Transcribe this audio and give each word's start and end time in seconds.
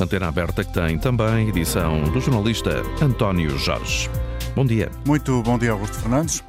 Antena 0.00 0.28
aberta 0.28 0.64
que 0.64 0.72
tem 0.72 0.98
também 0.98 1.48
edição 1.48 2.02
do 2.04 2.20
jornalista 2.20 2.82
António 3.02 3.58
Jorge. 3.58 4.08
Bom 4.54 4.64
dia. 4.64 4.90
Muito 5.06 5.42
bom 5.42 5.58
dia, 5.58 5.72
Augusto 5.72 5.98
Fernandes. 5.98 6.42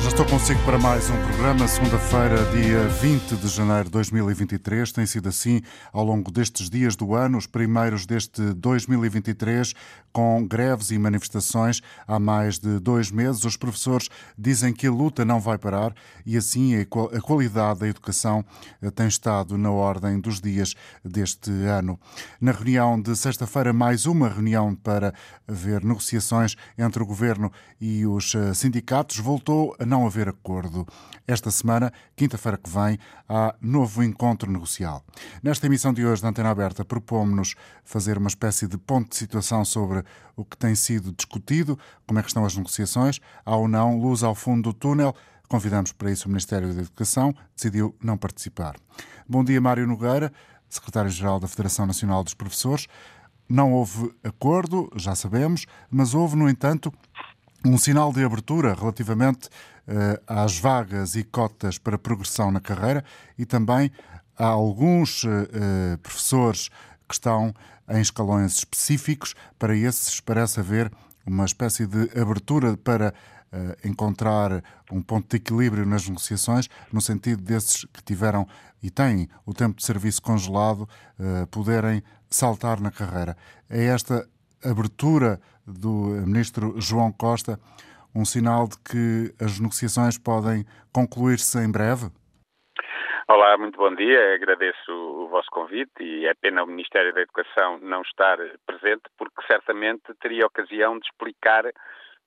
Já 0.00 0.08
estou 0.08 0.24
consigo 0.24 0.58
para 0.64 0.78
mais 0.78 1.10
um 1.10 1.16
programa, 1.26 1.68
segunda-feira, 1.68 2.36
dia 2.46 2.88
20 2.88 3.36
de 3.36 3.48
janeiro 3.48 3.84
de 3.84 3.90
2023. 3.90 4.90
Tem 4.92 5.04
sido 5.04 5.28
assim 5.28 5.60
ao 5.92 6.04
longo 6.04 6.30
destes 6.30 6.70
dias 6.70 6.96
do 6.96 7.14
ano, 7.14 7.36
os 7.36 7.46
primeiros 7.46 8.06
deste 8.06 8.40
2023, 8.54 9.74
com 10.12 10.46
greves 10.46 10.90
e 10.90 10.98
manifestações 10.98 11.80
há 12.06 12.18
mais 12.18 12.58
de 12.58 12.78
dois 12.78 13.10
meses. 13.10 13.44
Os 13.44 13.56
professores 13.56 14.08
dizem 14.36 14.72
que 14.72 14.86
a 14.86 14.90
luta 14.90 15.24
não 15.24 15.40
vai 15.40 15.58
parar 15.58 15.94
e 16.24 16.36
assim 16.36 16.74
a 16.76 17.20
qualidade 17.20 17.80
da 17.80 17.88
educação 17.88 18.44
eh, 18.82 18.90
tem 18.90 19.06
estado 19.06 19.56
na 19.56 19.70
ordem 19.70 20.20
dos 20.20 20.40
dias 20.40 20.74
deste 21.04 21.50
ano. 21.50 21.98
Na 22.40 22.52
reunião 22.52 23.00
de 23.00 23.14
sexta-feira, 23.16 23.72
mais 23.72 24.06
uma 24.06 24.28
reunião 24.28 24.74
para 24.74 25.14
ver 25.46 25.84
negociações 25.84 26.56
entre 26.76 27.02
o 27.02 27.06
governo 27.06 27.52
e 27.80 28.06
os 28.06 28.34
eh, 28.34 28.54
sindicatos, 28.54 29.18
voltou 29.18 29.76
a 29.78 29.86
não 29.86 30.06
haver 30.06 30.28
acordo. 30.28 30.86
Esta 31.26 31.50
semana, 31.50 31.92
quinta-feira 32.16 32.58
que 32.58 32.68
vem, 32.68 32.98
há 33.28 33.54
novo 33.60 34.02
encontro 34.02 34.50
negocial. 34.50 35.04
Nesta 35.42 35.66
emissão 35.66 35.92
de 35.92 36.04
hoje 36.04 36.22
da 36.22 36.28
Antena 36.28 36.50
Aberta, 36.50 36.84
propomos-nos 36.84 37.54
fazer 37.84 38.18
uma 38.18 38.28
espécie 38.28 38.66
de 38.66 38.76
ponto 38.76 39.10
de 39.10 39.16
situação 39.16 39.64
sobre 39.64 39.99
o 40.36 40.44
que 40.44 40.56
tem 40.56 40.74
sido 40.74 41.12
discutido, 41.12 41.78
como 42.06 42.18
é 42.18 42.22
que 42.22 42.28
estão 42.28 42.44
as 42.44 42.56
negociações, 42.56 43.20
há 43.44 43.56
ou 43.56 43.68
não 43.68 43.98
luz 43.98 44.22
ao 44.22 44.34
fundo 44.34 44.70
do 44.70 44.72
túnel. 44.72 45.14
Convidamos 45.48 45.92
para 45.92 46.10
isso 46.10 46.26
o 46.26 46.28
Ministério 46.28 46.72
da 46.72 46.80
Educação, 46.80 47.34
decidiu 47.56 47.94
não 48.02 48.16
participar. 48.16 48.76
Bom 49.28 49.42
dia, 49.42 49.60
Mário 49.60 49.86
Nogueira, 49.86 50.32
secretário-geral 50.68 51.40
da 51.40 51.48
Federação 51.48 51.86
Nacional 51.86 52.22
dos 52.22 52.34
Professores. 52.34 52.86
Não 53.48 53.72
houve 53.72 54.14
acordo, 54.22 54.88
já 54.94 55.14
sabemos, 55.16 55.66
mas 55.90 56.14
houve, 56.14 56.36
no 56.36 56.48
entanto, 56.48 56.92
um 57.64 57.76
sinal 57.76 58.12
de 58.12 58.24
abertura 58.24 58.74
relativamente 58.74 59.48
uh, 59.48 60.22
às 60.26 60.58
vagas 60.58 61.14
e 61.14 61.24
cotas 61.24 61.78
para 61.78 61.98
progressão 61.98 62.50
na 62.50 62.60
carreira 62.60 63.04
e 63.36 63.44
também 63.44 63.90
há 64.38 64.46
alguns 64.46 65.24
uh, 65.24 65.98
professores 66.02 66.70
que 67.06 67.14
estão 67.14 67.52
em 67.90 68.00
escalões 68.00 68.58
específicos. 68.58 69.34
Para 69.58 69.76
esses 69.76 70.20
parece 70.20 70.60
haver 70.60 70.90
uma 71.26 71.44
espécie 71.44 71.86
de 71.86 72.18
abertura 72.18 72.76
para 72.76 73.12
uh, 73.52 73.88
encontrar 73.88 74.62
um 74.90 75.02
ponto 75.02 75.28
de 75.28 75.36
equilíbrio 75.36 75.84
nas 75.84 76.08
negociações, 76.08 76.68
no 76.92 77.00
sentido 77.00 77.42
desses 77.42 77.84
que 77.84 78.02
tiveram 78.02 78.46
e 78.82 78.90
têm 78.90 79.28
o 79.44 79.52
tempo 79.52 79.76
de 79.76 79.84
serviço 79.84 80.22
congelado 80.22 80.88
poderem 81.50 82.02
saltar 82.30 82.80
na 82.80 82.90
carreira. 82.90 83.36
É 83.68 83.84
esta 83.84 84.26
abertura 84.64 85.38
do 85.66 86.06
ministro 86.24 86.80
João 86.80 87.12
Costa 87.12 87.60
um 88.14 88.24
sinal 88.24 88.68
de 88.68 88.76
que 88.78 89.34
as 89.38 89.58
negociações 89.58 90.18
podem 90.18 90.66
concluir-se 90.92 91.58
em 91.58 91.70
breve? 91.70 92.10
Olá, 93.32 93.56
muito 93.56 93.78
bom 93.78 93.94
dia. 93.94 94.34
Agradeço 94.34 94.90
o 94.90 95.28
vosso 95.28 95.48
convite 95.52 96.02
e 96.02 96.26
é 96.26 96.34
pena 96.34 96.64
o 96.64 96.66
Ministério 96.66 97.14
da 97.14 97.20
Educação 97.20 97.78
não 97.78 98.02
estar 98.02 98.36
presente, 98.66 99.02
porque 99.16 99.46
certamente 99.46 100.12
teria 100.20 100.46
ocasião 100.46 100.98
de 100.98 101.06
explicar 101.06 101.62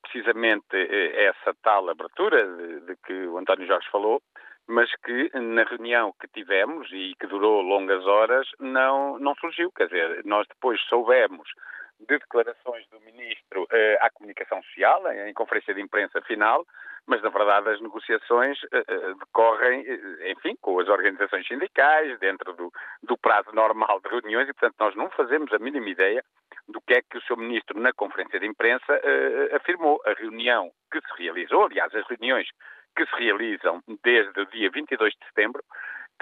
precisamente 0.02 0.66
eh, 0.72 1.26
essa 1.26 1.54
tal 1.62 1.90
abertura 1.90 2.48
de, 2.48 2.80
de 2.86 2.96
que 3.06 3.28
o 3.28 3.38
António 3.38 3.68
Jorge 3.68 3.86
falou, 3.92 4.22
mas 4.66 4.90
que 5.04 5.30
na 5.38 5.64
reunião 5.64 6.14
que 6.18 6.28
tivemos 6.30 6.90
e 6.94 7.14
que 7.20 7.28
durou 7.28 7.62
longas 7.62 8.06
horas 8.06 8.48
não, 8.58 9.20
não 9.20 9.36
surgiu. 9.36 9.74
Quer 9.74 9.88
dizer, 9.88 10.22
nós 10.24 10.48
depois 10.48 10.80
soubemos 10.84 11.50
de 12.08 12.18
declarações 12.18 12.88
do 12.90 13.00
Ministro 13.02 13.68
eh, 13.72 13.98
à 14.02 14.10
comunicação 14.10 14.62
social, 14.64 15.12
em, 15.12 15.30
em, 15.30 15.34
conferência 15.34 15.74
de 15.74 15.82
imprensa 15.82 16.22
final, 16.22 16.66
mas 17.08 17.22
na 17.22 17.30
verdade 17.30 17.70
as 17.70 17.82
negociações 17.82 18.58
eh, 18.72 18.84
eh 18.88 19.14
decorrem, 19.20 19.86
enfim, 20.32 20.56
com 20.62 20.80
as 20.80 20.88
organizações 20.88 21.48
sindicais, 21.48 22.20
dentro 22.20 22.54
do, 22.54 22.72
do 23.04 23.18
prazo 23.18 23.52
normal 23.54 24.00
de 24.02 24.10
reuniões 24.10 24.48
e, 24.48 24.54
portanto, 24.54 24.76
nós 24.80 24.96
não 24.96 25.10
fazemos 25.12 25.52
a 25.54 25.60
mínima 25.60 25.90
ideia 25.90 26.24
do 26.68 26.80
que 26.82 26.94
é 26.94 27.02
que 27.02 27.18
o 27.18 27.22
Sr. 27.22 27.38
Ministro, 27.38 27.80
na 27.80 27.92
conferência 27.92 28.40
de 28.40 28.46
imprensa, 28.48 29.02
afirmou. 29.54 30.02
A 30.06 30.14
reunião 30.14 30.72
que 30.92 31.02
se 31.02 31.24
realizou, 31.24 31.66
aliás, 31.66 31.94
as 31.94 32.08
reuniões 32.08 32.48
que 32.96 33.06
se 33.06 33.16
realizam 33.16 33.82
desde 34.04 34.40
o 34.40 34.46
dia 34.46 34.70
22 34.70 35.14
de 35.14 35.26
setembro, 35.28 35.64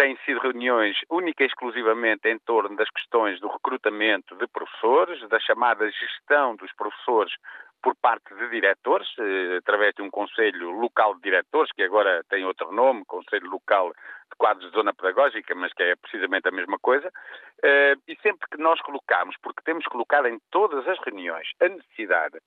têm 0.01 0.17
sido 0.25 0.39
reuniões 0.39 0.97
única 1.11 1.43
e 1.43 1.45
exclusivamente 1.45 2.27
em 2.27 2.39
torno 2.39 2.75
das 2.75 2.89
questões 2.89 3.39
do 3.39 3.47
recrutamento 3.47 4.35
de 4.35 4.47
professores, 4.47 5.21
da 5.29 5.39
chamada 5.39 5.87
gestão 5.91 6.55
dos 6.55 6.73
professores 6.73 7.31
por 7.83 7.95
parte 7.95 8.33
de 8.33 8.49
diretores, 8.49 9.07
eh, 9.19 9.57
através 9.57 9.93
de 9.93 10.01
um 10.01 10.09
Conselho 10.09 10.71
Local 10.71 11.13
de 11.15 11.21
Diretores, 11.21 11.71
que 11.71 11.83
agora 11.83 12.23
tem 12.29 12.43
outro 12.43 12.71
nome, 12.71 13.05
Conselho 13.05 13.47
Local 13.47 13.91
de 13.91 14.37
Quadros 14.39 14.71
de 14.71 14.75
Zona 14.75 14.91
Pedagógica, 14.91 15.53
mas 15.53 15.71
que 15.71 15.83
é 15.83 15.95
precisamente 15.95 16.47
a 16.47 16.51
mesma 16.51 16.79
coisa. 16.79 17.11
Eh, 17.61 17.93
e 18.07 18.15
sempre 18.23 18.47
que 18.49 18.57
nós 18.57 18.81
colocamos, 18.81 19.35
porque 19.39 19.61
temos 19.63 19.85
colocado 19.85 20.27
em 20.27 20.39
todas 20.49 20.87
as 20.87 20.97
reuniões 21.05 21.47
a 21.61 21.69
necessidade 21.69 22.39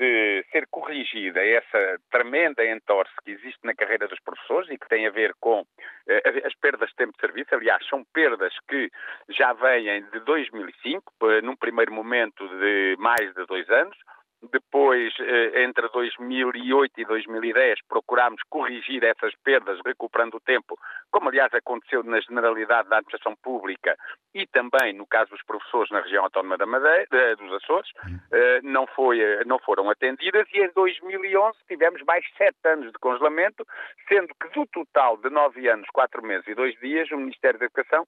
de 0.00 0.42
ser 0.50 0.66
corrigida 0.70 1.44
essa 1.44 2.00
tremenda 2.10 2.64
entorse 2.64 3.12
que 3.22 3.32
existe 3.32 3.60
na 3.62 3.74
carreira 3.74 4.08
dos 4.08 4.18
professores 4.20 4.70
e 4.70 4.78
que 4.78 4.88
tem 4.88 5.06
a 5.06 5.10
ver 5.10 5.34
com 5.38 5.62
eh, 6.08 6.42
as 6.46 6.54
perdas 6.54 6.88
de 6.88 6.96
tempo 6.96 7.12
de 7.12 7.20
serviço. 7.20 7.54
Aliás, 7.54 7.86
são 7.86 8.02
perdas 8.14 8.54
que 8.66 8.90
já 9.28 9.52
vêm 9.52 10.02
de 10.10 10.20
2005, 10.20 11.12
eh, 11.22 11.42
num 11.42 11.54
primeiro 11.54 11.92
momento 11.92 12.48
de 12.48 12.96
mais 12.98 13.32
de 13.34 13.44
dois 13.44 13.68
anos, 13.68 13.96
depois, 14.42 15.12
eh, 15.20 15.64
entre 15.64 15.86
2008 15.88 17.00
e 17.00 17.04
2010, 17.04 17.80
procurámos 17.86 18.42
corrigir 18.48 19.04
essas 19.04 19.34
perdas, 19.44 19.78
recuperando 19.84 20.34
o 20.36 20.40
tempo, 20.40 20.78
como 21.10 21.28
aliás 21.28 21.52
aconteceu 21.52 22.02
na 22.02 22.20
generalidade 22.20 22.88
da 22.88 22.96
administração 22.96 23.36
pública 23.42 23.96
e 24.34 24.46
também 24.46 24.94
no 24.94 25.06
caso 25.06 25.30
dos 25.30 25.42
professores 25.42 25.90
na 25.90 26.00
região 26.00 26.24
autónoma 26.24 26.56
da 26.56 26.64
Madeira, 26.64 27.06
eh, 27.12 27.36
dos 27.36 27.52
Açores, 27.52 27.90
eh, 28.32 28.60
não, 28.62 28.86
foi, 28.86 29.18
não 29.44 29.58
foram 29.58 29.90
atendidas 29.90 30.46
e 30.54 30.60
em 30.60 30.70
2011 30.74 31.58
tivemos 31.68 32.02
mais 32.04 32.24
sete 32.38 32.56
anos 32.64 32.92
de 32.92 32.98
congelamento, 32.98 33.66
sendo 34.08 34.34
que 34.40 34.48
do 34.54 34.66
total 34.66 35.18
de 35.18 35.28
nove 35.28 35.68
anos, 35.68 35.86
quatro 35.92 36.22
meses 36.22 36.46
e 36.48 36.54
dois 36.54 36.74
dias, 36.80 37.10
o 37.10 37.18
Ministério 37.18 37.58
da 37.58 37.66
Educação 37.66 38.06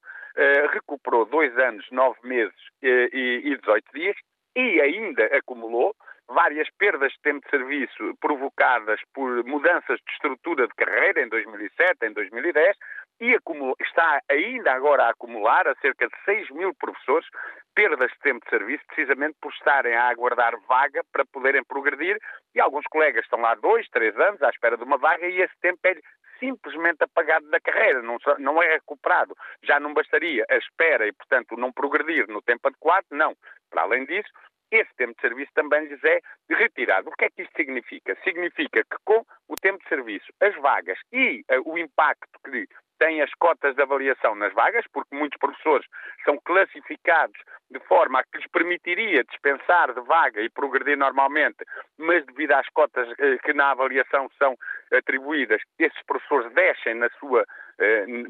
recuperou 0.72 1.26
dois 1.26 1.56
anos, 1.59 1.87
nove 1.91 2.19
meses 2.22 2.56
e 2.82 3.54
18 3.60 3.84
dias 3.93 4.16
e 4.56 4.81
ainda 4.81 5.25
acumulou 5.37 5.94
várias 6.32 6.69
perdas 6.78 7.12
de 7.12 7.20
tempo 7.20 7.44
de 7.44 7.50
serviço 7.50 8.16
provocadas 8.20 9.00
por 9.15 9.44
mudanças 9.44 9.98
de 10.00 10.12
estrutura 10.12 10.66
de 10.66 10.75
carreira 10.75 11.22
em 11.22 11.28
2007, 11.28 12.06
em 12.06 12.12
2010, 12.12 12.76
e 13.20 13.37
está 13.81 14.20
ainda 14.28 14.72
agora 14.72 15.04
a 15.04 15.10
acumular 15.10 15.69
a 15.69 15.75
cerca 15.76 16.09
de 16.09 16.15
6 16.25 16.50
mil 16.50 16.75
professores 16.75 17.26
perdas 17.75 18.10
de 18.10 18.19
tempo 18.19 18.44
de 18.44 18.50
serviço, 18.50 18.84
precisamente 18.87 19.37
por 19.41 19.53
estarem 19.53 19.94
a 19.94 20.09
aguardar 20.09 20.59
vaga 20.69 21.03
para 21.12 21.25
poderem 21.26 21.65
progredir, 21.65 22.19
e 22.54 22.60
alguns 22.60 22.84
colegas 22.87 23.25
estão 23.25 23.41
lá 23.41 23.54
dois, 23.54 23.88
três 23.91 24.19
anos 24.19 24.43
à 24.43 24.50
espera 24.50 24.76
de 24.76 24.84
uma 24.84 24.99
vaga 24.99 25.26
e 25.26 25.41
esse 25.41 25.54
tempo 25.60 25.81
é 25.84 25.94
simplesmente 26.38 27.04
apagado 27.04 27.49
da 27.50 27.60
carreira, 27.60 28.03
não, 28.03 28.19
não 28.38 28.60
é 28.60 28.75
recuperado. 28.75 29.37
Já 29.62 29.78
não 29.78 29.94
bastaria 29.94 30.44
a 30.50 30.56
espera 30.56 31.06
e, 31.06 31.12
portanto, 31.12 31.56
não 31.56 31.72
progredir 31.72 32.26
no 32.26 32.43
tempo 32.43 32.66
adequado, 32.66 33.06
não. 33.12 33.37
Para 33.70 33.82
além 33.82 34.04
disso, 34.04 34.28
esse 34.72 34.90
tempo 34.96 35.14
de 35.14 35.20
serviço 35.20 35.52
também 35.54 35.84
lhes 35.84 36.02
é 36.02 36.20
retirado. 36.50 37.08
O 37.08 37.12
que 37.12 37.26
é 37.26 37.30
que 37.30 37.42
isto 37.42 37.52
significa? 37.54 38.16
Significa 38.24 38.82
que 38.82 38.96
com 39.04 39.24
o 39.48 39.54
tempo 39.56 39.78
de 39.82 39.88
serviço, 39.88 40.32
as 40.40 40.54
vagas 40.56 40.98
e 41.12 41.44
uh, 41.50 41.70
o 41.70 41.78
impacto 41.78 42.38
que 42.44 42.66
têm 42.98 43.20
as 43.20 43.32
cotas 43.34 43.74
de 43.74 43.82
avaliação 43.82 44.34
nas 44.36 44.52
vagas, 44.54 44.84
porque 44.92 45.14
muitos 45.14 45.38
professores 45.38 45.86
são 46.24 46.38
classificados 46.44 47.38
de 47.69 47.80
forma 47.80 48.20
a 48.20 48.22
que 48.22 48.38
lhes 48.38 48.46
permitiria 48.52 49.24
dispensar 49.24 49.92
de 49.92 50.00
vaga 50.02 50.40
e 50.40 50.48
progredir 50.48 50.96
normalmente, 50.96 51.64
mas 51.98 52.25
devido 52.26 52.52
às 52.52 52.68
cotas 52.68 53.08
eh, 53.18 53.38
que 53.42 53.52
na 53.52 53.70
avaliação 53.72 54.30
são 54.38 54.54
atribuídas, 54.92 55.60
esses 55.78 56.00
professores 56.06 56.52
descem 56.52 56.94
na 56.94 57.08
sua, 57.18 57.44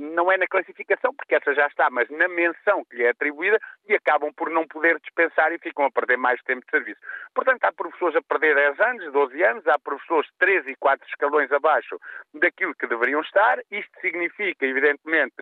não 0.08 0.30
é 0.30 0.36
na 0.36 0.46
classificação, 0.46 1.14
porque 1.14 1.34
essa 1.34 1.54
já 1.54 1.66
está, 1.66 1.90
mas 1.90 2.08
na 2.10 2.28
menção 2.28 2.84
que 2.84 2.96
lhe 2.96 3.04
é 3.04 3.10
atribuída 3.10 3.58
e 3.88 3.94
acabam 3.94 4.32
por 4.34 4.50
não 4.50 4.66
poder 4.66 4.98
dispensar 5.00 5.52
e 5.52 5.58
ficam 5.58 5.84
a 5.84 5.90
perder 5.90 6.16
mais 6.16 6.40
tempo 6.42 6.64
de 6.64 6.70
serviço. 6.70 7.00
Portanto, 7.34 7.64
há 7.64 7.72
professores 7.72 8.16
a 8.16 8.22
perder 8.22 8.54
10 8.54 8.80
anos, 8.80 9.12
12 9.12 9.42
anos, 9.42 9.66
há 9.66 9.78
professores 9.78 10.30
3 10.38 10.68
e 10.68 10.76
4 10.76 11.06
escalões 11.08 11.50
abaixo 11.52 11.98
daquilo 12.34 12.74
que 12.74 12.86
deveriam 12.86 13.20
estar. 13.20 13.58
Isto 13.70 14.00
significa, 14.00 14.64
evidentemente, 14.64 15.34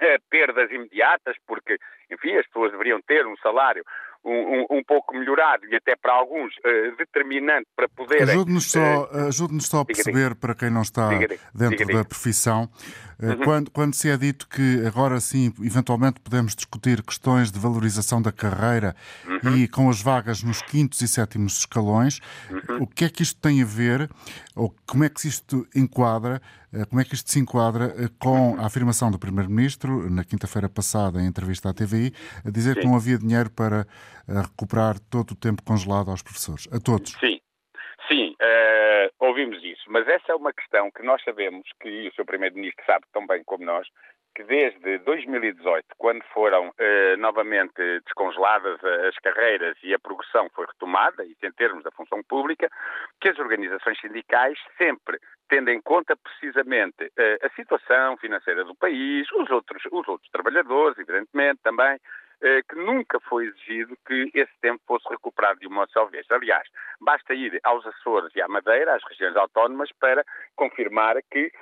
eh, 0.00 0.18
perdas 0.30 0.70
imediatas, 0.70 1.36
porque, 1.46 1.78
enfim, 2.10 2.36
as 2.36 2.46
pessoas 2.46 2.72
deveriam 2.72 3.00
ter 3.02 3.26
um 3.26 3.36
salário 3.36 3.84
um, 4.24 4.30
um, 4.30 4.66
um 4.78 4.84
pouco 4.84 5.16
melhorado 5.16 5.66
e 5.66 5.74
até 5.74 5.96
para 5.96 6.12
alguns 6.12 6.54
uh, 6.58 6.96
determinante 6.96 7.66
para 7.74 7.88
poder. 7.88 8.22
Ajude-nos 8.22 8.70
só, 8.70 9.04
uh, 9.04 9.28
ajude 9.28 9.60
só 9.62 9.80
a 9.80 9.84
perceber, 9.84 10.34
para 10.36 10.54
quem 10.54 10.70
não 10.70 10.82
está 10.82 11.08
dentro 11.54 11.86
da 11.86 12.04
profissão, 12.04 12.68
Uhum. 13.22 13.44
Quando, 13.44 13.70
quando 13.70 13.94
se 13.94 14.08
é 14.10 14.16
dito 14.16 14.48
que 14.48 14.84
agora 14.84 15.20
sim, 15.20 15.54
eventualmente 15.62 16.18
podemos 16.18 16.56
discutir 16.56 17.02
questões 17.02 17.52
de 17.52 17.58
valorização 17.58 18.20
da 18.20 18.32
carreira 18.32 18.96
uhum. 19.24 19.56
e 19.56 19.68
com 19.68 19.88
as 19.88 20.02
vagas 20.02 20.42
nos 20.42 20.60
quintos 20.60 21.00
e 21.00 21.06
sétimos 21.06 21.58
escalões, 21.58 22.18
uhum. 22.50 22.82
o 22.82 22.86
que 22.86 23.04
é 23.04 23.08
que 23.08 23.22
isto 23.22 23.40
tem 23.40 23.62
a 23.62 23.64
ver, 23.64 24.10
ou 24.56 24.74
como 24.84 25.04
é 25.04 25.08
que 25.08 25.28
isto 25.28 25.64
enquadra, 25.74 26.42
como 26.88 27.00
é 27.00 27.04
que 27.04 27.14
isto 27.14 27.30
se 27.30 27.38
enquadra 27.38 27.94
com 28.18 28.58
a 28.58 28.66
afirmação 28.66 29.08
do 29.08 29.18
Primeiro-Ministro, 29.18 30.10
na 30.10 30.24
quinta-feira 30.24 30.68
passada, 30.68 31.22
em 31.22 31.26
entrevista 31.26 31.70
à 31.70 31.72
TVI, 31.72 32.12
a 32.44 32.50
dizer 32.50 32.74
sim. 32.74 32.80
que 32.80 32.86
não 32.86 32.96
havia 32.96 33.18
dinheiro 33.18 33.50
para 33.50 33.86
recuperar 34.26 34.98
todo 34.98 35.30
o 35.30 35.36
tempo 35.36 35.62
congelado 35.62 36.10
aos 36.10 36.22
professores, 36.22 36.66
a 36.72 36.80
todos? 36.80 37.12
Sim. 37.20 37.38
Sim, 38.08 38.34
uh, 39.06 39.26
ouvimos 39.26 39.62
isso, 39.64 39.84
mas 39.88 40.06
essa 40.08 40.32
é 40.32 40.34
uma 40.34 40.52
questão 40.52 40.90
que 40.90 41.02
nós 41.02 41.22
sabemos, 41.24 41.68
que 41.80 41.88
e 41.88 42.08
o 42.08 42.12
Sr. 42.14 42.24
Primeiro-Ministro 42.24 42.84
sabe 42.84 43.04
tão 43.12 43.26
bem 43.26 43.42
como 43.44 43.64
nós, 43.64 43.86
que 44.34 44.42
desde 44.44 44.98
2018, 44.98 45.86
quando 45.98 46.22
foram 46.32 46.68
uh, 46.68 47.16
novamente 47.18 48.00
descongeladas 48.06 48.82
as 48.82 49.16
carreiras 49.18 49.76
e 49.82 49.92
a 49.94 49.98
progressão 49.98 50.48
foi 50.54 50.66
retomada, 50.66 51.24
e 51.24 51.36
em 51.42 51.52
termos 51.52 51.84
da 51.84 51.90
função 51.90 52.22
pública, 52.22 52.68
que 53.20 53.28
as 53.28 53.38
organizações 53.38 54.00
sindicais 54.00 54.58
sempre 54.78 55.18
tendo 55.48 55.68
em 55.68 55.82
conta 55.82 56.16
precisamente 56.16 57.04
uh, 57.04 57.46
a 57.46 57.50
situação 57.50 58.16
financeira 58.16 58.64
do 58.64 58.74
país, 58.74 59.30
os 59.32 59.50
outros, 59.50 59.82
os 59.92 60.08
outros 60.08 60.30
trabalhadores, 60.30 60.98
evidentemente, 60.98 61.60
também, 61.62 61.98
que 62.68 62.76
nunca 62.76 63.20
foi 63.20 63.46
exigido 63.46 63.96
que 64.06 64.30
esse 64.34 64.52
tempo 64.60 64.82
fosse 64.86 65.08
recuperado 65.08 65.60
de 65.60 65.66
uma 65.66 65.86
só 65.88 66.06
vez. 66.06 66.26
Aliás, 66.30 66.66
basta 67.00 67.34
ir 67.34 67.60
aos 67.62 67.86
Açores 67.86 68.34
e 68.34 68.42
à 68.42 68.48
Madeira, 68.48 68.96
às 68.96 69.04
regiões 69.04 69.36
autónomas, 69.36 69.90
para 70.00 70.24
confirmar 70.56 71.16
que 71.30 71.52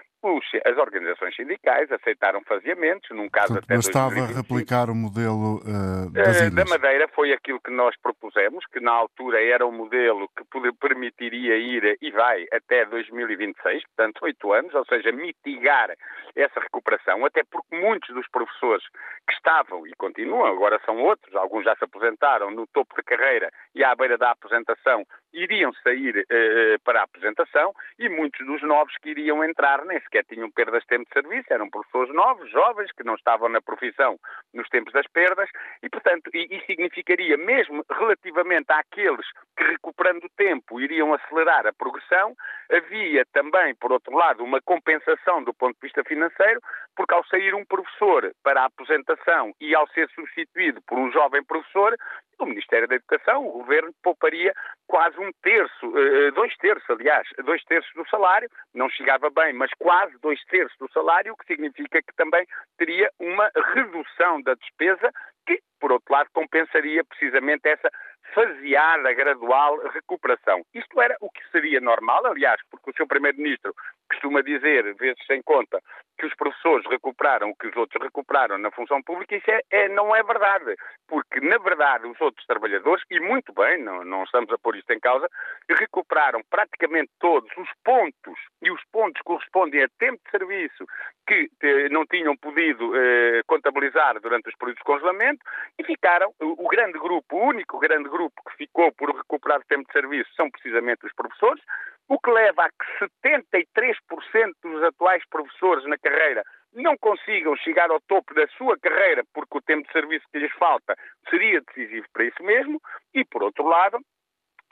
as 0.65 0.77
organizações 0.77 1.35
sindicais 1.35 1.91
aceitaram 1.91 2.43
faseamentos, 2.43 3.09
num 3.11 3.29
caso 3.29 3.55
Portanto, 3.55 3.65
até 3.65 3.75
Bastava 3.77 4.15
2025. 4.15 4.43
replicar 4.43 4.91
o 4.91 4.95
modelo 4.95 5.61
uh, 5.61 6.11
das 6.13 6.41
ilhas. 6.41 6.55
Da 6.55 6.65
Madeira 6.65 7.09
foi 7.09 7.33
aquilo 7.33 7.61
que 7.61 7.71
nós 7.71 7.95
propusemos, 8.01 8.65
que 8.67 8.81
na 8.81 8.93
altura 8.93 9.43
era 9.43 9.67
um 9.67 9.73
modelo 9.73 10.29
que 10.37 10.45
permitiria 10.79 11.57
ir 11.57 11.97
e 12.01 12.11
vai 12.11 12.47
até 12.53 12.85
2026, 12.85 13.83
portanto 13.85 14.23
oito 14.25 14.53
anos, 14.53 14.75
ou 14.75 14.85
seja, 14.87 15.11
mitigar 15.13 15.91
essa 16.37 16.61
recuperação, 16.61 17.25
até 17.25 17.43
porque 17.51 17.77
muitos 17.77 18.15
dos 18.15 18.29
professores 18.29 18.85
que 19.27 19.35
estavam 19.35 19.87
e 19.87 19.93
continuam, 19.97 20.47
agora 20.47 20.81
são 20.85 20.99
outros, 20.99 21.35
alguns 21.35 21.65
já 21.65 21.75
se 21.77 21.85
aposentaram 21.85 22.51
no 22.51 22.67
topo 22.67 22.95
da 22.97 23.03
carreira 23.03 23.51
e 23.75 23.83
à 23.83 23.95
beira 23.95 24.19
da 24.19 24.31
aposentação, 24.33 25.05
iriam 25.33 25.73
sair 25.83 26.19
uh, 26.19 26.81
para 26.85 27.01
a 27.01 27.05
aposentação 27.05 27.73
e 27.99 28.09
muitos 28.09 28.45
dos 28.47 28.63
novos 28.63 28.97
que 28.99 29.11
iriam 29.11 29.45
entrar 29.45 29.85
nem 29.85 30.01
sequer 30.01 30.25
tinham 30.25 30.51
perdas 30.51 30.83
de 30.83 30.89
tempo 30.89 31.05
de 31.05 31.13
serviço, 31.13 31.53
eram 31.53 31.71
professores 31.71 32.13
novos, 32.15 32.51
jovens, 32.51 32.91
que 32.93 33.05
não 33.05 33.15
estavam 33.15 33.49
na 33.49 33.61
profissão 33.61 34.19
nos 34.53 34.69
tempos 34.69 34.93
das 34.93 35.07
perdas 35.09 35.49
e, 35.83 35.89
portanto, 35.89 36.31
e, 36.35 36.61
significaria, 36.67 37.37
mesmo 37.37 37.85
relativamente 37.91 38.71
àqueles 38.71 39.27
que, 39.57 39.65
recuperando 39.65 40.25
o 40.25 40.31
tempo, 40.37 40.81
iriam 40.81 41.15
acelerar 41.15 41.67
a 41.67 41.73
progressão, 41.73 42.35
havia 42.71 43.25
também, 43.33 43.75
por 43.75 43.93
outro 43.93 44.15
lado, 44.17 44.43
uma 44.43 44.61
compensação 44.61 45.43
do 45.43 45.55
ponto 45.55 45.75
de 45.75 45.87
vista 45.87 46.03
financeiro, 46.05 46.61
porque 46.97 47.15
ao 47.15 47.25
sair 47.27 47.55
um 47.55 47.65
professor 47.65 48.33
para 48.43 48.63
a 48.63 48.67
aposentação 48.67 49.53
e 49.61 49.75
ao 49.75 49.89
ser 49.89 50.09
substituído 50.11 50.81
por 50.83 50.99
um 50.99 51.11
jovem 51.13 51.43
professor, 51.45 51.97
o 52.45 52.47
Ministério 52.47 52.89
da 52.89 52.95
Educação, 52.95 53.47
o 53.47 53.53
Governo, 53.53 53.93
pouparia 54.03 54.53
quase 54.87 55.19
um 55.19 55.31
terço, 55.43 55.99
eh, 55.99 56.29
eh, 56.29 56.31
dois 56.33 56.55
terços, 56.57 56.89
aliás, 56.91 57.27
dois 57.45 57.63
terços 57.65 57.93
do 57.95 58.09
salário, 58.09 58.49
não 58.75 58.89
chegava 58.89 59.31
bem, 59.31 59.53
mas 59.53 59.71
quase 59.79 60.17
dois 60.21 60.43
terços 60.45 60.77
do 60.79 60.91
salário, 60.93 61.33
o 61.33 61.37
que 61.37 61.47
significa 61.47 62.03
que 62.03 62.15
também 62.17 62.47
teria 62.79 63.11
uma 63.19 63.51
redução 63.75 64.43
da 64.43 64.55
despesa 64.55 65.11
que, 65.47 65.61
por 65.81 65.93
outro 65.93 66.13
lado, 66.13 66.29
compensaria 66.33 67.05
precisamente 67.05 67.69
essa 67.69 67.91
faseada, 68.35 69.13
gradual 69.13 69.79
recuperação. 69.89 70.63
Isto 70.75 71.01
era 71.01 71.17
o 71.21 71.31
que 71.31 71.43
seria 71.51 71.81
normal, 71.81 72.27
aliás, 72.27 72.61
porque 72.71 72.91
o 72.91 72.95
seu 72.95 73.07
Primeiro-Ministro 73.07 73.75
costuma 74.11 74.43
dizer, 74.43 74.95
vezes 74.95 75.25
sem 75.27 75.41
conta, 75.43 75.81
que 76.19 76.27
os 76.27 76.35
professores 76.35 76.85
recuperaram 76.87 77.49
o 77.49 77.57
que 77.57 77.69
os 77.69 77.77
outros 77.77 78.03
recuperaram 78.03 78.59
na 78.59 78.71
função 78.71 79.03
pública, 79.03 79.37
isso 79.37 79.51
é, 79.51 79.61
é, 79.71 79.89
não 79.89 80.15
é 80.15 80.23
verdade. 80.23 80.77
Porque, 81.09 81.41
na 81.41 81.57
verdade, 81.57 82.07
os 82.07 82.21
outros 82.21 82.45
trabalhadores, 82.47 83.03
e 83.11 83.19
muito 83.19 83.55
bem, 83.55 83.83
não, 83.83 84.05
não 84.05 84.25
estamos 84.25 84.53
a 84.53 84.59
pôr 84.59 84.77
isto 84.77 84.93
em 84.93 85.01
causa, 85.01 85.27
recuperaram 85.71 86.43
praticamente 86.51 87.11
todos 87.19 87.51
os 87.57 87.69
pontos, 87.83 88.39
e 88.61 88.71
os 88.71 88.83
pontos 88.93 89.23
correspondem 89.23 89.83
a 89.83 89.89
tempo 89.99 90.21
de 90.25 90.31
serviço 90.31 90.85
que 91.27 91.49
eh, 91.63 91.89
não 91.89 92.05
tinham 92.07 92.37
podido 92.37 92.93
eh, 92.95 93.41
contabilizar 93.47 94.21
durante 94.21 94.49
os 94.49 94.57
períodos 94.57 94.81
de 94.81 94.85
congelamento, 94.85 95.41
e 95.79 95.85
ficaram, 95.85 96.35
o, 96.41 96.67
o 96.67 96.69
grande 96.69 96.99
grupo, 96.99 97.37
o 97.37 97.47
único 97.47 97.79
grande 97.79 98.09
grupo 98.11 98.43
que 98.49 98.57
ficou 98.57 98.93
por 98.93 99.15
recuperar 99.17 99.63
tempo 99.67 99.87
de 99.87 99.93
serviço 99.93 100.31
são 100.35 100.51
precisamente 100.51 101.07
os 101.07 101.13
professores, 101.15 101.63
o 102.11 102.19
que 102.19 102.31
leva 102.31 102.65
a 102.65 102.69
que 102.69 103.09
73% 103.25 104.53
dos 104.65 104.83
atuais 104.83 105.23
professores 105.31 105.87
na 105.87 105.97
carreira 105.97 106.43
não 106.75 106.97
consigam 106.99 107.57
chegar 107.57 107.89
ao 107.89 108.01
topo 108.01 108.35
da 108.35 108.49
sua 108.59 108.77
carreira 108.79 109.23
porque 109.33 109.59
o 109.59 109.63
tempo 109.63 109.87
de 109.87 109.93
serviço 109.93 110.27
que 110.33 110.41
lhes 110.41 110.53
falta 110.55 110.97
seria 111.31 111.61
decisivo 111.61 112.07
para 112.13 112.25
isso 112.25 112.43
mesmo, 112.43 112.83
e 113.15 113.25
por 113.25 113.45
outro 113.45 113.65
lado, 113.65 114.01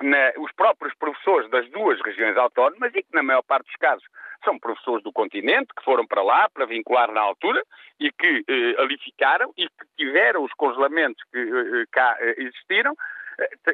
na, 0.02 0.32
os 0.38 0.50
próprios 0.52 0.92
professores 0.96 1.48
das 1.50 1.68
duas 1.70 2.00
regiões 2.02 2.36
autónomas, 2.36 2.92
e 2.94 3.02
que 3.04 3.14
na 3.14 3.22
maior 3.22 3.42
parte 3.42 3.66
dos 3.66 3.76
casos 3.76 4.04
são 4.44 4.58
professores 4.58 5.04
do 5.04 5.12
continente, 5.12 5.72
que 5.76 5.84
foram 5.84 6.06
para 6.06 6.22
lá 6.22 6.48
para 6.52 6.66
vincular 6.66 7.12
na 7.12 7.20
altura 7.20 7.62
e 8.00 8.10
que 8.12 8.44
eh, 8.48 8.82
ali 8.82 8.98
ficaram 8.98 9.52
e 9.56 9.68
que 9.68 9.86
tiveram 9.96 10.42
os 10.42 10.52
congelamentos 10.54 11.22
que 11.32 11.38
eh, 11.38 11.84
cá 11.92 12.16
eh, 12.20 12.34
existiram, 12.38 12.94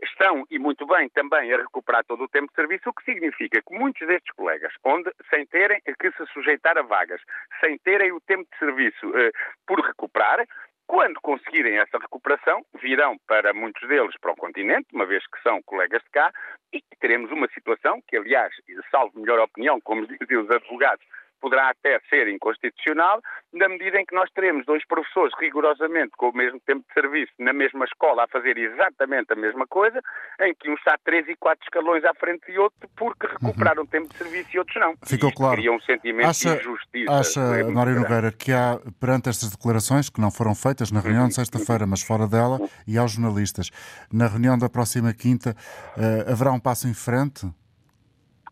estão, 0.02 0.44
e 0.50 0.58
muito 0.58 0.86
bem, 0.86 1.08
também 1.10 1.52
a 1.52 1.58
recuperar 1.58 2.04
todo 2.04 2.24
o 2.24 2.28
tempo 2.28 2.48
de 2.48 2.54
serviço, 2.54 2.90
o 2.90 2.92
que 2.92 3.04
significa 3.04 3.62
que 3.62 3.74
muitos 3.74 4.06
destes 4.06 4.34
colegas, 4.34 4.72
onde, 4.84 5.10
sem 5.30 5.46
terem 5.46 5.80
que 5.98 6.10
se 6.12 6.26
sujeitar 6.32 6.76
a 6.76 6.82
vagas, 6.82 7.20
sem 7.60 7.78
terem 7.78 8.12
o 8.12 8.20
tempo 8.20 8.46
de 8.52 8.58
serviço 8.58 9.16
eh, 9.16 9.30
por 9.66 9.80
recuperar, 9.80 10.44
quando 10.86 11.18
conseguirem 11.22 11.78
essa 11.78 11.98
recuperação, 11.98 12.64
virão 12.74 13.16
para 13.26 13.54
muitos 13.54 13.88
deles 13.88 14.14
para 14.20 14.32
o 14.32 14.36
continente, 14.36 14.86
uma 14.92 15.06
vez 15.06 15.26
que 15.26 15.40
são 15.42 15.62
colegas 15.62 16.02
de 16.02 16.10
cá, 16.10 16.30
e 16.72 16.82
teremos 17.00 17.30
uma 17.30 17.48
situação 17.48 18.02
que, 18.06 18.16
aliás, 18.16 18.52
salvo 18.90 19.18
melhor 19.18 19.40
opinião, 19.40 19.80
como 19.80 20.06
dizem 20.06 20.36
os 20.36 20.50
advogados, 20.50 21.04
poderá 21.44 21.68
até 21.68 22.00
ser 22.08 22.26
inconstitucional, 22.28 23.20
na 23.52 23.68
medida 23.68 24.00
em 24.00 24.06
que 24.06 24.14
nós 24.14 24.30
teremos 24.34 24.64
dois 24.64 24.82
professores 24.86 25.34
rigorosamente 25.38 26.12
com 26.16 26.30
o 26.30 26.32
mesmo 26.34 26.58
tempo 26.60 26.82
de 26.88 26.94
serviço 26.94 27.32
na 27.38 27.52
mesma 27.52 27.84
escola 27.84 28.24
a 28.24 28.28
fazer 28.28 28.56
exatamente 28.56 29.30
a 29.30 29.36
mesma 29.36 29.66
coisa, 29.66 30.00
em 30.40 30.54
que 30.54 30.70
um 30.70 30.74
está 30.74 30.96
três 31.04 31.28
e 31.28 31.36
quatro 31.36 31.62
escalões 31.62 32.02
à 32.02 32.14
frente 32.14 32.50
de 32.50 32.58
outro 32.58 32.88
porque 32.96 33.26
recuperaram 33.26 33.82
uhum. 33.82 33.88
tempo 33.88 34.08
de 34.08 34.16
serviço 34.16 34.48
e 34.54 34.58
outros 34.58 34.80
não. 34.80 34.94
Ficou 35.04 35.28
e 35.28 35.34
claro. 35.34 35.56
Cria 35.56 35.70
um 35.70 35.80
sentimento 35.80 36.30
acha, 36.30 36.56
de 36.56 36.60
injustiça. 36.62 37.12
Acha, 37.12 37.40
é 37.40 37.64
Mário 37.64 38.00
Nogueira, 38.00 38.32
que 38.32 38.50
há, 38.50 38.80
perante 38.98 39.28
estas 39.28 39.50
declarações, 39.50 40.08
que 40.08 40.22
não 40.22 40.30
foram 40.30 40.54
feitas 40.54 40.90
na 40.90 41.00
reunião 41.00 41.28
de 41.28 41.34
sexta-feira, 41.34 41.86
mas 41.86 42.00
fora 42.00 42.26
dela, 42.26 42.58
e 42.88 42.96
aos 42.96 43.12
jornalistas, 43.12 43.68
na 44.10 44.26
reunião 44.28 44.56
da 44.56 44.70
próxima 44.70 45.12
quinta, 45.12 45.54
uh, 45.94 46.32
haverá 46.32 46.52
um 46.52 46.60
passo 46.60 46.88
em 46.88 46.94
frente? 46.94 47.46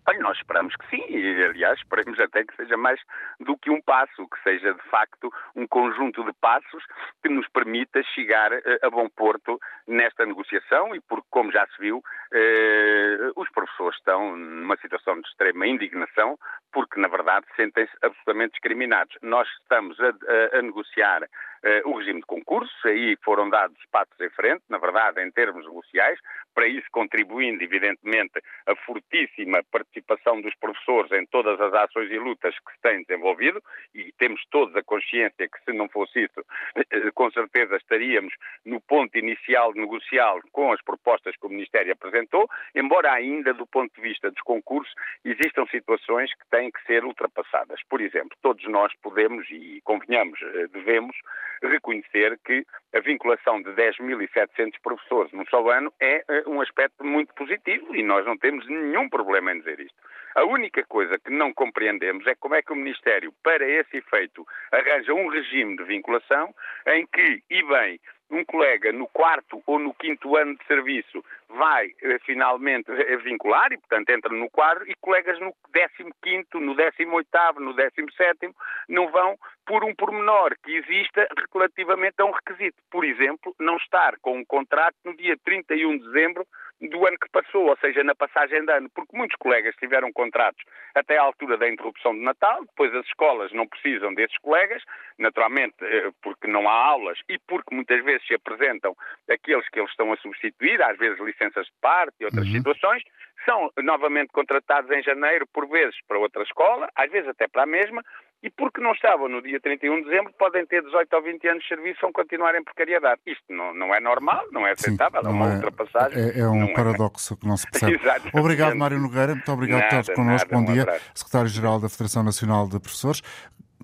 Olha, 0.05 0.19
nós 0.19 0.37
esperamos 0.37 0.75
que 0.75 0.91
sim, 0.91 1.05
e 1.09 1.45
aliás 1.45 1.79
esperemos 1.79 2.19
até 2.19 2.45
que 2.45 2.57
seja 2.57 2.77
mais 2.77 3.01
do 3.39 3.57
que 3.57 3.71
um 3.71 3.81
passo, 3.81 4.29
que 4.29 4.43
seja 4.43 4.75
de 4.75 4.83
facto 4.91 5.33
um 5.55 5.65
conjunto 5.67 6.25
de 6.25 6.33
passos 6.41 6.85
que 7.23 7.29
nos 7.29 7.47
permita 7.49 8.03
chegar 8.03 8.53
eh, 8.53 8.79
a 8.83 8.91
bom 8.91 9.09
porto 9.09 9.61
nesta 9.87 10.27
negociação 10.27 10.93
e 10.95 11.01
porque, 11.01 11.27
como 11.31 11.53
já 11.53 11.65
se 11.69 11.81
viu, 11.81 12.03
eh, 12.33 13.31
os 13.37 13.49
professores 13.51 13.97
estão 13.97 14.37
numa 14.37 14.77
situação 14.79 15.21
de 15.21 15.29
extrema 15.29 15.69
indignação 15.69 16.37
porque, 16.73 16.99
na 16.99 17.07
verdade, 17.07 17.47
sentem-se 17.55 17.93
absolutamente 18.03 18.53
discriminados. 18.53 19.17
Nós 19.23 19.49
estamos 19.61 20.01
a, 20.01 20.09
a, 20.09 20.59
a 20.59 20.63
negociar 20.63 21.29
eh, 21.65 21.83
o 21.85 21.97
regime 21.99 22.21
de 22.21 22.27
concurso, 22.27 22.73
aí 22.85 23.17
foram 23.25 23.49
dados 23.49 23.79
passos 23.91 24.19
em 24.21 24.31
frente, 24.31 24.63
na 24.69 24.79
verdade, 24.79 25.23
em 25.23 25.31
termos 25.31 25.65
negociais, 25.65 26.19
para 26.55 26.67
isso 26.67 26.87
contribuindo, 26.91 27.63
evidentemente, 27.63 28.43
a 28.67 28.75
fortíssima 28.77 29.63
participação 29.71 30.41
dos 30.41 30.55
professores 30.57 31.11
em 31.13 31.25
todas 31.27 31.61
as 31.61 31.73
ações 31.73 32.11
e 32.11 32.19
lutas 32.19 32.55
que 32.59 32.73
se 32.73 32.81
têm 32.83 33.03
desenvolvido, 33.05 33.63
e 33.95 34.13
temos 34.19 34.43
todos 34.51 34.75
a 34.77 34.83
consciência 34.83 35.49
que 35.49 35.65
se 35.65 35.73
não 35.73 35.89
fosse 35.89 36.25
isso, 36.25 36.45
eh, 36.77 37.11
com 37.15 37.31
certeza 37.31 37.77
estaríamos 37.77 38.35
no 38.65 38.81
ponto 38.81 39.17
inicial 39.17 39.73
negocial 39.75 40.41
com 40.53 40.73
as 40.73 40.83
propostas 40.83 41.37
que 41.37 41.47
o 41.47 41.51
Ministério 41.51 41.93
apresentou, 41.93 42.49
embora 42.75 43.13
ainda 43.13 43.55
do 43.55 43.67
ponto 43.67 43.95
de 43.95 44.01
vista 44.01 44.31
dos 44.31 44.43
concursos 44.43 44.93
existam 45.25 45.67
situações 45.67 46.33
que 46.35 46.47
têm 46.51 46.71
que 46.71 46.83
ser 46.85 47.05
ultrapassadas. 47.05 47.81
Por 47.89 48.01
exemplo, 48.01 48.37
todos 48.43 48.65
nós 48.69 48.93
podemos 49.03 49.49
e 49.51 49.81
convenhamos, 49.85 50.41
eh, 50.43 50.67
devemos 50.73 51.17
reconhecer 51.63 52.39
que 52.45 52.65
a 52.95 53.01
vinculação 53.01 53.63
de 53.63 53.71
10.700 53.71 54.73
professores 54.83 55.33
num 55.33 55.47
só 55.47 55.69
ano 55.71 55.93
é 56.01 56.25
uh, 56.29 56.51
um 56.51 56.61
aspecto 56.61 57.05
muito 57.05 57.33
positivo 57.35 57.95
e 57.95 58.03
nós 58.03 58.27
não 58.27 58.37
temos 58.37 58.67
nenhum 58.69 59.09
problema 59.09 59.53
em 59.53 59.59
dizer 59.59 59.81
isto. 59.81 59.97
A 60.35 60.45
única 60.45 60.83
coisa 60.85 61.19
que 61.19 61.31
não 61.31 61.53
compreendemos 61.53 62.27
é 62.27 62.35
como 62.35 62.55
é 62.55 62.63
que 62.63 62.73
o 62.73 62.77
Ministério, 62.77 63.33
para 63.43 63.69
esse 63.69 63.99
efeito, 63.99 64.47
arranja 64.71 65.13
um 65.13 65.29
regime 65.29 65.77
de 65.77 65.85
vinculação 65.85 66.55
em 66.87 67.07
que, 67.07 67.43
e 67.51 67.63
bem, 67.63 68.01
um 68.33 68.45
colega 68.45 68.91
no 68.93 69.07
quarto 69.09 69.63
ou 69.67 69.79
no 69.79 69.93
quinto 69.95 70.37
ano 70.37 70.57
de 70.57 70.65
serviço 70.67 71.23
vai 71.51 71.95
eh, 72.03 72.19
finalmente 72.21 72.91
eh, 72.91 73.17
vincular 73.19 73.71
e, 73.73 73.77
portanto, 73.77 74.09
entra 74.09 74.35
no 74.35 74.49
quadro 74.51 74.91
e 74.91 74.95
colegas 75.01 75.39
no 75.39 75.55
décimo 75.71 76.11
quinto, 76.23 76.59
no 76.59 76.75
décimo 76.75 77.17
oitavo, 77.17 77.61
no 77.61 77.75
décimo 77.75 78.11
sétimo 78.13 78.55
não 78.89 79.11
vão 79.11 79.37
por 79.67 79.85
um 79.85 79.95
pormenor 79.95 80.57
que 80.63 80.73
exista 80.73 81.29
relativamente 81.53 82.15
a 82.19 82.25
um 82.25 82.33
requisito. 82.33 82.83
Por 82.91 83.05
exemplo, 83.05 83.55
não 83.61 83.77
estar 83.77 84.19
com 84.21 84.39
um 84.39 84.45
contrato 84.45 84.97
no 85.05 85.15
dia 85.15 85.37
31 85.45 85.99
de 85.99 86.05
dezembro 86.05 86.47
do 86.89 87.07
ano 87.07 87.17
que 87.19 87.31
passou, 87.31 87.69
ou 87.69 87.77
seja, 87.77 88.03
na 88.03 88.15
passagem 88.15 88.65
de 88.65 88.73
ano, 88.73 88.91
porque 88.95 89.17
muitos 89.17 89.37
colegas 89.37 89.75
tiveram 89.77 90.13
contratos 90.13 90.63
até 90.95 91.17
à 91.17 91.23
altura 91.23 91.57
da 91.57 91.69
interrupção 91.69 92.13
de 92.13 92.21
Natal, 92.21 92.65
depois 92.65 92.95
as 92.95 93.07
escolas 93.07 93.53
não 93.53 93.67
precisam 93.67 94.13
desses 94.15 94.37
colegas, 94.39 94.83
naturalmente 95.19 95.77
eh, 95.81 96.11
porque 96.23 96.49
não 96.49 96.69
há 96.69 96.73
aulas 96.73 97.19
e 97.29 97.39
porque 97.39 97.75
muitas 97.75 98.03
vezes 98.05 98.27
se 98.27 98.35
apresentam 98.35 98.97
aqueles 99.31 99.69
que 99.69 99.79
eles 99.79 99.91
estão 99.91 100.13
a 100.13 100.17
substituir, 100.17 100.83
às 100.83 100.99
vezes 100.99 101.21
licenças 101.21 101.67
de 101.67 101.73
parte 101.81 102.15
e 102.21 102.25
outras 102.25 102.47
uhum. 102.47 102.53
situações, 102.53 103.03
são 103.45 103.71
novamente 103.79 104.33
contratados 104.33 104.91
em 104.91 105.03
janeiro, 105.03 105.47
por 105.53 105.69
vezes 105.69 105.97
para 106.07 106.19
outra 106.19 106.43
escola, 106.43 106.89
às 106.95 107.11
vezes 107.11 107.29
até 107.29 107.49
para 107.49 107.65
a 107.65 107.67
mesma, 107.67 108.03
e 108.43 108.51
porque 108.51 108.81
não 108.81 108.93
estavam 108.93 109.29
no 109.29 109.41
dia 109.41 109.61
31 109.61 109.99
de 109.99 110.05
dezembro, 110.09 110.33
podem 110.37 110.67
ter 110.67 110.83
18 110.83 111.15
ou 111.15 111.23
20 111.23 111.49
anos 111.49 111.63
de 111.63 111.69
serviço 111.69 112.01
vão 112.03 112.13
continuar 112.13 112.55
em 112.57 112.65
precariedade. 112.65 113.21
Isto 113.25 113.45
não, 113.53 113.73
não 113.73 113.95
é 113.95 114.01
normal, 114.01 114.45
não 114.51 114.67
é 114.67 114.73
aceitável, 114.73 115.23
Sim, 115.23 115.29
é 115.29 115.31
uma 115.31 115.53
é, 115.53 115.55
ultrapassagem. 115.55 116.19
É, 116.19 116.39
é 116.41 116.49
um 116.49 116.65
é. 116.65 116.75
paradoxo 116.75 117.35
é. 117.35 117.37
que 117.37 117.47
não 117.47 117.57
se 117.57 117.71
percebe. 117.71 118.01
obrigado, 118.35 118.77
Mário 118.77 118.99
Nogueira, 118.99 119.35
muito 119.35 119.53
obrigado 119.53 119.81
nada, 119.83 119.95
por 119.95 120.01
estar 120.01 120.15
connosco. 120.15 120.51
Bom 120.51 120.61
um 120.61 120.65
dia, 120.65 120.87
Secretário-Geral 121.15 121.81
da 121.81 121.89
Federação 121.89 122.25
Nacional 122.25 122.69
de 122.69 122.81
Professores. 122.81 123.23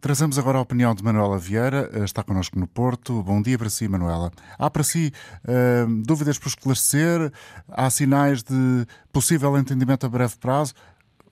Trazemos 0.00 0.38
agora 0.38 0.58
a 0.58 0.60
opinião 0.60 0.94
de 0.94 1.02
Manuela 1.02 1.38
Vieira, 1.38 1.90
eh, 1.92 2.04
está 2.04 2.22
connosco 2.22 2.58
no 2.58 2.68
Porto. 2.68 3.20
Bom 3.22 3.42
dia 3.42 3.58
para 3.58 3.68
si, 3.68 3.88
Manuela. 3.88 4.30
Há 4.56 4.70
para 4.70 4.84
si 4.84 5.12
uh, 5.44 6.02
dúvidas 6.04 6.38
por 6.38 6.48
esclarecer? 6.48 7.32
Há 7.68 7.90
sinais 7.90 8.44
de 8.44 8.86
possível 9.12 9.56
entendimento 9.58 10.06
a 10.06 10.08
breve 10.08 10.36
prazo? 10.38 10.72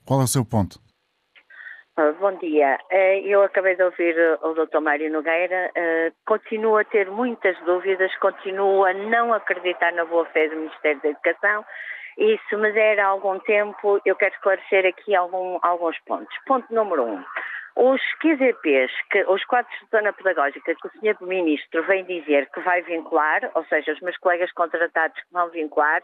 Qual 0.05 0.21
é 0.21 0.25
o 0.25 0.29
seu 0.29 0.45
ponto? 0.45 0.81
Bom 1.97 2.33
dia. 2.33 2.79
Eh, 2.91 3.21
eu 3.21 3.43
acabei 3.43 3.75
de 3.75 3.83
ouvir 3.83 4.15
o 4.43 4.53
Dr. 4.53 4.81
Mário 4.81 5.11
Nogueira. 5.11 5.71
Eh, 5.75 6.13
continuo 6.27 6.77
a 6.77 6.85
ter 6.85 7.11
muitas 7.11 7.59
dúvidas, 7.65 8.15
continuo 8.17 8.85
a 8.85 8.93
não 8.93 9.33
acreditar 9.33 9.95
na 9.95 10.05
boa-fé 10.05 10.47
do 10.49 10.57
Ministério 10.57 11.01
da 11.01 11.09
Educação. 11.09 11.65
E 12.19 12.39
se 12.51 12.57
me 12.57 12.71
der 12.73 13.01
algum 13.01 13.39
tempo, 13.39 13.99
eu 14.05 14.15
quero 14.15 14.35
esclarecer 14.35 14.85
aqui 14.85 15.15
algum, 15.15 15.59
alguns 15.63 15.99
pontos. 16.01 16.37
Ponto 16.47 16.67
número 16.71 17.03
um. 17.03 17.25
Os 17.77 18.03
QZPs, 18.21 18.93
que, 19.11 19.25
os 19.25 19.43
quadros 19.47 19.75
de 19.81 19.89
zona 19.91 20.13
pedagógica 20.13 20.75
que 20.75 20.87
o 20.87 20.91
Sr. 21.01 21.17
Ministro 21.23 21.83
vem 21.85 22.05
dizer 22.05 22.51
que 22.51 22.61
vai 22.61 22.83
vincular, 22.83 23.51
ou 23.55 23.65
seja, 23.65 23.93
os 23.93 24.01
meus 24.01 24.19
colegas 24.19 24.53
contratados 24.53 25.19
que 25.19 25.33
vão 25.33 25.49
vincular, 25.49 26.03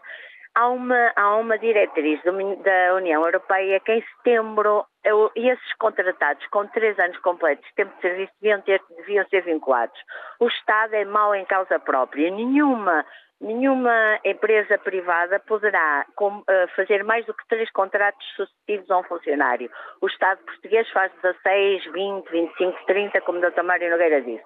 há 0.55 0.69
uma, 0.69 1.11
há 1.15 1.35
uma 1.35 1.57
diretriz 1.57 2.21
do, 2.23 2.31
da 2.63 2.95
União 2.95 3.23
Europeia 3.25 3.79
que 3.79 3.91
em 3.91 4.03
setembro 4.17 4.85
eu, 5.03 5.31
esses 5.35 5.73
contratados 5.79 6.45
com 6.47 6.65
três 6.67 6.97
anos 6.99 7.17
completos 7.19 7.65
de 7.67 7.75
tempo 7.75 7.95
de 7.95 8.01
serviço 8.01 8.31
deviam, 8.41 8.61
ter, 8.61 8.81
deviam 8.97 9.25
ser 9.27 9.41
vinculados. 9.41 9.99
O 10.39 10.47
Estado 10.47 10.95
é 10.95 11.05
mau 11.05 11.35
em 11.35 11.45
causa 11.45 11.77
própria. 11.79 12.31
Nenhuma, 12.31 13.05
nenhuma 13.41 14.19
empresa 14.23 14.77
privada 14.77 15.39
poderá 15.39 16.05
uh, 16.19 16.41
fazer 16.75 17.03
mais 17.03 17.25
do 17.25 17.33
que 17.33 17.47
três 17.47 17.69
contratos 17.71 18.25
sucessivos 18.35 18.89
a 18.91 18.99
um 18.99 19.03
funcionário. 19.03 19.69
O 20.01 20.07
Estado 20.07 20.39
português 20.45 20.89
faz 20.91 21.11
16, 21.21 21.91
20, 21.91 22.29
25, 22.29 22.85
30, 22.85 23.21
como 23.21 23.39
o 23.39 23.51
Dr. 23.51 23.63
Mário 23.63 23.89
Nogueira 23.89 24.21
disse. 24.21 24.43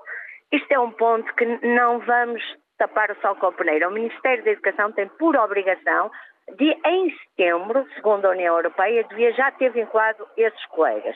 Isto 0.52 0.72
é 0.72 0.80
um 0.80 0.92
ponto 0.92 1.32
que 1.36 1.46
não 1.68 2.00
vamos 2.00 2.42
tapar 2.78 3.12
o 3.12 3.22
sol 3.22 3.36
com 3.36 3.48
a 3.48 3.52
peneira. 3.52 3.88
O 3.88 3.92
Ministério 3.92 4.44
da 4.44 4.52
Educação 4.52 4.92
tem 4.92 5.08
por 5.08 5.36
obrigação 5.36 6.12
de, 6.58 6.78
em 6.86 7.16
setembro, 7.18 7.86
segundo 7.96 8.26
a 8.26 8.32
União 8.32 8.56
Europeia, 8.56 9.04
devia 9.04 9.34
já 9.34 9.52
ter 9.52 9.70
vinculado 9.72 10.26
esses 10.38 10.66
colegas. 10.68 11.16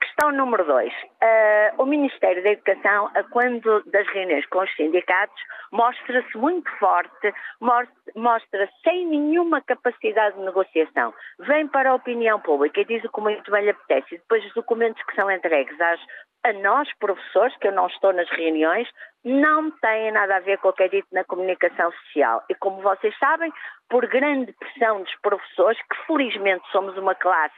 Questão 0.00 0.32
número 0.32 0.64
dois. 0.64 0.92
Uh, 0.94 1.82
o 1.82 1.84
Ministério 1.84 2.42
da 2.42 2.52
Educação, 2.52 3.10
quando 3.30 3.82
das 3.90 4.08
reuniões 4.08 4.46
com 4.46 4.60
os 4.60 4.74
sindicatos, 4.74 5.38
mostra-se 5.70 6.38
muito 6.38 6.70
forte, 6.78 7.34
mostra 8.16 8.68
sem 8.82 9.06
nenhuma 9.06 9.60
capacidade 9.60 10.36
de 10.36 10.42
negociação. 10.42 11.12
Vem 11.40 11.68
para 11.68 11.90
a 11.90 11.94
opinião 11.94 12.40
pública 12.40 12.80
e 12.80 12.86
diz 12.86 13.04
o 13.04 13.12
que 13.12 13.20
muito 13.20 13.50
bem 13.50 13.64
lhe 13.64 13.70
apetece. 13.70 14.14
E 14.14 14.18
depois 14.18 14.42
os 14.46 14.54
documentos 14.54 15.02
que 15.02 15.14
são 15.14 15.30
entregues 15.30 15.78
às, 15.78 16.00
a 16.44 16.52
nós, 16.54 16.88
professores, 16.98 17.56
que 17.58 17.68
eu 17.68 17.72
não 17.72 17.86
estou 17.86 18.12
nas 18.12 18.28
reuniões, 18.30 18.88
não 19.24 19.70
têm 19.70 20.10
nada 20.12 20.36
a 20.36 20.40
ver 20.40 20.58
com 20.58 20.68
o 20.68 20.72
que 20.72 20.82
é 20.84 20.88
dito 20.88 21.08
na 21.12 21.24
comunicação 21.24 21.92
social. 21.92 22.42
E 22.48 22.54
como 22.54 22.80
vocês 22.80 23.16
sabem, 23.18 23.52
por 23.88 24.06
grande 24.06 24.52
pressão 24.52 25.02
dos 25.02 25.14
professores, 25.22 25.78
que 25.78 26.06
felizmente 26.06 26.66
somos 26.70 26.96
uma 26.96 27.14
classe 27.14 27.54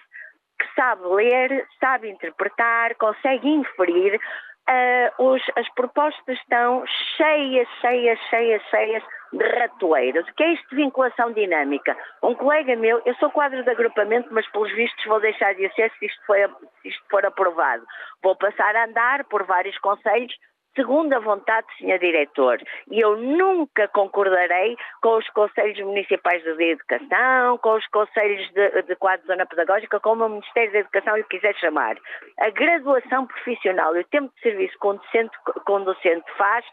que 0.59 0.75
sabe 0.75 1.03
ler, 1.07 1.67
sabe 1.81 2.09
interpretar, 2.09 2.95
consegue 2.97 3.49
inferir, 3.49 4.21
uh, 4.69 5.25
os, 5.25 5.42
as 5.57 5.69
propostas 5.75 6.38
estão 6.38 6.85
cheias, 7.16 7.69
cheias, 7.81 8.19
cheias, 8.31 8.62
cheias 8.71 9.02
de 9.33 9.45
ratoeiras. 9.59 10.28
O 10.28 10.35
que 10.35 10.42
é 10.42 10.52
isto 10.52 10.69
de 10.71 10.76
vinculação 10.76 11.33
dinâmica? 11.33 11.97
Um 12.23 12.35
colega 12.35 12.76
meu, 12.76 13.00
eu 13.04 13.14
sou 13.16 13.31
quadro 13.31 13.62
de 13.62 13.71
agrupamento, 13.71 14.28
mas 14.33 14.47
pelos 14.50 14.73
vistos 14.73 15.04
vou 15.07 15.21
deixar 15.21 15.54
de 15.54 15.69
ser 15.75 15.90
se 15.99 16.07
isto, 16.07 16.26
foi, 16.26 16.47
se 16.83 16.88
isto 16.88 17.02
for 17.11 17.25
aprovado. 17.25 17.85
Vou 18.23 18.37
passar 18.37 18.76
a 18.76 18.85
andar 18.85 19.25
por 19.25 19.45
vários 19.45 19.76
conselhos 19.78 20.33
segundo 20.75 21.12
a 21.12 21.19
vontade 21.19 21.67
do 21.67 21.87
Sr. 21.87 21.99
Diretor. 21.99 22.59
E 22.91 23.00
eu 23.00 23.17
nunca 23.17 23.88
concordarei 23.88 24.76
com 25.02 25.17
os 25.17 25.29
Conselhos 25.31 25.79
Municipais 25.81 26.43
de 26.43 26.73
Educação, 26.73 27.59
com 27.59 27.75
os 27.75 27.87
Conselhos 27.88 28.50
de, 28.52 28.83
de 28.83 28.97
Quadro 28.97 29.26
Zona 29.26 29.47
Pedagógica, 29.47 30.00
como 30.00 30.25
o 30.25 30.29
Ministério 30.29 30.73
da 30.73 30.79
Educação 30.81 31.17
lhe 31.17 31.25
quiser 31.25 31.55
chamar. 31.57 31.97
A 32.41 32.50
graduação 32.50 33.26
profissional 33.26 33.97
e 33.97 34.00
o 34.00 34.09
tempo 34.09 34.33
de 34.35 34.43
serviço 34.43 34.79
que 34.79 35.73
um 35.73 35.85
docente 35.85 36.31
faz 36.37 36.64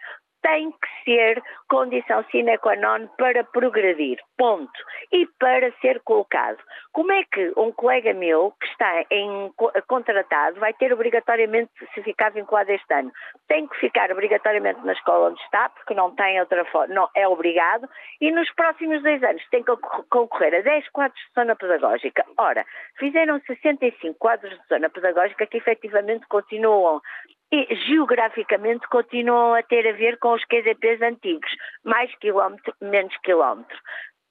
tem 0.41 0.72
que 0.72 1.03
ser 1.03 1.43
condição 1.67 2.24
sine 2.31 2.58
qua 2.58 2.75
non 2.75 3.08
para 3.17 3.43
progredir, 3.43 4.19
ponto. 4.38 4.79
E 5.12 5.25
para 5.39 5.72
ser 5.81 6.01
colocado. 6.01 6.58
Como 6.91 7.12
é 7.12 7.24
que 7.24 7.51
um 7.58 7.72
colega 7.72 8.13
meu 8.13 8.53
que 8.60 8.67
está 8.67 9.05
em 9.12 9.51
contratado 9.88 10.60
vai 10.60 10.74
ter 10.74 10.93
obrigatoriamente, 10.93 11.72
se 11.93 12.01
ficar 12.03 12.31
vinculado 12.31 12.72
este 12.72 12.93
ano, 12.93 13.12
tem 13.48 13.67
que 13.67 13.77
ficar 13.77 14.12
obrigatoriamente 14.12 14.79
na 14.86 14.93
escola 14.93 15.29
onde 15.29 15.41
está, 15.41 15.69
porque 15.69 15.93
não 15.93 16.15
tem 16.15 16.39
outra 16.39 16.65
forma, 16.65 16.93
não 16.93 17.10
é 17.15 17.27
obrigado, 17.27 17.88
e 18.22 18.31
nos 18.31 18.50
próximos 18.53 19.01
dois 19.03 19.22
anos 19.24 19.43
tem 19.50 19.63
que 19.63 19.75
concorrer 20.10 20.55
a 20.55 20.62
10 20.62 20.89
quadros 20.89 21.19
de 21.19 21.34
zona 21.34 21.55
pedagógica. 21.55 22.25
Ora, 22.38 22.65
fizeram 22.98 23.39
65 23.41 24.17
quadros 24.19 24.51
de 24.51 24.67
zona 24.67 24.89
pedagógica 24.89 25.46
que 25.46 25.58
efetivamente 25.58 26.25
continuam 26.27 27.01
e 27.51 27.75
geograficamente 27.88 28.88
continuam 28.89 29.56
a 29.56 29.63
ter 29.63 29.88
a 29.88 29.94
ver 29.94 30.18
com 30.20 30.34
os 30.34 30.46
QDPs 30.46 31.01
antigos, 31.01 31.51
mais 31.84 32.13
quilómetro, 32.18 32.74
menos 32.82 33.15
quilómetro. 33.18 33.77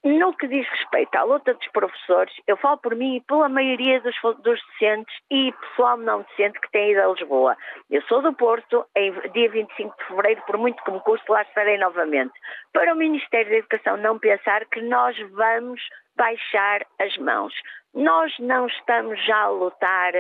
No 0.05 0.33
que 0.37 0.47
diz 0.47 0.67
respeito 0.69 1.17
à 1.17 1.25
luta 1.25 1.55
dos 1.55 1.67
professores, 1.69 2.33
eu 2.47 2.57
falo 2.57 2.79
por 2.79 2.95
mim 2.95 3.17
e 3.17 3.21
pela 3.23 3.49
maioria 3.49 4.01
dos, 4.01 4.15
dos 4.23 4.61
docentes 4.63 5.15
e 5.29 5.53
pessoal 5.53 5.97
não 5.97 6.23
docente 6.23 6.61
que 6.61 6.71
tem 6.71 6.93
ido 6.93 7.03
a 7.03 7.09
Lisboa. 7.09 7.57
Eu 7.91 8.01
sou 8.03 8.23
do 8.23 8.33
Porto, 8.33 8.87
em 8.97 9.13
dia 9.33 9.51
25 9.51 9.99
de 9.99 10.05
fevereiro, 10.07 10.43
por 10.47 10.57
muito 10.57 10.83
que 10.85 10.93
me 10.93 11.01
custe, 11.01 11.29
lá 11.29 11.43
estarei 11.43 11.79
novamente. 11.79 12.33
Para 12.73 12.95
o 12.95 12.97
Ministério 12.97 13.51
da 13.51 13.57
Educação 13.57 13.97
não 13.97 14.21
pensar 14.21 14.65
que 14.67 14.81
nós 14.83 15.19
vamos 15.33 15.81
baixar 16.17 16.87
as 17.01 17.17
mãos. 17.19 17.53
Nós 17.93 18.33
não 18.39 18.69
estamos 18.69 19.21
já 19.27 19.43
a 19.43 19.49
lutar 19.49 20.13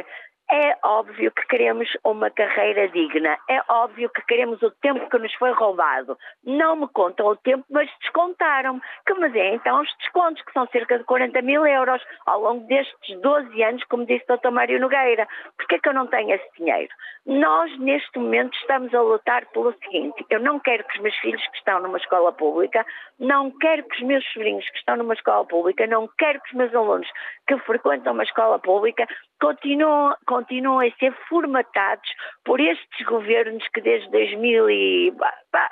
é 0.50 0.76
óbvio 0.82 1.30
que 1.30 1.46
queremos 1.46 1.88
uma 2.04 2.30
carreira 2.30 2.88
digna, 2.88 3.38
é 3.48 3.60
óbvio 3.68 4.08
que 4.08 4.22
queremos 4.22 4.62
o 4.62 4.70
tempo 4.70 5.08
que 5.10 5.18
nos 5.18 5.32
foi 5.34 5.52
roubado. 5.52 6.16
Não 6.44 6.76
me 6.76 6.88
contam 6.88 7.26
o 7.26 7.36
tempo, 7.36 7.64
mas 7.70 7.90
descontaram. 8.00 8.80
Que 9.06 9.14
me 9.14 9.28
deem 9.28 9.56
então 9.56 9.80
os 9.80 9.96
descontos, 9.98 10.42
que 10.42 10.52
são 10.52 10.66
cerca 10.68 10.98
de 10.98 11.04
40 11.04 11.42
mil 11.42 11.66
euros 11.66 12.02
ao 12.26 12.40
longo 12.40 12.66
destes 12.66 13.20
12 13.20 13.62
anos, 13.62 13.84
como 13.84 14.06
disse 14.06 14.24
o 14.28 14.36
Dr. 14.36 14.50
Mário 14.50 14.80
Nogueira. 14.80 15.28
Porquê 15.56 15.76
é 15.76 15.78
que 15.78 15.88
eu 15.88 15.94
não 15.94 16.06
tenho 16.06 16.34
esse 16.34 16.48
dinheiro? 16.56 16.92
Nós, 17.26 17.78
neste 17.78 18.18
momento, 18.18 18.56
estamos 18.58 18.94
a 18.94 19.02
lutar 19.02 19.44
pelo 19.46 19.74
seguinte: 19.84 20.24
eu 20.30 20.40
não 20.40 20.58
quero 20.58 20.84
que 20.84 20.96
os 20.96 21.02
meus 21.02 21.16
filhos 21.16 21.46
que 21.48 21.58
estão 21.58 21.80
numa 21.80 21.98
escola 21.98 22.32
pública, 22.32 22.86
não 23.18 23.50
quero 23.50 23.84
que 23.84 23.96
os 23.96 24.02
meus 24.02 24.24
sobrinhos 24.32 24.68
que 24.70 24.78
estão 24.78 24.96
numa 24.96 25.14
escola 25.14 25.44
pública, 25.44 25.86
não 25.86 26.08
quero 26.16 26.40
que 26.40 26.50
os 26.50 26.56
meus 26.56 26.74
alunos 26.74 27.08
que 27.46 27.58
frequentam 27.58 28.14
uma 28.14 28.22
escola 28.22 28.58
pública 28.58 29.06
continuem 29.40 30.14
continuam 30.38 30.78
a 30.78 30.90
ser 30.98 31.12
formatados 31.28 32.08
por 32.44 32.60
estes 32.60 33.06
governos 33.06 33.66
que 33.74 33.80
desde 33.80 34.08
2000 34.10 34.70
e, 34.70 35.12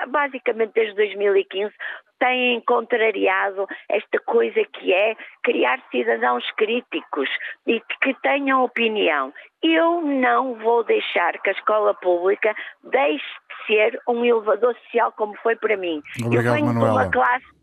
basicamente 0.09 0.73
desde 0.75 0.95
2015 0.97 1.73
têm 2.19 2.61
contrariado 2.63 3.67
esta 3.89 4.19
coisa 4.21 4.65
que 4.73 4.93
é 4.93 5.15
criar 5.45 5.81
cidadãos 5.91 6.45
críticos 6.57 7.29
e 7.67 7.81
que 8.03 8.15
tenham 8.23 8.65
opinião. 8.65 9.33
Eu 9.63 10.01
não 10.01 10.55
vou 10.55 10.83
deixar 10.83 11.39
que 11.41 11.51
a 11.51 11.53
escola 11.53 11.95
pública 11.95 12.55
deixe 12.91 13.25
de 13.25 13.67
ser 13.67 14.01
um 14.09 14.25
elevador 14.25 14.75
social 14.85 15.13
como 15.13 15.37
foi 15.43 15.55
para 15.57 15.77
mim. 15.77 16.03
Obrigado, 16.25 16.47
Eu 16.47 16.53
venho 16.55 16.67
Manuela. 16.67 16.89
de 16.89 16.99
uma 16.99 17.11
classe 17.11 17.56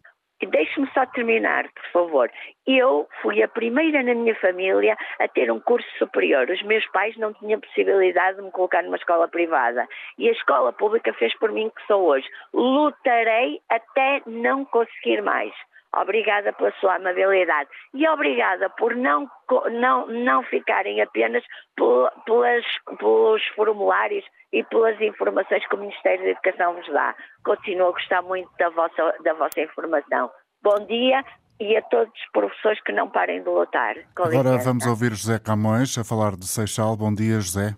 Deixe-me 0.45 0.89
só 0.93 1.05
terminar, 1.07 1.65
por 1.71 1.91
favor. 1.91 2.31
Eu 2.65 3.07
fui 3.21 3.41
a 3.43 3.47
primeira 3.47 4.01
na 4.03 4.13
minha 4.13 4.35
família 4.35 4.97
a 5.19 5.27
ter 5.27 5.51
um 5.51 5.59
curso 5.59 5.87
superior. 5.97 6.49
Os 6.49 6.61
meus 6.63 6.85
pais 6.87 7.15
não 7.17 7.33
tinham 7.33 7.59
possibilidade 7.59 8.37
de 8.37 8.43
me 8.43 8.51
colocar 8.51 8.81
numa 8.83 8.97
escola 8.97 9.27
privada. 9.27 9.87
E 10.17 10.29
a 10.29 10.31
escola 10.31 10.71
pública 10.71 11.13
fez 11.13 11.37
por 11.37 11.51
mim 11.51 11.69
que 11.75 11.85
sou 11.87 12.03
hoje. 12.03 12.27
Lutarei 12.53 13.61
até 13.69 14.21
não 14.25 14.65
conseguir 14.65 15.21
mais. 15.21 15.53
Obrigada 15.95 16.51
pela 16.53 16.71
sua 16.79 16.95
amabilidade 16.95 17.69
e 17.93 18.07
obrigada 18.07 18.69
por 18.71 18.95
não, 18.95 19.29
não, 19.71 20.07
não 20.07 20.43
ficarem 20.43 21.01
apenas 21.01 21.43
pelas, 21.75 22.65
pelos 22.97 23.45
formulários 23.55 24.25
e 24.51 24.63
pelas 24.63 24.99
informações 24.99 25.65
que 25.67 25.75
o 25.75 25.79
Ministério 25.79 26.23
da 26.23 26.31
Educação 26.31 26.73
vos 26.73 26.87
dá. 26.87 27.15
Continuo 27.45 27.89
a 27.89 27.91
gostar 27.91 28.21
muito 28.23 28.49
da 28.57 28.69
vossa, 28.69 29.15
da 29.23 29.33
vossa 29.33 29.61
informação. 29.61 30.31
Bom 30.63 30.85
dia 30.87 31.23
e 31.59 31.77
a 31.77 31.81
todos 31.83 32.11
os 32.13 32.31
professores 32.31 32.81
que 32.81 32.91
não 32.91 33.09
parem 33.09 33.43
de 33.43 33.49
lutar. 33.49 33.95
Com 34.15 34.23
Agora 34.23 34.49
licença. 34.49 34.69
vamos 34.69 34.85
ouvir 34.87 35.13
José 35.13 35.37
Camões 35.37 35.95
a 35.97 36.03
falar 36.03 36.35
de 36.35 36.47
Seixal. 36.47 36.97
Bom 36.97 37.13
dia, 37.13 37.39
José. 37.39 37.75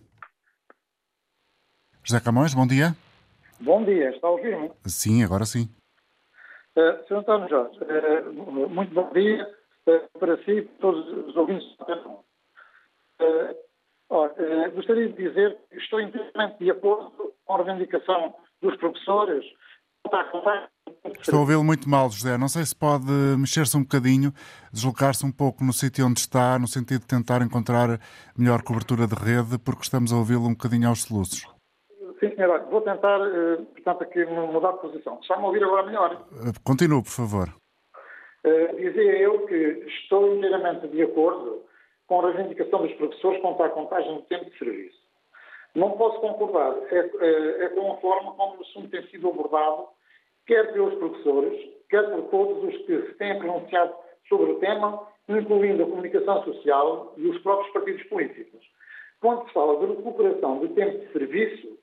José 2.02 2.20
Camões, 2.24 2.54
bom 2.54 2.66
dia. 2.66 2.96
Bom 3.60 3.84
dia, 3.84 4.12
está 4.12 4.28
a 4.28 4.32
ouvir-me? 4.32 4.72
Sim, 4.86 5.24
agora 5.24 5.46
sim. 5.46 5.70
Uh, 6.76 7.02
Sr. 7.08 7.20
António 7.20 7.48
Jorge, 7.48 7.80
uh, 7.80 8.70
muito 8.70 8.94
bom 8.94 9.10
dia 9.14 9.48
uh, 9.88 10.20
para 10.20 10.36
si 10.44 10.52
e 10.52 10.62
para 10.64 10.78
todos 10.82 11.08
os 11.30 11.36
ouvintes 11.38 11.66
do 11.78 11.86
uh, 14.10 14.72
Gostaria 14.76 15.08
de 15.08 15.14
dizer 15.14 15.58
que 15.70 15.78
estou 15.78 16.02
inteiramente 16.02 16.60
de 16.60 16.70
acordo 16.70 17.34
com 17.46 17.54
a 17.54 17.64
reivindicação 17.64 18.36
dos 18.62 18.76
professores. 18.76 19.46
Estou 21.18 21.38
a 21.38 21.40
ouvi-lo 21.40 21.64
muito 21.64 21.90
mal, 21.90 22.10
José. 22.10 22.38
Não 22.38 22.50
sei 22.50 22.66
se 22.66 22.76
pode 22.76 23.10
mexer-se 23.40 23.78
um 23.78 23.82
bocadinho, 23.82 24.34
deslocar-se 24.72 25.26
um 25.26 25.32
pouco 25.32 25.64
no 25.64 25.72
sítio 25.72 26.06
onde 26.06 26.20
está, 26.20 26.60
no 26.60 26.68
sentido 26.68 27.02
de 27.02 27.08
tentar 27.08 27.42
encontrar 27.42 28.00
melhor 28.38 28.62
cobertura 28.64 29.08
de 29.08 29.16
rede, 29.16 29.58
porque 29.58 29.84
estamos 29.84 30.12
a 30.12 30.18
ouvi-lo 30.18 30.46
um 30.46 30.52
bocadinho 30.52 30.90
aos 30.90 31.04
soluços. 31.04 31.55
Sim, 32.20 32.36
senhor. 32.36 32.66
Vou 32.70 32.82
tentar, 32.82 33.20
eh, 33.20 33.58
portanto, 33.74 34.04
aqui 34.04 34.26
mudar 34.26 34.74
de 34.74 34.80
posição. 34.80 35.20
Está-me 35.22 35.44
a 35.44 35.48
ouvir 35.48 35.64
agora 35.64 35.86
melhor? 35.86 36.14
Eh, 36.14 36.52
continue, 36.64 37.04
por 37.04 37.12
favor. 37.12 37.50
Uh, 38.46 38.76
dizia 38.76 39.18
eu 39.18 39.46
que 39.48 39.56
estou 39.88 40.36
inteiramente 40.36 40.88
de 40.88 41.02
acordo 41.02 41.64
com 42.06 42.22
a 42.22 42.32
reivindicação 42.32 42.84
dos 42.84 42.94
professores 42.94 43.42
quanto 43.42 43.64
à 43.64 43.70
contagem 43.70 44.14
do 44.14 44.22
tempo 44.24 44.46
de 44.52 44.58
serviço. 44.60 45.00
Não 45.74 45.92
posso 45.92 46.22
concordar 46.22 46.76
é, 46.92 47.66
é, 47.66 47.70
com 47.70 47.92
a 47.92 47.98
forma 47.98 48.34
como 48.34 48.58
o 48.58 48.62
assunto 48.62 48.90
tem 48.90 49.06
sido 49.08 49.30
abordado, 49.30 49.88
quer 50.46 50.72
pelos 50.72 50.94
professores, 50.96 51.70
quer 51.90 52.10
por 52.12 52.22
todos 52.30 52.64
os 52.64 52.78
que 52.86 53.02
se 53.08 53.14
têm 53.16 53.40
pronunciado 53.40 53.94
sobre 54.30 54.52
o 54.52 54.60
tema, 54.60 55.08
incluindo 55.28 55.84
a 55.84 55.88
comunicação 55.88 56.44
social 56.44 57.14
e 57.18 57.28
os 57.28 57.42
próprios 57.42 57.74
partidos 57.74 58.04
políticos. 58.04 58.64
Quando 59.20 59.48
se 59.48 59.54
fala 59.54 59.80
de 59.80 59.96
recuperação 59.96 60.60
de 60.60 60.68
tempo 60.70 61.00
de 61.00 61.12
serviço, 61.12 61.80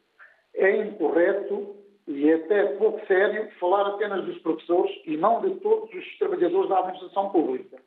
é 0.54 0.86
incorreto 0.86 1.76
e 2.06 2.32
até 2.32 2.64
pouco 2.76 3.04
sério 3.06 3.48
falar 3.60 3.86
apenas 3.88 4.24
dos 4.24 4.38
professores 4.38 4.92
e 5.06 5.16
não 5.16 5.40
de 5.40 5.54
todos 5.60 5.92
os 5.94 6.18
trabalhadores 6.18 6.68
da 6.68 6.78
administração 6.78 7.30
pública. 7.30 7.78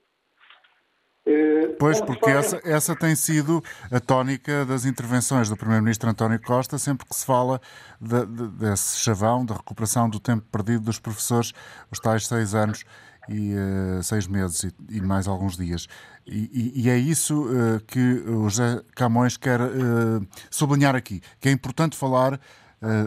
Eh, 1.25 1.75
pois, 1.79 1.99
porque 1.99 2.29
essa, 2.29 2.61
essa 2.63 2.95
tem 2.95 3.15
sido 3.15 3.63
a 3.91 3.99
tónica 3.99 4.63
das 4.63 4.85
intervenções 4.85 5.49
do 5.49 5.57
Primeiro-Ministro 5.57 6.09
António 6.09 6.39
Costa, 6.39 6.77
sempre 6.77 7.05
que 7.07 7.15
se 7.15 7.25
fala 7.25 7.59
de, 7.99 8.25
de, 8.27 8.47
desse 8.49 8.99
chavão, 8.99 9.43
da 9.43 9.55
recuperação 9.55 10.07
do 10.07 10.19
tempo 10.19 10.45
perdido 10.51 10.85
dos 10.85 10.99
professores, 10.99 11.51
os 11.91 11.99
tais 11.99 12.27
seis 12.27 12.53
anos 12.53 12.85
e 13.27 13.55
uh, 13.55 14.03
seis 14.03 14.27
meses 14.27 14.65
e, 14.65 14.97
e, 14.97 15.01
mais 15.01 15.27
alguns 15.27 15.57
dias. 15.57 15.87
E, 16.27 16.73
e, 16.75 16.83
e 16.85 16.89
é 16.91 16.97
isso 16.97 17.47
uh, 17.47 17.83
que 17.87 17.99
o 18.27 18.47
José 18.47 18.81
Camões 18.95 19.35
quer 19.35 19.59
uh, 19.59 20.27
sublinhar 20.51 20.95
aqui, 20.95 21.21
que 21.39 21.49
é 21.49 21.51
importante 21.51 21.97
falar 21.97 22.39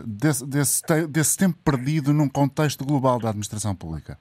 desse, 0.07 0.49
desse, 0.49 0.83
desse 1.09 1.39
tempo 1.39 1.57
perdido 1.65 2.13
num 2.13 2.29
contexto 2.29 2.85
global 2.85 3.19
da 3.19 3.29
administração 3.29 3.75
pública. 3.77 4.19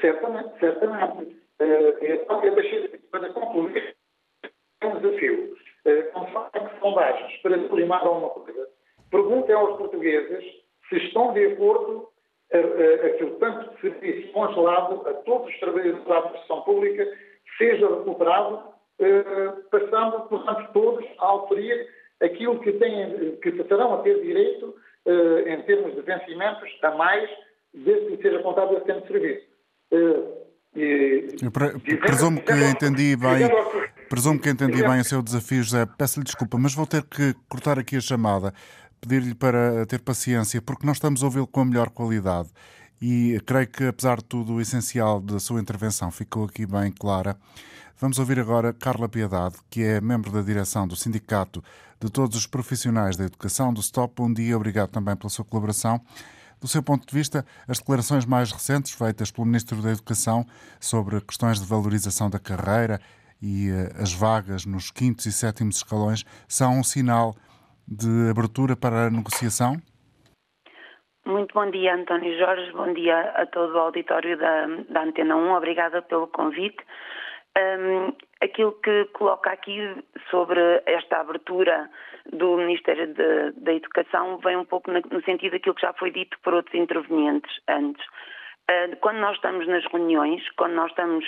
Certamente, 0.00 0.58
certamente. 0.58 1.36
Então, 2.02 2.44
eu 2.44 2.54
deixei 2.54 2.88
para 3.10 3.32
concluir, 3.32 3.96
é 4.80 4.86
um 4.86 5.00
desafio. 5.00 5.56
Quando 6.12 6.32
fazem 6.32 6.68
sondagens 6.80 7.42
para 7.42 7.58
sublimar 7.68 8.06
alguma 8.06 8.30
coisa, 8.30 8.68
perguntem 9.10 9.54
aos 9.54 9.76
portugueses 9.76 10.44
se 10.88 10.96
estão 10.96 11.32
de 11.32 11.46
acordo 11.46 12.08
aquele 12.52 13.30
tanto 13.38 13.74
de 13.74 13.80
serviço 13.80 14.32
congelado 14.32 15.06
a 15.08 15.14
todos 15.22 15.48
os 15.48 15.60
trabalhadores 15.60 16.04
da 16.04 16.18
administração 16.18 16.62
pública 16.62 17.06
seja 17.56 17.88
recuperado, 17.88 18.62
passando, 19.70 20.28
portanto, 20.28 20.72
todos 20.72 21.06
a 21.18 21.26
autoria 21.26 21.86
aquilo 22.22 22.60
que, 22.60 22.72
têm, 22.72 23.36
que 23.42 23.52
passarão 23.52 23.94
a 23.94 24.02
ter 24.02 24.20
direito 24.22 24.74
em 25.46 25.62
termos 25.62 25.94
de 25.94 26.02
vencimentos 26.02 26.68
a 26.82 26.90
mais 26.92 27.28
desde 27.72 28.16
que 28.16 28.22
seja 28.22 28.42
contado 28.42 28.76
esse 28.76 28.84
tempo 28.84 29.00
de 29.02 29.08
serviço. 29.08 29.46
Eu 31.42 31.50
presumo 31.98 32.40
que 32.42 32.52
entendi 32.52 33.16
bem, 33.16 33.48
presumo 34.08 34.38
que 34.40 34.50
entendi 34.50 34.82
bem 34.82 35.00
o 35.00 35.04
seu 35.04 35.22
desafio, 35.22 35.62
José. 35.62 35.86
Peço-lhe 35.98 36.24
desculpa, 36.24 36.58
mas 36.58 36.74
vou 36.74 36.86
ter 36.86 37.02
que 37.02 37.34
cortar 37.48 37.78
aqui 37.78 37.96
a 37.96 38.00
chamada, 38.00 38.52
pedir-lhe 39.00 39.34
para 39.34 39.84
ter 39.86 40.00
paciência, 40.00 40.60
porque 40.62 40.86
não 40.86 40.92
estamos 40.92 41.22
a 41.22 41.26
ouvi-lo 41.26 41.46
com 41.46 41.62
a 41.62 41.64
melhor 41.64 41.90
qualidade. 41.90 42.50
E 43.02 43.40
creio 43.46 43.66
que, 43.66 43.84
apesar 43.84 44.18
de 44.18 44.24
tudo, 44.24 44.54
o 44.54 44.60
essencial 44.60 45.20
da 45.20 45.40
sua 45.40 45.60
intervenção 45.60 46.10
ficou 46.10 46.44
aqui 46.44 46.66
bem 46.66 46.92
clara. 46.92 47.36
Vamos 48.00 48.18
ouvir 48.18 48.40
agora 48.40 48.72
Carla 48.72 49.10
Piedade, 49.10 49.56
que 49.70 49.82
é 49.82 50.00
membro 50.00 50.32
da 50.32 50.40
direção 50.40 50.88
do 50.88 50.96
Sindicato 50.96 51.60
de 52.00 52.10
Todos 52.10 52.34
os 52.34 52.46
Profissionais 52.46 53.14
da 53.14 53.24
Educação 53.24 53.74
do 53.74 53.82
STOP. 53.82 54.14
Bom 54.16 54.32
dia, 54.32 54.56
obrigado 54.56 54.88
também 54.88 55.14
pela 55.14 55.28
sua 55.28 55.44
colaboração. 55.44 56.00
Do 56.58 56.66
seu 56.66 56.82
ponto 56.82 57.06
de 57.06 57.14
vista, 57.14 57.44
as 57.68 57.78
declarações 57.78 58.24
mais 58.24 58.52
recentes 58.52 58.94
feitas 58.94 59.30
pelo 59.30 59.46
Ministro 59.46 59.82
da 59.82 59.90
Educação 59.90 60.46
sobre 60.80 61.20
questões 61.20 61.60
de 61.60 61.68
valorização 61.68 62.30
da 62.30 62.38
carreira 62.38 62.98
e 63.42 63.68
uh, 63.68 64.02
as 64.02 64.14
vagas 64.14 64.64
nos 64.64 64.90
quintos 64.90 65.26
e 65.26 65.32
sétimos 65.32 65.76
escalões 65.76 66.24
são 66.48 66.80
um 66.80 66.82
sinal 66.82 67.34
de 67.86 68.30
abertura 68.30 68.74
para 68.74 69.08
a 69.08 69.10
negociação? 69.10 69.76
Muito 71.26 71.52
bom 71.52 71.70
dia, 71.70 71.94
António 71.96 72.34
Jorge. 72.38 72.72
Bom 72.72 72.94
dia 72.94 73.20
a 73.36 73.44
todo 73.44 73.74
o 73.74 73.78
auditório 73.78 74.38
da, 74.38 74.66
da 74.88 75.02
Antena 75.02 75.36
1. 75.36 75.52
Obrigada 75.52 76.00
pelo 76.00 76.28
convite. 76.28 76.82
Um, 77.60 78.16
aquilo 78.40 78.72
que 78.80 79.04
coloca 79.12 79.50
aqui 79.50 79.78
sobre 80.30 80.60
esta 80.86 81.20
abertura 81.20 81.90
do 82.32 82.56
Ministério 82.56 83.12
da 83.56 83.72
Educação 83.72 84.38
vem 84.38 84.56
um 84.56 84.64
pouco 84.64 84.90
no 84.90 85.22
sentido 85.24 85.52
daquilo 85.52 85.74
que 85.74 85.82
já 85.82 85.92
foi 85.92 86.10
dito 86.10 86.38
por 86.42 86.54
outros 86.54 86.74
intervenientes 86.74 87.50
antes. 87.68 88.02
Uh, 88.70 88.96
quando 89.00 89.18
nós 89.18 89.34
estamos 89.34 89.66
nas 89.66 89.84
reuniões, 89.86 90.48
quando 90.56 90.74
nós 90.74 90.90
estamos 90.90 91.24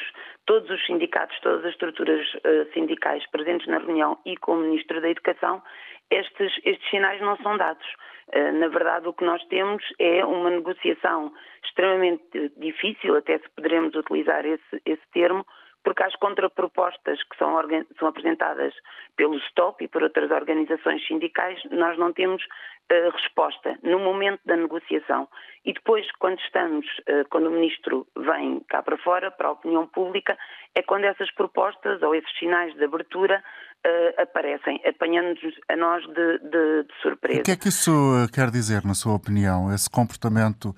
todos 0.47 0.71
os 0.71 0.87
sindicatos, 0.87 1.39
todas 1.41 1.65
as 1.65 1.73
estruturas 1.73 2.25
uh, 2.35 2.73
sindicais 2.73 3.29
presentes 3.31 3.67
na 3.67 3.79
reunião 3.79 4.17
e 4.25 4.37
com 4.37 4.53
o 4.53 4.61
Ministro 4.61 5.01
da 5.01 5.11
Educação, 5.11 5.61
estes, 6.09 6.53
estes 6.65 6.89
sinais 6.89 7.21
não 7.21 7.37
são 7.39 7.57
dados. 7.57 7.87
Uh, 8.35 8.53
na 8.53 8.69
verdade, 8.69 9.09
o 9.09 9.13
que 9.13 9.25
nós 9.25 9.45
temos 9.47 9.83
é 9.99 10.25
uma 10.25 10.51
negociação 10.51 11.33
extremamente 11.65 12.53
difícil, 12.57 13.17
até 13.17 13.39
se 13.39 13.49
poderemos 13.57 13.95
utilizar 13.97 14.47
esse, 14.47 14.83
esse 14.87 15.03
termo, 15.13 15.45
porque 15.85 16.03
as 16.03 16.15
contrapropostas 16.17 17.23
que 17.25 17.37
são, 17.37 17.57
são, 17.99 18.09
apresentadas 18.09 18.75
pelo 19.17 19.39
STOP 19.41 19.85
e 19.85 19.89
por 19.89 20.03
outras 20.03 20.31
organizações 20.31 21.07
sindicais, 21.07 21.59
nós 21.71 21.99
não 21.99 22.13
temos 22.13 22.43
uh, 22.43 23.11
resposta 23.11 23.79
no 23.83 23.99
momento 23.99 24.41
da 24.45 24.57
negociação. 24.57 25.29
E 25.65 25.73
depois, 25.73 26.07
quando 26.19 26.39
estamos, 26.41 26.87
uh, 26.87 27.29
quando 27.31 27.49
o 27.49 27.51
Ministro 27.51 28.07
vem 28.17 28.61
cá 28.69 28.83
para 28.83 28.97
fora, 28.99 29.31
para 29.31 29.49
a 29.49 29.53
opinião 29.53 29.87
pública, 29.87 30.37
é 30.75 30.83
quando 30.83 31.05
essas 31.05 31.31
propostas 31.35 32.03
ou 32.03 32.15
esses 32.15 32.39
sinais 32.39 32.75
de 32.75 32.85
abertura 32.85 33.43
uh, 33.87 34.23
aparecem, 34.23 34.81
apanhando-nos 34.87 35.55
a 35.69 35.77
nós 35.77 36.05
de, 36.07 36.39
de, 36.39 36.83
de, 36.85 36.95
surpresa. 37.01 37.41
O 37.41 37.45
que 37.45 37.51
é 37.51 37.57
que 37.57 37.69
isso 37.69 37.93
quer 38.33 38.51
dizer, 38.51 38.85
na 38.85 38.95
sua 38.95 39.15
opinião, 39.15 39.73
esse 39.73 39.91
comportamento 39.91 40.75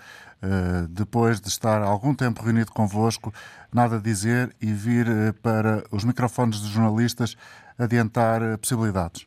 depois 0.90 1.40
de 1.40 1.48
estar 1.48 1.82
algum 1.82 2.14
tempo 2.14 2.42
reunido 2.42 2.72
convosco, 2.72 3.32
nada 3.72 3.96
a 3.96 4.00
dizer 4.00 4.54
e 4.60 4.66
vir 4.72 5.06
para 5.42 5.84
os 5.92 6.04
microfones 6.04 6.60
dos 6.60 6.70
jornalistas 6.70 7.36
adiantar 7.78 8.40
possibilidades? 8.58 9.26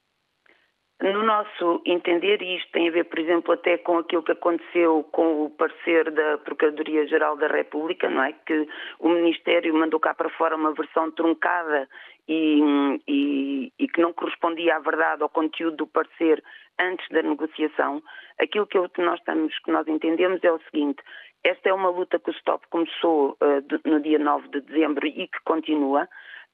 no 1.01 1.23
nosso 1.23 1.81
entender, 1.85 2.41
e 2.41 2.57
isto 2.57 2.71
tem 2.71 2.89
a 2.89 2.91
ver, 2.91 3.05
por 3.05 3.19
exemplo, 3.19 3.53
até 3.53 3.77
com 3.77 3.99
aquilo 3.99 4.23
que 4.23 4.31
aconteceu 4.31 5.03
com 5.11 5.45
o 5.45 5.49
parecer 5.51 6.09
da 6.11 6.39
Procuradoria-Geral 6.39 7.37
da 7.37 7.47
República, 7.47 8.09
não 8.09 8.23
é? 8.23 8.33
Que 8.33 8.67
o 8.99 9.09
Ministério 9.09 9.73
mandou 9.75 9.99
cá 9.99 10.15
para 10.15 10.29
fora 10.29 10.55
uma 10.55 10.73
versão 10.73 11.11
truncada 11.11 11.87
e, 12.27 12.99
e, 13.07 13.73
e 13.79 13.87
que 13.87 14.01
não 14.01 14.13
correspondia 14.13 14.75
à 14.75 14.79
verdade, 14.79 15.23
ao 15.23 15.29
conteúdo 15.29 15.77
do 15.77 15.87
parecer 15.87 16.43
antes 16.79 17.07
da 17.09 17.21
negociação. 17.21 18.01
Aquilo 18.39 18.67
que 18.67 19.01
nós, 19.01 19.19
estamos, 19.19 19.57
que 19.59 19.71
nós 19.71 19.87
entendemos 19.87 20.43
é 20.43 20.51
o 20.51 20.59
seguinte: 20.69 21.01
esta 21.43 21.69
é 21.69 21.73
uma 21.73 21.89
luta 21.89 22.19
que 22.19 22.29
o 22.29 22.33
STOP 22.33 22.67
começou 22.69 23.37
uh, 23.41 23.89
no 23.89 23.99
dia 24.01 24.19
9 24.19 24.49
de 24.49 24.61
dezembro 24.61 25.07
e 25.07 25.27
que 25.27 25.39
continua 25.45 26.07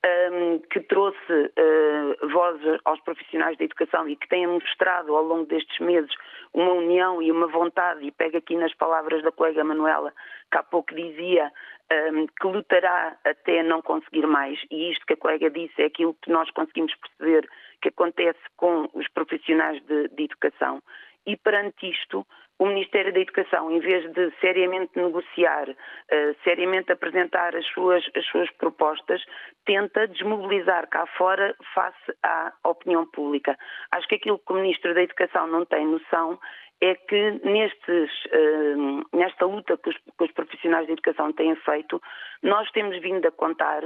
um, 0.05 0.59
que 0.69 0.81
trouxe 0.81 1.17
uh, 1.31 2.27
voz 2.29 2.59
aos 2.83 2.99
profissionais 3.01 3.57
da 3.57 3.63
educação 3.63 4.07
e 4.07 4.15
que 4.15 4.27
tem 4.27 4.45
mostrado 4.45 5.15
ao 5.15 5.23
longo 5.23 5.45
destes 5.45 5.79
meses 5.79 6.11
uma 6.53 6.73
união 6.73 7.21
e 7.21 7.31
uma 7.31 7.47
vontade, 7.47 8.05
e 8.05 8.11
pega 8.11 8.37
aqui 8.37 8.55
nas 8.55 8.73
palavras 8.75 9.23
da 9.23 9.31
colega 9.31 9.63
Manuela, 9.63 10.13
que 10.51 10.57
há 10.57 10.63
pouco 10.63 10.93
dizia 10.93 11.51
um, 12.11 12.27
que 12.27 12.47
lutará 12.47 13.17
até 13.23 13.63
não 13.63 13.81
conseguir 13.81 14.25
mais, 14.25 14.59
e 14.71 14.91
isto 14.91 15.05
que 15.05 15.13
a 15.13 15.17
colega 15.17 15.49
disse 15.49 15.81
é 15.81 15.85
aquilo 15.85 16.15
que 16.21 16.31
nós 16.31 16.49
conseguimos 16.51 16.93
perceber 16.95 17.49
que 17.81 17.89
acontece 17.89 18.39
com 18.55 18.89
os 18.93 19.07
profissionais 19.09 19.81
de, 19.85 20.07
de 20.09 20.23
educação. 20.23 20.81
E 21.25 21.37
perante 21.37 21.89
isto, 21.89 22.25
o 22.59 22.65
Ministério 22.65 23.11
da 23.11 23.19
Educação, 23.19 23.71
em 23.71 23.79
vez 23.79 24.11
de 24.13 24.31
seriamente 24.39 24.91
negociar, 24.95 25.69
uh, 25.69 26.35
seriamente 26.43 26.91
apresentar 26.91 27.55
as 27.55 27.65
suas, 27.67 28.03
as 28.15 28.25
suas 28.27 28.49
propostas, 28.51 29.23
tenta 29.65 30.07
desmobilizar 30.07 30.87
cá 30.87 31.05
fora 31.17 31.55
face 31.73 32.13
à 32.21 32.53
opinião 32.63 33.05
pública. 33.07 33.57
Acho 33.91 34.07
que 34.07 34.15
aquilo 34.15 34.39
que 34.39 34.53
o 34.53 34.55
Ministro 34.55 34.93
da 34.93 35.01
Educação 35.01 35.47
não 35.47 35.65
tem 35.65 35.85
noção 35.85 36.39
é 36.83 36.95
que 36.95 37.31
nestes, 37.45 38.11
uh, 38.25 39.17
nesta 39.17 39.45
luta 39.45 39.77
que 39.77 39.89
os, 39.89 39.95
que 39.95 40.23
os 40.25 40.31
profissionais 40.33 40.85
da 40.85 40.93
educação 40.93 41.31
têm 41.31 41.55
feito, 41.55 42.01
nós 42.41 42.69
temos 42.71 42.99
vindo 43.01 43.25
a 43.25 43.31
contar 43.31 43.81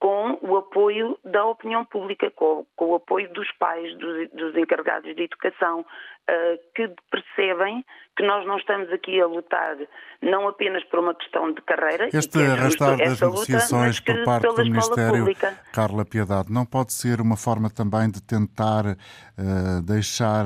com 0.00 0.36
o 0.42 0.56
apoio 0.56 1.16
da 1.24 1.46
opinião 1.46 1.84
pública, 1.84 2.28
com, 2.32 2.66
com 2.74 2.86
o 2.86 2.94
apoio 2.96 3.32
dos 3.32 3.48
pais, 3.52 3.96
dos, 3.98 4.28
dos 4.32 4.56
encarregados 4.56 5.14
de 5.14 5.22
educação, 5.22 5.82
uh, 5.82 6.58
que 6.74 6.92
percebem 7.08 7.84
que 8.16 8.26
nós 8.26 8.44
não 8.44 8.56
estamos 8.58 8.92
aqui 8.92 9.20
a 9.20 9.26
lutar 9.26 9.76
não 10.20 10.48
apenas 10.48 10.82
por 10.86 10.98
uma 10.98 11.14
questão 11.14 11.52
de 11.52 11.62
carreira. 11.62 12.08
Este 12.12 12.42
é 12.42 12.46
arrastar 12.46 12.98
das 12.98 13.20
negociações 13.20 14.00
luta, 14.00 14.12
por 14.12 14.24
parte 14.24 14.48
do 14.48 14.64
Ministério, 14.64 15.18
pública. 15.18 15.58
Carla 15.72 16.04
Piedade, 16.04 16.52
não 16.52 16.66
pode 16.66 16.92
ser 16.92 17.20
uma 17.20 17.36
forma 17.36 17.70
também 17.70 18.10
de 18.10 18.20
tentar 18.20 18.84
uh, 18.84 19.82
deixar 19.86 20.44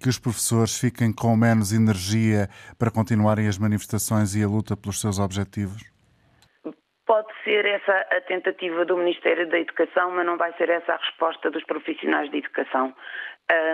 que 0.00 0.08
os 0.08 0.18
professores 0.18 0.78
fiquem 0.78 1.12
com 1.14 1.34
menos 1.36 1.72
energia 1.72 2.48
para 2.78 2.90
continuarem 2.90 3.48
as 3.48 3.58
manifestações 3.58 4.34
e 4.34 4.44
a 4.44 4.48
luta 4.48 4.76
pelos 4.76 5.00
seus 5.00 5.18
objetivos? 5.18 5.96
Pode 7.06 7.28
ser 7.44 7.64
essa 7.64 7.92
a 8.10 8.20
tentativa 8.22 8.84
do 8.84 8.96
Ministério 8.96 9.48
da 9.48 9.58
Educação, 9.58 10.10
mas 10.10 10.26
não 10.26 10.36
vai 10.36 10.52
ser 10.54 10.68
essa 10.68 10.94
a 10.94 10.96
resposta 10.96 11.50
dos 11.50 11.64
profissionais 11.64 12.28
de 12.30 12.38
educação. 12.38 12.92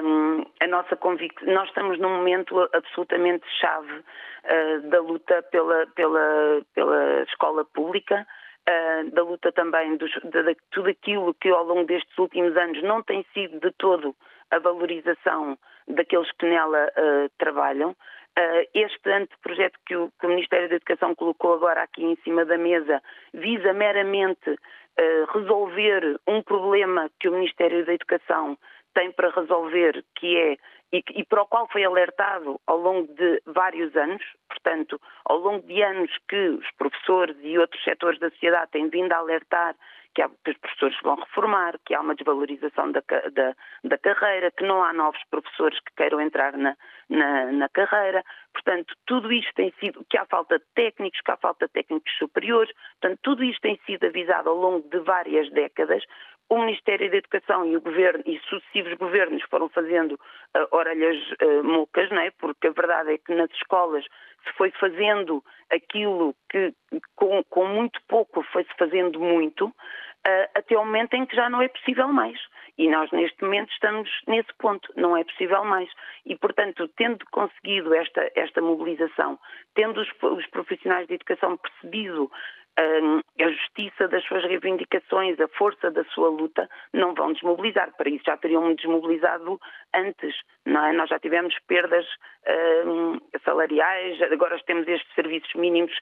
Um, 0.04 0.44
a 0.60 0.66
nossa 0.66 0.96
convic... 0.96 1.34
Nós 1.46 1.66
estamos 1.68 1.98
num 1.98 2.10
momento 2.10 2.68
absolutamente 2.74 3.46
chave 3.58 3.90
uh, 4.00 4.90
da 4.90 5.00
luta 5.00 5.42
pela, 5.50 5.86
pela, 5.94 6.60
pela 6.74 7.22
escola 7.22 7.64
pública, 7.64 8.26
uh, 8.68 9.10
da 9.12 9.22
luta 9.22 9.50
também 9.50 9.96
dos, 9.96 10.12
de, 10.12 10.42
de, 10.42 10.56
tudo 10.70 10.90
aquilo 10.90 11.32
que 11.32 11.48
ao 11.48 11.64
longo 11.64 11.84
destes 11.86 12.16
últimos 12.18 12.54
anos 12.54 12.82
não 12.82 13.02
tem 13.02 13.24
sido 13.32 13.58
de 13.60 13.72
todo 13.78 14.14
a 14.52 14.58
valorização 14.58 15.58
daqueles 15.88 16.30
que 16.32 16.46
nela 16.46 16.86
uh, 16.86 17.30
trabalham. 17.38 17.90
Uh, 17.90 18.64
este 18.72 19.10
anteprojeto 19.10 19.78
que 19.84 19.96
o, 19.96 20.10
que 20.18 20.26
o, 20.26 20.28
Ministério 20.28 20.68
da 20.68 20.76
Educação 20.76 21.14
colocou 21.14 21.54
agora 21.54 21.82
aqui 21.82 22.04
em 22.04 22.16
cima 22.24 22.44
da 22.44 22.56
mesa 22.56 23.02
visa 23.34 23.72
meramente 23.72 24.50
uh, 24.50 25.38
resolver 25.38 26.18
um 26.26 26.42
problema 26.42 27.10
que 27.20 27.28
o 27.28 27.32
Ministério 27.32 27.84
da 27.84 27.92
Educação 27.92 28.56
tem 28.94 29.10
para 29.10 29.30
resolver, 29.30 30.04
que 30.14 30.36
é 30.36 30.56
e, 30.92 31.02
e, 31.14 31.24
para 31.24 31.42
o 31.42 31.46
qual 31.46 31.66
foi 31.68 31.84
alertado 31.84 32.60
ao 32.66 32.76
longo 32.76 33.10
de 33.14 33.42
vários 33.46 33.96
anos, 33.96 34.22
portanto, 34.46 35.00
ao 35.24 35.38
longo 35.38 35.66
de 35.66 35.82
anos 35.82 36.10
que 36.28 36.48
os 36.48 36.70
professores 36.72 37.34
e 37.40 37.58
outros 37.58 37.82
setores 37.82 38.18
da 38.20 38.28
sociedade 38.28 38.72
têm 38.72 38.90
vindo 38.90 39.10
a 39.12 39.16
alertar 39.16 39.74
que, 40.14 40.22
há, 40.22 40.28
que 40.44 40.50
os 40.50 40.58
professores 40.58 40.96
vão 41.02 41.16
reformar, 41.16 41.78
que 41.84 41.94
há 41.94 42.00
uma 42.00 42.14
desvalorização 42.14 42.92
da, 42.92 43.02
da, 43.32 43.54
da, 43.84 43.98
carreira, 43.98 44.50
que 44.50 44.64
não 44.64 44.82
há 44.82 44.92
novos 44.92 45.20
professores 45.30 45.78
que 45.80 45.94
queiram 45.96 46.20
entrar 46.20 46.56
na, 46.56 46.76
na, 47.08 47.52
na, 47.52 47.68
carreira. 47.68 48.24
Portanto, 48.52 48.94
tudo 49.06 49.32
isto 49.32 49.52
tem 49.54 49.72
sido, 49.80 50.04
que 50.08 50.18
há 50.18 50.26
falta 50.26 50.58
de 50.58 50.64
técnicos, 50.74 51.20
que 51.20 51.30
há 51.30 51.36
falta 51.36 51.66
de 51.66 51.72
técnicos 51.72 52.12
superiores, 52.18 52.72
portanto, 53.00 53.20
tudo 53.22 53.44
isto 53.44 53.60
tem 53.60 53.80
sido 53.86 54.06
avisado 54.06 54.50
ao 54.50 54.56
longo 54.56 54.88
de 54.88 54.98
várias 55.00 55.50
décadas. 55.50 56.04
O 56.52 56.58
Ministério 56.58 57.10
da 57.10 57.16
Educação 57.16 57.64
e 57.64 57.78
o 57.78 57.80
Governo 57.80 58.22
e 58.26 58.38
sucessivos 58.40 58.92
governos 58.98 59.42
foram 59.44 59.70
fazendo 59.70 60.12
uh, 60.12 60.76
orelhas 60.76 61.16
uh, 61.40 61.64
mocas, 61.64 62.10
não 62.10 62.18
é? 62.20 62.30
Porque 62.32 62.66
a 62.66 62.72
verdade 62.72 63.14
é 63.14 63.16
que 63.16 63.34
nas 63.34 63.50
escolas 63.52 64.04
se 64.44 64.52
foi 64.58 64.70
fazendo 64.72 65.42
aquilo 65.70 66.36
que 66.50 66.74
com, 67.16 67.42
com 67.44 67.66
muito 67.68 67.98
pouco 68.06 68.42
foi-se 68.52 68.68
fazendo 68.78 69.18
muito, 69.18 69.64
uh, 69.68 70.48
até 70.54 70.76
o 70.76 70.84
momento 70.84 71.14
em 71.14 71.24
que 71.24 71.34
já 71.34 71.48
não 71.48 71.62
é 71.62 71.68
possível 71.68 72.08
mais. 72.08 72.38
E 72.76 72.86
nós, 72.90 73.10
neste 73.12 73.42
momento, 73.42 73.72
estamos 73.72 74.10
nesse 74.26 74.52
ponto, 74.58 74.92
não 74.94 75.16
é 75.16 75.24
possível 75.24 75.64
mais. 75.64 75.88
E, 76.26 76.36
portanto, 76.36 76.86
tendo 76.98 77.24
conseguido 77.30 77.94
esta, 77.94 78.30
esta 78.34 78.60
mobilização, 78.60 79.38
tendo 79.74 80.02
os, 80.02 80.08
os 80.22 80.46
profissionais 80.48 81.06
de 81.06 81.14
educação 81.14 81.56
percebido 81.56 82.30
a 82.78 83.50
justiça 83.50 84.08
das 84.08 84.24
suas 84.24 84.44
reivindicações, 84.44 85.38
a 85.40 85.48
força 85.48 85.90
da 85.90 86.04
sua 86.04 86.28
luta, 86.28 86.68
não 86.92 87.14
vão 87.14 87.32
desmobilizar. 87.32 87.92
Para 87.96 88.08
isso 88.08 88.24
já 88.26 88.36
teriam 88.36 88.74
desmobilizado 88.74 89.60
antes, 89.94 90.34
não 90.64 90.86
é? 90.86 90.92
Nós 90.92 91.10
já 91.10 91.18
tivemos 91.18 91.54
perdas 91.66 92.06
uh, 92.06 93.20
salariais, 93.44 94.20
agora 94.22 94.58
temos 94.66 94.88
estes 94.88 95.14
serviços 95.14 95.52
mínimos 95.54 95.92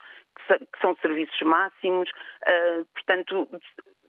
que 0.47 0.79
são 0.81 0.95
serviços 1.01 1.39
máximos, 1.41 2.09
uh, 2.09 2.85
portanto, 2.93 3.49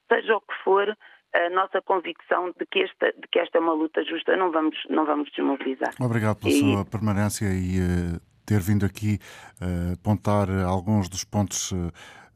seja 0.09 0.37
o 0.37 0.41
que 0.41 0.55
for, 0.63 0.97
a 1.35 1.51
nossa 1.51 1.81
convicção 1.81 2.53
de 2.59 2.67
que, 2.67 2.81
esta, 2.81 3.07
de 3.13 3.27
que 3.31 3.39
esta 3.39 3.59
é 3.59 3.61
uma 3.61 3.73
luta 3.73 4.05
justa, 4.05 4.37
não 4.37 4.53
vamos, 4.53 4.77
não 4.91 5.07
vamos 5.07 5.31
desmobilizar. 5.31 5.95
Obrigado 5.99 6.39
pela 6.39 6.53
e... 6.53 6.61
sua 6.61 6.85
permanência 6.85 7.47
e 7.47 7.81
uh, 7.81 8.21
ter 8.47 8.61
vindo 8.61 8.85
aqui 8.85 9.19
uh, 9.61 9.95
apontar 9.95 10.49
alguns 10.67 11.09
dos 11.09 11.25
pontos 11.25 11.73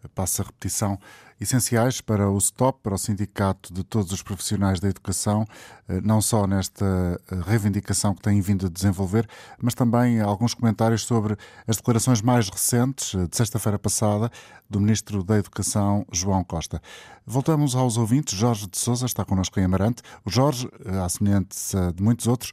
passa 0.09 0.43
a 0.43 0.47
repetição, 0.47 0.99
essenciais 1.41 2.01
para 2.01 2.31
o 2.31 2.41
STOP, 2.41 2.81
para 2.83 2.95
o 2.95 2.99
Sindicato 2.99 3.73
de 3.73 3.85
todos 3.85 4.11
os 4.13 4.23
profissionais 4.23 4.81
da 4.81 4.89
educação, 4.89 5.47
eh, 5.89 6.01
não 6.03 6.21
só 6.23 6.47
nesta 6.47 6.85
eh, 7.31 7.35
reivindicação 7.47 8.15
que 8.15 8.23
têm 8.23 8.41
vindo 8.41 8.67
a 8.67 8.69
desenvolver, 8.71 9.29
mas 9.61 9.75
também 9.75 10.21
alguns 10.21 10.55
comentários 10.55 11.05
sobre 11.05 11.37
as 11.67 11.77
declarações 11.77 12.23
mais 12.23 12.49
recentes, 12.49 13.15
eh, 13.15 13.27
de 13.27 13.37
sexta-feira 13.37 13.79
passada, 13.79 14.31
do 14.69 14.81
Ministro 14.81 15.23
da 15.23 15.37
Educação, 15.37 16.07
João 16.11 16.43
Costa. 16.43 16.81
Voltamos 17.27 17.75
aos 17.75 17.97
ouvintes. 17.97 18.37
Jorge 18.37 18.67
de 18.67 18.79
Souza 18.79 19.07
está 19.07 19.25
connosco 19.25 19.61
em 19.61 19.65
Amarante. 19.65 20.03
O 20.25 20.31
Jorge, 20.31 20.69
à 21.03 21.09
semelhança 21.09 21.93
de 21.93 22.03
muitos 22.03 22.27
outros, 22.27 22.53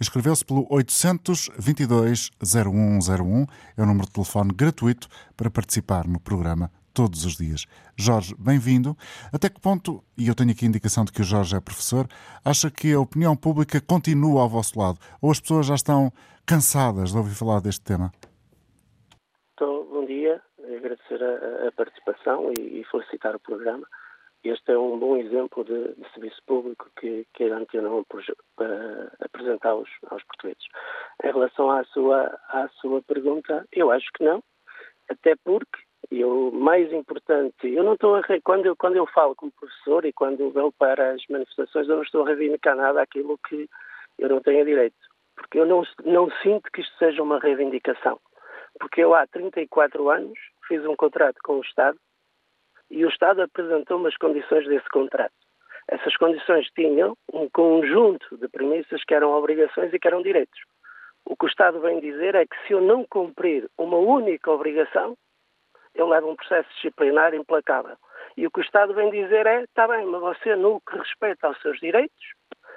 Escreveu-se 0.00 0.44
pelo 0.44 0.66
822 0.70 2.30
0101, 2.42 3.46
é 3.76 3.82
o 3.82 3.86
número 3.86 4.06
de 4.06 4.12
telefone 4.12 4.52
gratuito 4.52 5.06
para 5.36 5.48
participar 5.48 6.06
no 6.06 6.18
programa 6.18 6.68
todos 6.94 7.24
os 7.24 7.36
dias. 7.36 7.66
Jorge, 7.96 8.34
bem-vindo. 8.38 8.96
Até 9.32 9.50
que 9.50 9.60
ponto, 9.60 10.02
e 10.16 10.28
eu 10.28 10.34
tenho 10.34 10.52
aqui 10.52 10.64
a 10.64 10.68
indicação 10.68 11.04
de 11.04 11.12
que 11.12 11.20
o 11.20 11.24
Jorge 11.24 11.56
é 11.56 11.60
professor, 11.60 12.06
acha 12.44 12.70
que 12.70 12.94
a 12.94 13.00
opinião 13.00 13.36
pública 13.36 13.80
continua 13.80 14.42
ao 14.42 14.48
vosso 14.48 14.78
lado? 14.78 14.98
Ou 15.20 15.30
as 15.30 15.40
pessoas 15.40 15.66
já 15.66 15.74
estão 15.74 16.12
cansadas 16.46 17.10
de 17.10 17.18
ouvir 17.18 17.34
falar 17.34 17.60
deste 17.60 17.84
tema? 17.84 18.12
Então, 19.54 19.84
bom 19.90 20.06
dia. 20.06 20.40
Agradecer 20.62 21.22
a, 21.22 21.68
a 21.68 21.72
participação 21.72 22.52
e, 22.58 22.80
e, 22.80 22.84
felicitar 22.84 23.34
o 23.34 23.40
programa. 23.40 23.86
Este 24.44 24.72
é 24.72 24.78
um 24.78 24.98
bom 24.98 25.16
exemplo 25.16 25.64
de, 25.64 25.94
de 25.94 26.12
serviço 26.12 26.40
público 26.46 26.90
que, 27.00 27.26
que 27.34 27.44
a 27.44 27.56
Antena 27.56 27.88
apresenta 29.20 29.68
aos, 29.68 29.88
aos 30.10 30.22
portugueses. 30.24 30.64
Em 31.24 31.32
relação 31.32 31.70
à 31.70 31.82
sua, 31.84 32.26
à 32.48 32.68
sua 32.80 33.02
pergunta, 33.02 33.66
eu 33.72 33.90
acho 33.90 34.06
que 34.12 34.24
não, 34.24 34.42
até 35.08 35.34
porque 35.44 35.83
e 36.14 36.24
o 36.24 36.52
mais 36.52 36.92
importante, 36.92 37.66
eu 37.66 37.82
não 37.82 37.94
estou 37.94 38.14
a, 38.14 38.22
quando 38.44 38.66
eu 38.66 38.76
quando 38.76 38.94
eu 38.94 39.04
falo 39.06 39.34
como 39.34 39.50
professor 39.50 40.04
e 40.04 40.12
quando 40.12 40.48
vou 40.52 40.70
para 40.70 41.10
as 41.10 41.22
manifestações, 41.28 41.88
eu 41.88 41.96
não 41.96 42.04
estou 42.04 42.22
a 42.22 42.28
reivindicar 42.28 42.76
nada 42.76 43.02
aquilo 43.02 43.36
que 43.48 43.68
eu 44.20 44.28
não 44.28 44.40
tenho 44.40 44.64
direito, 44.64 44.94
porque 45.34 45.58
eu 45.58 45.66
não 45.66 45.82
não 46.04 46.30
sinto 46.40 46.70
que 46.72 46.82
isto 46.82 46.96
seja 46.98 47.20
uma 47.20 47.40
reivindicação, 47.40 48.20
porque 48.78 49.00
eu 49.02 49.12
há 49.12 49.26
34 49.26 50.08
anos 50.08 50.38
fiz 50.68 50.86
um 50.86 50.94
contrato 50.94 51.38
com 51.42 51.54
o 51.58 51.62
Estado 51.62 51.98
e 52.92 53.04
o 53.04 53.08
Estado 53.08 53.42
apresentou-me 53.42 54.06
as 54.06 54.16
condições 54.16 54.68
desse 54.68 54.88
contrato. 54.90 55.34
Essas 55.88 56.16
condições 56.16 56.68
tinham 56.76 57.16
um 57.32 57.48
conjunto 57.50 58.38
de 58.38 58.46
premissas 58.46 59.02
que 59.02 59.14
eram 59.14 59.32
obrigações 59.32 59.92
e 59.92 59.98
que 59.98 60.06
eram 60.06 60.22
direitos. 60.22 60.60
O 61.24 61.36
que 61.36 61.46
o 61.46 61.48
Estado 61.48 61.80
vem 61.80 61.98
dizer 61.98 62.36
é 62.36 62.46
que 62.46 62.56
se 62.66 62.72
eu 62.72 62.80
não 62.80 63.04
cumprir 63.04 63.68
uma 63.76 63.98
única 63.98 64.50
obrigação, 64.50 65.16
eu 65.94 66.08
levo 66.08 66.30
um 66.30 66.36
processo 66.36 66.68
disciplinar 66.74 67.34
implacável. 67.34 67.96
E 68.36 68.46
o 68.46 68.50
que 68.50 68.60
o 68.60 68.62
Estado 68.62 68.94
vem 68.94 69.10
dizer 69.10 69.46
é: 69.46 69.62
está 69.62 69.86
bem, 69.86 70.04
mas 70.06 70.20
você, 70.20 70.56
no 70.56 70.80
que 70.80 70.96
respeita 70.96 71.46
aos 71.46 71.60
seus 71.60 71.78
direitos, 71.78 72.34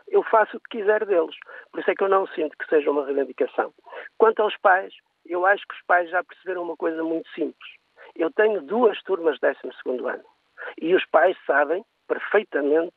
eu 0.08 0.24
faço 0.24 0.58
o 0.58 0.60
que 0.62 0.78
quiser 0.78 1.06
deles. 1.06 1.36
Por 1.72 1.80
isso 1.80 1.92
é 1.92 1.96
que 1.96 2.04
eu 2.04 2.10
não 2.10 2.28
sinto 2.28 2.58
que 2.58 2.68
seja 2.68 2.92
uma 2.92 3.06
reivindicação. 3.06 3.74
Quanto 4.18 4.42
aos 4.42 4.56
pais, 4.58 4.94
eu 5.26 5.46
acho 5.46 5.66
que 5.68 5.76
os 5.76 5.82
pais 5.86 6.10
já 6.10 6.24
perceberam 6.24 6.64
uma 6.64 6.78
coisa 6.78 7.04
muito 7.04 7.30
simples. 7.32 7.70
Eu 8.16 8.32
tenho 8.32 8.62
duas 8.62 9.02
turmas 9.04 9.38
de 9.40 9.52
12 9.86 10.06
ano 10.06 10.24
e 10.82 10.96
os 10.96 11.06
pais 11.08 11.38
sabem 11.46 11.84
perfeitamente 12.08 12.96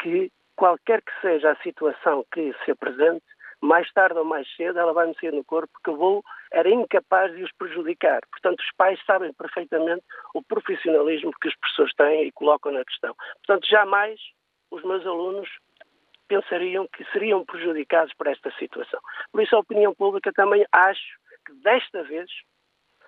que 0.00 0.30
qualquer 0.56 1.02
que 1.02 1.12
seja 1.20 1.52
a 1.52 1.62
situação 1.62 2.24
que 2.32 2.54
se 2.64 2.70
apresente, 2.70 3.24
mais 3.60 3.90
tarde 3.92 4.18
ou 4.18 4.24
mais 4.24 4.46
cedo 4.56 4.78
ela 4.78 4.92
vai 4.92 5.06
mexer 5.06 5.32
no 5.32 5.44
corpo 5.44 5.72
que 5.82 5.90
eu 5.90 5.96
vou, 5.96 6.22
era 6.52 6.68
incapaz 6.68 7.34
de 7.34 7.42
os 7.42 7.52
prejudicar. 7.52 8.20
Portanto, 8.30 8.60
os 8.60 8.70
pais 8.76 9.00
sabem 9.06 9.32
perfeitamente 9.32 10.02
o 10.34 10.42
profissionalismo 10.42 11.32
que 11.40 11.48
as 11.48 11.56
pessoas 11.56 11.92
têm 11.94 12.26
e 12.26 12.32
colocam 12.32 12.72
na 12.72 12.84
questão. 12.84 13.14
Portanto, 13.46 13.68
jamais 13.68 14.20
os 14.70 14.82
meus 14.82 15.06
alunos 15.06 15.48
pensariam 16.28 16.88
que 16.88 17.04
seriam 17.12 17.44
prejudicados 17.44 18.12
por 18.14 18.26
esta 18.26 18.50
situação. 18.58 19.00
Por 19.30 19.42
isso, 19.42 19.54
a 19.54 19.60
opinião 19.60 19.94
pública 19.94 20.32
também 20.32 20.64
acho 20.72 21.18
que 21.46 21.52
desta 21.62 22.02
vez, 22.02 22.30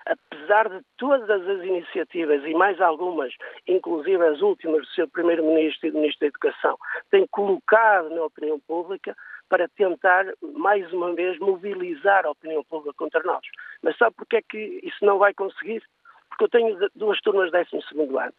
apesar 0.04 0.68
de 0.68 0.80
todas 0.96 1.48
as 1.48 1.64
iniciativas 1.64 2.44
e 2.44 2.54
mais 2.54 2.80
algumas, 2.80 3.32
inclusive 3.66 4.24
as 4.24 4.40
últimas 4.40 4.82
do 4.82 4.88
seu 4.88 5.08
Primeiro-Ministro 5.08 5.88
e 5.88 5.90
do 5.90 5.98
Ministro 5.98 6.20
da 6.20 6.26
Educação, 6.26 6.78
tem 7.10 7.26
colocado 7.28 8.10
na 8.10 8.24
opinião 8.24 8.60
pública 8.60 9.16
para 9.48 9.68
tentar, 9.68 10.26
mais 10.54 10.92
uma 10.92 11.14
vez, 11.14 11.38
mobilizar 11.38 12.26
a 12.26 12.30
opinião 12.30 12.64
pública 12.64 12.94
contra 12.96 13.22
nós. 13.22 13.44
Mas 13.82 13.96
sabe 13.96 14.14
porque 14.16 14.36
é 14.36 14.42
que 14.42 14.80
isso 14.82 15.04
não 15.04 15.18
vai 15.18 15.32
conseguir? 15.34 15.82
Porque 16.28 16.44
eu 16.44 16.48
tenho 16.48 16.90
duas 16.94 17.20
turmas 17.20 17.50
de 17.50 17.64
12 17.64 18.16
ano. 18.18 18.34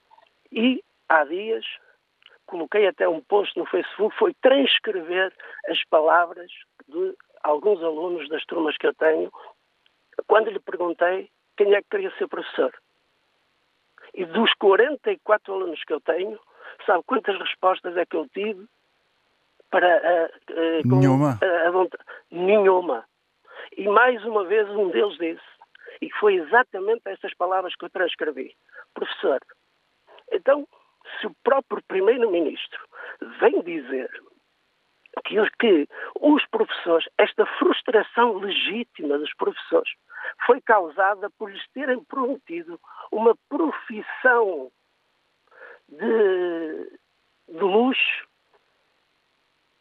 E 0.51 0.83
há 1.09 1.23
dias 1.23 1.65
coloquei 2.47 2.87
até 2.87 3.07
um 3.07 3.21
post 3.21 3.57
no 3.57 3.65
Facebook, 3.65 4.15
foi 4.17 4.33
transcrever 4.41 5.31
as 5.67 5.83
palavras 5.89 6.49
de 6.87 7.15
alguns 7.43 7.83
alunos 7.83 8.27
das 8.29 8.43
turmas 8.45 8.77
que 8.77 8.87
eu 8.87 8.93
tenho, 8.95 9.31
quando 10.25 10.49
lhe 10.49 10.59
perguntei 10.59 11.29
quem 11.57 11.75
é 11.75 11.81
que 11.81 11.89
queria 11.89 12.11
ser 12.17 12.27
professor. 12.27 12.73
E 14.13 14.25
dos 14.25 14.51
44 14.53 15.53
alunos 15.53 15.83
que 15.83 15.93
eu 15.93 15.99
tenho, 16.01 16.39
sabe 16.85 17.03
quantas 17.05 17.37
respostas 17.37 17.95
é 17.97 18.05
que 18.05 18.15
eu 18.15 18.27
tive 18.29 18.65
para 19.69 19.97
a, 19.97 20.29
Nenhuma. 20.85 21.39
A, 21.41 21.67
a 21.67 21.71
vontade? 21.71 22.03
Nenhuma. 22.31 23.05
E 23.75 23.87
mais 23.87 24.23
uma 24.25 24.45
vez 24.45 24.69
um 24.69 24.89
deles 24.89 25.17
disse, 25.17 25.45
e 26.01 26.11
foi 26.19 26.35
exatamente 26.35 27.01
essas 27.05 27.33
palavras 27.35 27.75
que 27.75 27.85
eu 27.85 27.89
transcrevi. 27.89 28.55
Professor, 28.93 29.39
então 30.31 30.67
se 31.19 31.27
o 31.27 31.35
próprio 31.43 31.81
Primeiro-Ministro 31.87 32.79
vem 33.39 33.61
dizer 33.61 34.09
que, 35.25 35.35
que 35.59 35.87
os 36.19 36.45
professores, 36.47 37.07
esta 37.17 37.45
frustração 37.57 38.37
legítima 38.37 39.17
dos 39.17 39.33
professores, 39.35 39.89
foi 40.45 40.61
causada 40.61 41.29
por 41.37 41.51
lhes 41.51 41.67
terem 41.73 42.03
prometido 42.03 42.79
uma 43.11 43.35
profissão 43.49 44.71
de, 45.87 46.99
de 47.47 47.59
luxo, 47.59 48.27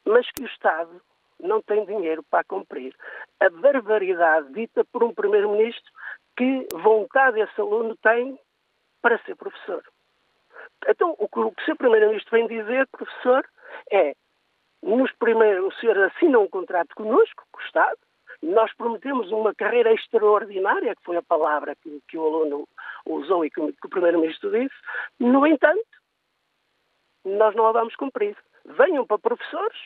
mas 0.06 0.30
que 0.30 0.44
o 0.44 0.46
Estado 0.46 1.02
não 1.40 1.60
tem 1.60 1.84
dinheiro 1.84 2.22
para 2.22 2.44
cumprir. 2.44 2.94
A 3.40 3.50
barbaridade 3.50 4.52
dita 4.52 4.84
por 4.84 5.04
um 5.04 5.12
Primeiro-Ministro 5.12 5.92
que 6.36 6.66
vontade 6.72 7.40
esse 7.40 7.60
aluno 7.60 7.96
tem 7.96 8.38
para 9.02 9.18
ser 9.24 9.36
professor. 9.36 9.82
Então, 10.88 11.14
o 11.18 11.28
que 11.28 11.38
o 11.38 11.52
Sr. 11.64 11.76
Primeiro-Ministro 11.76 12.30
vem 12.30 12.46
dizer, 12.46 12.86
professor, 12.88 13.46
é 13.90 14.14
nos 14.82 15.10
primeiros, 15.12 15.74
o 15.74 15.78
senhor 15.78 15.98
assina 15.98 16.38
um 16.38 16.48
contrato 16.48 16.94
connosco, 16.94 17.44
com 17.50 17.60
o 17.60 17.64
Estado, 17.64 17.98
nós 18.42 18.72
prometemos 18.74 19.32
uma 19.32 19.54
carreira 19.54 19.92
extraordinária, 19.92 20.94
que 20.94 21.02
foi 21.02 21.16
a 21.16 21.22
palavra 21.22 21.74
que, 21.76 22.00
que 22.08 22.18
o 22.18 22.24
aluno 22.24 22.68
usou 23.06 23.44
e 23.44 23.50
que, 23.50 23.60
que 23.72 23.86
o 23.86 23.90
Primeiro-Ministro 23.90 24.50
disse. 24.50 24.74
No 25.18 25.46
entanto, 25.46 25.86
nós 27.24 27.54
não 27.54 27.66
a 27.66 27.72
vamos 27.72 27.96
cumprir. 27.96 28.36
Venham 28.64 29.06
para 29.06 29.18
professores, 29.18 29.78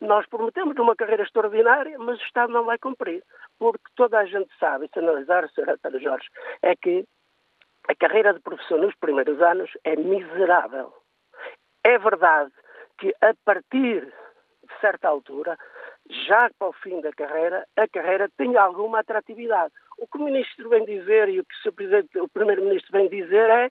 nós 0.00 0.26
prometemos 0.26 0.76
uma 0.76 0.94
carreira 0.94 1.22
extraordinária, 1.22 1.98
mas 1.98 2.20
o 2.20 2.24
Estado 2.24 2.52
não 2.52 2.64
vai 2.64 2.78
cumprir. 2.78 3.22
Porque 3.58 3.84
toda 3.96 4.18
a 4.18 4.24
gente 4.24 4.50
sabe, 4.58 4.88
se 4.92 4.98
analisar, 4.98 5.48
Sr. 5.50 5.70
Antônio 5.70 6.00
Jorge, 6.00 6.28
é 6.62 6.74
que 6.76 7.04
a 7.88 7.94
carreira 7.94 8.34
de 8.34 8.40
professor 8.40 8.78
nos 8.78 8.94
primeiros 8.96 9.40
anos 9.40 9.70
é 9.84 9.96
miserável. 9.96 10.92
É 11.82 11.98
verdade 11.98 12.52
que 12.98 13.14
a 13.20 13.32
partir 13.44 14.04
de 14.04 14.80
certa 14.80 15.08
altura, 15.08 15.56
já 16.26 16.50
para 16.58 16.68
o 16.68 16.72
fim 16.72 17.00
da 17.00 17.12
carreira, 17.12 17.66
a 17.76 17.88
carreira 17.88 18.28
tem 18.36 18.56
alguma 18.56 19.00
atratividade. 19.00 19.72
O 19.98 20.06
que 20.06 20.18
o 20.18 20.24
ministro 20.24 20.68
vem 20.68 20.84
dizer 20.84 21.28
e 21.28 21.40
o 21.40 21.44
que 21.44 21.68
o, 22.18 22.24
o 22.24 22.28
primeiro-ministro 22.28 22.92
vem 22.92 23.08
dizer 23.08 23.48
é 23.50 23.70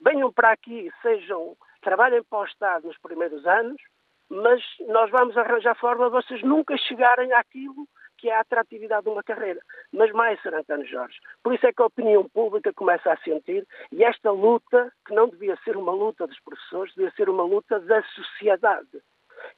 venham 0.00 0.32
para 0.32 0.52
aqui, 0.52 0.90
sejam, 1.02 1.56
trabalhem 1.82 2.22
para 2.24 2.38
o 2.38 2.44
Estado 2.44 2.86
nos 2.86 2.98
primeiros 2.98 3.46
anos, 3.46 3.80
mas 4.28 4.62
nós 4.88 5.10
vamos 5.10 5.36
arranjar 5.36 5.74
forma 5.76 6.06
de 6.06 6.12
vocês 6.12 6.42
nunca 6.42 6.76
chegarem 6.76 7.32
àquilo 7.32 7.86
que 8.16 8.28
é 8.28 8.34
a 8.34 8.40
atratividade 8.40 9.04
de 9.04 9.10
uma 9.10 9.22
carreira. 9.22 9.60
Mas 9.92 10.10
mais, 10.12 10.40
Sr. 10.42 10.54
António 10.54 10.86
Jorge. 10.86 11.18
Por 11.42 11.54
isso 11.54 11.66
é 11.66 11.72
que 11.72 11.82
a 11.82 11.86
opinião 11.86 12.28
pública 12.28 12.72
começa 12.72 13.12
a 13.12 13.16
sentir, 13.18 13.66
e 13.92 14.04
esta 14.04 14.30
luta, 14.30 14.92
que 15.06 15.14
não 15.14 15.28
devia 15.28 15.56
ser 15.64 15.76
uma 15.76 15.92
luta 15.92 16.26
dos 16.26 16.40
professores, 16.40 16.94
devia 16.94 17.12
ser 17.12 17.28
uma 17.28 17.44
luta 17.44 17.78
da 17.80 18.02
sociedade, 18.02 19.02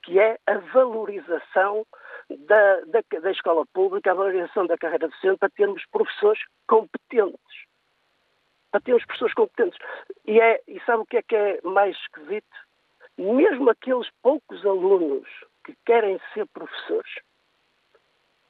que 0.02 0.18
é 0.18 0.38
a 0.46 0.58
valorização 0.58 1.86
da, 2.28 2.80
da, 2.86 3.20
da 3.20 3.30
escola 3.30 3.64
pública, 3.72 4.10
a 4.10 4.14
valorização 4.14 4.66
da 4.66 4.76
carreira 4.76 5.08
docente, 5.08 5.38
para 5.38 5.50
termos 5.50 5.84
professores 5.90 6.42
competentes. 6.66 7.68
Para 8.70 8.80
termos 8.80 9.04
professores 9.06 9.34
competentes. 9.34 9.78
E, 10.26 10.40
é, 10.40 10.60
e 10.68 10.80
sabe 10.80 11.02
o 11.02 11.06
que 11.06 11.16
é 11.16 11.22
que 11.22 11.36
é 11.36 11.60
mais 11.62 11.96
esquisito? 11.96 12.67
Mesmo 13.18 13.68
aqueles 13.68 14.08
poucos 14.22 14.64
alunos 14.64 15.28
que 15.64 15.74
querem 15.84 16.20
ser 16.32 16.46
professores, 16.46 17.12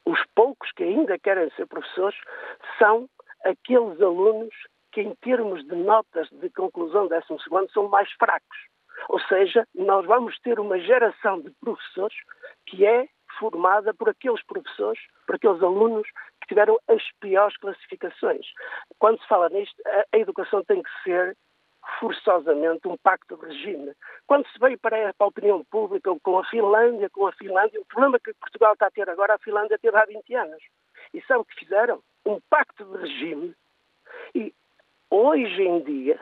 os 0.05 0.19
poucos 0.35 0.71
que 0.73 0.83
ainda 0.83 1.17
querem 1.17 1.49
ser 1.51 1.65
professores 1.67 2.17
são 2.77 3.09
aqueles 3.43 3.99
alunos 4.01 4.53
que, 4.91 5.01
em 5.01 5.15
termos 5.15 5.65
de 5.65 5.75
notas 5.75 6.29
de 6.29 6.49
conclusão 6.51 7.07
do 7.07 7.09
12 7.09 7.73
são 7.73 7.89
mais 7.89 8.11
fracos. 8.13 8.57
Ou 9.07 9.19
seja, 9.21 9.67
nós 9.73 10.05
vamos 10.05 10.37
ter 10.39 10.59
uma 10.59 10.79
geração 10.79 11.41
de 11.41 11.49
professores 11.61 12.17
que 12.65 12.85
é 12.85 13.07
formada 13.39 13.93
por 13.93 14.09
aqueles 14.09 14.43
professores, 14.43 14.99
por 15.25 15.35
aqueles 15.35 15.61
alunos 15.63 16.07
que 16.41 16.47
tiveram 16.49 16.77
as 16.87 17.01
piores 17.19 17.55
classificações. 17.57 18.45
Quando 18.97 19.21
se 19.21 19.27
fala 19.27 19.49
nisto, 19.49 19.81
a, 20.13 20.17
educação 20.17 20.63
tem 20.63 20.83
que 20.83 20.89
ser 21.03 21.37
forçosamente 21.99 22.87
um 22.87 22.97
pacto 22.97 23.37
de 23.37 23.45
regime. 23.45 23.93
Quando 24.27 24.47
se 24.47 24.59
veio 24.59 24.77
para 24.77 25.13
a 25.17 25.25
opinião 25.25 25.63
pública 25.65 26.11
com 26.21 26.37
a 26.37 26.45
Finlândia, 26.45 27.09
com 27.09 27.27
a 27.27 27.31
Finlândia, 27.33 27.79
o 27.79 27.85
problema 27.85 28.19
que 28.19 28.33
Portugal 28.33 28.73
está 28.73 28.87
a 28.87 28.91
ter 28.91 29.09
agora, 29.09 29.35
a 29.35 29.39
Finlândia 29.39 29.79
teve 29.79 29.97
há 29.97 30.05
20 30.05 30.35
anos. 30.35 30.63
E 31.13 31.21
sabe 31.23 31.41
o 31.41 31.45
que 31.45 31.59
fizeram? 31.59 32.01
Um 32.25 32.39
pacto 32.49 32.85
de 32.85 32.97
regime. 32.97 33.55
E 34.35 34.53
hoje 35.09 35.61
em 35.61 35.83
dia, 35.83 36.19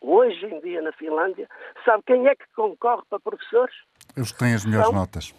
hoje 0.00 0.46
em 0.46 0.60
dia 0.60 0.80
na 0.80 0.92
Finlândia, 0.92 1.48
sabe 1.84 2.02
quem 2.06 2.26
é 2.26 2.34
que 2.34 2.46
concorre 2.54 3.02
para 3.08 3.20
professores? 3.20 3.74
Os 4.16 4.32
que 4.32 4.38
têm 4.38 4.54
as 4.54 4.64
melhores 4.64 4.86
são, 4.86 4.94
notas. 4.94 5.34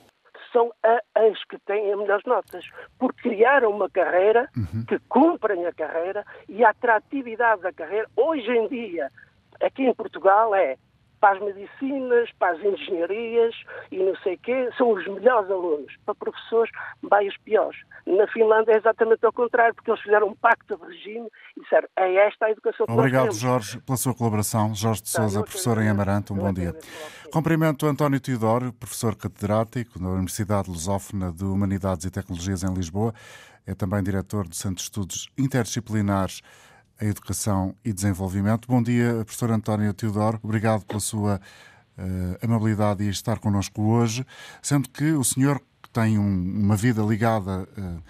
São 0.52 0.74
as 0.84 1.44
que 1.46 1.58
têm 1.60 1.92
as 1.92 1.98
melhores 1.98 2.26
notas. 2.26 2.66
Porque 3.00 3.30
criaram 3.30 3.72
uma 3.72 3.90
carreira 3.90 4.50
uhum. 4.56 4.86
que 4.86 5.00
cumprem 5.08 5.66
a 5.66 5.74
carreira 5.74 6.26
e 6.48 6.64
a 6.64 6.70
atratividade 6.70 7.62
da 7.62 7.74
carreira, 7.74 8.08
hoje 8.16 8.52
em 8.52 8.68
dia, 8.68 9.10
aqui 9.62 9.84
em 9.84 9.94
Portugal 9.94 10.54
é 10.56 10.78
para 11.26 11.38
as 11.38 11.42
medicinas, 11.44 12.30
para 12.38 12.56
as 12.56 12.64
engenharias 12.64 13.56
e 13.92 13.98
não 13.98 14.16
sei 14.18 14.36
o 14.36 14.38
quê, 14.38 14.70
são 14.78 14.92
os 14.92 15.08
melhores 15.08 15.50
alunos. 15.50 15.92
Para 16.06 16.14
professores, 16.14 16.72
vai 17.02 17.28
os 17.28 17.36
piores. 17.38 17.80
Na 18.06 18.28
Finlândia 18.28 18.74
é 18.74 18.78
exatamente 18.78 19.26
ao 19.26 19.34
contrário, 19.34 19.74
porque 19.74 19.90
eles 19.90 20.02
fizeram 20.02 20.28
um 20.28 20.36
pacto 20.36 20.78
de 20.78 20.86
regime 20.86 21.28
e 21.58 21.62
disseram 21.62 21.88
é 21.96 22.28
esta 22.28 22.46
a 22.46 22.52
educação 22.52 22.86
que 22.86 22.92
Obrigado, 22.92 23.34
Jorge, 23.34 23.80
pela 23.82 23.98
sua 23.98 24.14
colaboração. 24.14 24.76
Jorge 24.76 25.02
de 25.02 25.12
tá, 25.12 25.22
Souza, 25.22 25.42
professor 25.42 25.82
em 25.82 25.90
Amarante, 25.90 26.32
um 26.32 26.36
bom 26.36 26.54
dia. 26.54 26.76
Cumprimento 27.32 27.88
António 27.88 28.20
Teodoro, 28.20 28.72
professor 28.74 29.16
catedrático 29.16 30.00
na 30.00 30.10
Universidade 30.10 30.70
Lusófona 30.70 31.32
de 31.32 31.44
Humanidades 31.44 32.06
e 32.06 32.12
Tecnologias 32.12 32.64
em 32.64 32.72
Lisboa. 32.72 33.14
É 33.66 33.74
também 33.74 34.04
diretor 34.04 34.48
do 34.48 34.56
Centro 34.56 34.76
de 34.76 34.84
Estudos 34.84 35.28
Interdisciplinares 35.36 36.44
a 37.00 37.06
Educação 37.06 37.76
e 37.84 37.92
Desenvolvimento. 37.92 38.68
Bom 38.68 38.82
dia, 38.82 39.14
professor 39.26 39.52
António 39.52 39.94
Teodoro. 39.94 40.40
Obrigado 40.42 40.86
pela 40.86 41.00
sua 41.00 41.42
uh, 41.98 42.46
amabilidade 42.46 43.04
e 43.04 43.10
estar 43.10 43.40
connosco 43.40 43.82
hoje, 43.82 44.26
sendo 44.62 44.90
que 44.90 45.12
o 45.12 45.24
senhor 45.24 45.62
tem 45.92 46.18
um, 46.18 46.64
uma 46.64 46.76
vida 46.76 47.02
ligada 47.02 47.68
uh, 47.78 48.02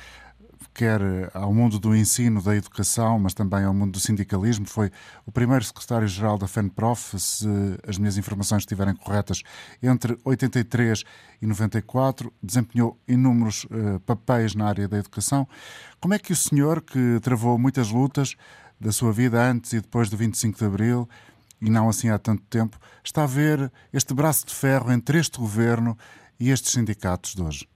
quer 0.75 0.99
ao 1.33 1.53
mundo 1.53 1.79
do 1.79 1.95
ensino, 1.95 2.41
da 2.41 2.53
educação, 2.53 3.17
mas 3.17 3.33
também 3.33 3.63
ao 3.63 3.73
mundo 3.73 3.93
do 3.93 3.99
sindicalismo. 3.99 4.67
Foi 4.67 4.91
o 5.25 5.31
primeiro 5.31 5.63
secretário-geral 5.63 6.37
da 6.37 6.47
FENPROF, 6.47 7.17
se 7.17 7.47
as 7.87 7.97
minhas 7.97 8.17
informações 8.17 8.63
estiverem 8.63 8.93
corretas, 8.93 9.41
entre 9.81 10.17
83 10.25 11.03
e 11.41 11.47
94, 11.47 12.31
desempenhou 12.43 12.99
inúmeros 13.07 13.63
uh, 13.63 14.01
papéis 14.01 14.53
na 14.53 14.67
área 14.67 14.85
da 14.85 14.97
educação. 14.97 15.47
Como 16.01 16.13
é 16.13 16.19
que 16.19 16.33
o 16.33 16.35
senhor, 16.35 16.81
que 16.81 17.19
travou 17.21 17.57
muitas 17.57 17.89
lutas 17.89 18.35
da 18.79 18.91
sua 18.91 19.11
vida 19.11 19.41
antes 19.41 19.73
e 19.73 19.81
depois 19.81 20.09
do 20.09 20.17
25 20.17 20.57
de 20.57 20.65
Abril, 20.65 21.07
e 21.61 21.69
não 21.69 21.89
assim 21.89 22.09
há 22.09 22.19
tanto 22.19 22.43
tempo, 22.43 22.77
está 23.03 23.23
a 23.23 23.27
ver 23.27 23.71
este 23.93 24.13
braço 24.13 24.45
de 24.45 24.53
ferro 24.53 24.91
entre 24.91 25.17
este 25.17 25.39
governo 25.39 25.97
e 26.39 26.49
estes 26.49 26.71
sindicatos 26.71 27.33
de 27.33 27.41
hoje? 27.41 27.67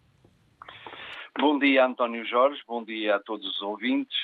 Bom 1.37 1.57
dia, 1.57 1.85
António 1.85 2.25
Jorge, 2.25 2.61
bom 2.67 2.83
dia 2.83 3.15
a 3.15 3.19
todos 3.19 3.47
os 3.47 3.61
ouvintes. 3.61 4.17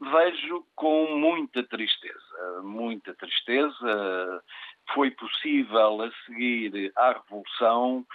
Vejo 0.00 0.64
com 0.74 1.16
muita 1.16 1.62
tristeza, 1.64 2.62
muita 2.62 3.14
tristeza. 3.14 4.42
Foi 4.94 5.10
possível, 5.10 6.02
a 6.02 6.10
seguir 6.24 6.92
à 6.96 7.12
Revolução, 7.12 8.06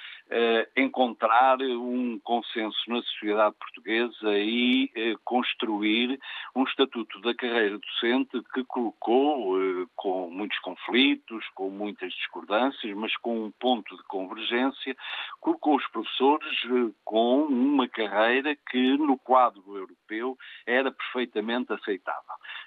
encontrar 0.76 1.62
um 1.62 2.20
consenso 2.24 2.78
na 2.88 3.02
sociedade 3.04 3.56
portuguesa 3.60 4.38
e 4.38 4.90
eh, 4.96 5.14
construir 5.24 6.20
um 6.56 6.64
estatuto 6.64 7.20
da 7.22 7.36
carreira 7.36 7.78
docente 7.78 8.42
que 8.54 8.64
colocou, 8.64 9.62
eh, 9.62 9.86
com 9.96 10.30
muitos 10.32 10.58
conflitos, 10.60 11.46
com 11.54 11.70
muitas 11.70 12.12
discordâncias, 12.14 12.96
mas 12.96 13.16
com 13.18 13.46
um 13.46 13.52
ponto 13.52 13.96
de 13.96 14.04
convergência, 14.04 14.96
colocou 15.40 15.76
os 15.76 15.88
professores 15.88 16.62
com 17.04 17.44
uma 17.44 17.88
carreira 17.88 18.56
que, 18.70 18.98
no 18.98 19.18
quadro 19.18 19.64
europeu, 19.76 20.38
era 20.66 20.92
perfeitamente 20.92 21.74
aceitável. 21.74 22.22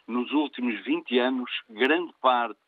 Nos 0.06 0.30
últimos 0.32 0.78
20 0.84 1.18
anos, 1.18 1.50
grande 1.68 2.12
parte 2.20 2.58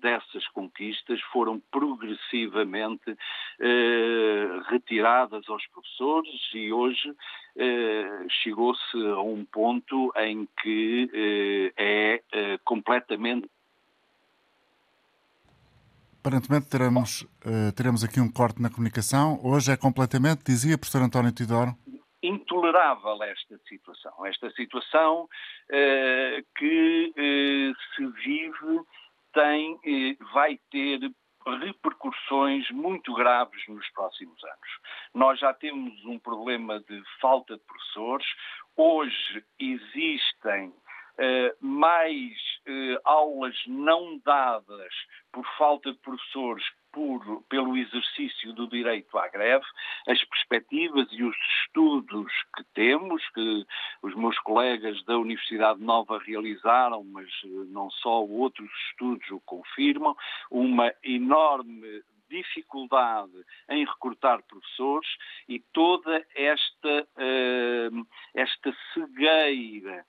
dessas 0.00 0.46
conquistas 0.48 1.20
foram 1.32 1.60
progressivamente 1.70 3.16
eh, 3.60 4.43
retiradas 4.68 5.48
aos 5.48 5.66
professores 5.68 6.50
e 6.54 6.72
hoje 6.72 7.14
eh, 7.56 8.26
chegou-se 8.42 8.96
a 8.96 9.20
um 9.20 9.44
ponto 9.44 10.12
em 10.16 10.48
que 10.62 11.10
eh, 11.12 11.72
é 11.76 12.22
eh, 12.32 12.58
completamente 12.64 13.48
Aparentemente 16.24 16.70
teremos, 16.70 17.20
uh, 17.20 17.70
teremos 17.76 18.02
aqui 18.02 18.18
um 18.18 18.32
corte 18.32 18.62
na 18.62 18.70
comunicação. 18.70 19.38
Hoje 19.44 19.70
é 19.70 19.76
completamente, 19.76 20.42
dizia 20.42 20.74
o 20.74 20.78
professor 20.78 21.02
António 21.02 21.30
Tidoro. 21.30 21.76
Intolerável 22.22 23.22
esta 23.24 23.60
situação. 23.68 24.24
Esta 24.24 24.50
situação 24.52 25.24
uh, 25.24 26.46
que 26.56 27.12
uh, 27.12 27.76
se 27.94 28.06
vive 28.24 28.80
tem, 29.34 30.16
vai 30.32 30.58
ter 30.70 31.12
repercussões 31.46 32.70
muito 32.70 33.12
graves 33.14 33.62
nos 33.68 33.88
próximos 33.90 34.42
anos. 34.42 34.68
Nós 35.12 35.38
já 35.38 35.52
temos 35.52 36.04
um 36.04 36.18
problema 36.18 36.80
de 36.80 37.02
falta 37.20 37.56
de 37.56 37.62
professores. 37.64 38.26
Hoje 38.76 39.44
existem 39.58 40.72
Uh, 41.16 41.54
mais 41.64 42.32
uh, 42.66 42.98
aulas 43.04 43.56
não 43.68 44.18
dadas 44.24 44.92
por 45.30 45.46
falta 45.56 45.92
de 45.92 45.98
professores 46.00 46.64
por, 46.94 47.42
pelo 47.48 47.76
exercício 47.76 48.52
do 48.52 48.68
direito 48.68 49.18
à 49.18 49.26
greve, 49.28 49.64
as 50.06 50.22
perspectivas 50.24 51.08
e 51.10 51.24
os 51.24 51.36
estudos 51.60 52.32
que 52.56 52.64
temos, 52.72 53.20
que 53.30 53.66
os 54.00 54.14
meus 54.14 54.38
colegas 54.38 55.04
da 55.04 55.18
Universidade 55.18 55.82
Nova 55.82 56.20
realizaram, 56.20 57.02
mas 57.02 57.28
eh, 57.44 57.48
não 57.66 57.90
só, 57.90 58.24
outros 58.24 58.70
estudos 58.88 59.28
o 59.32 59.40
confirmam, 59.40 60.16
uma 60.50 60.92
enorme 61.02 62.02
dificuldade 62.30 63.32
em 63.68 63.84
recrutar 63.84 64.42
professores 64.44 65.08
e 65.48 65.60
toda 65.72 66.24
esta, 66.34 67.08
uh, 67.16 68.06
esta 68.34 68.74
cegueira, 68.92 70.04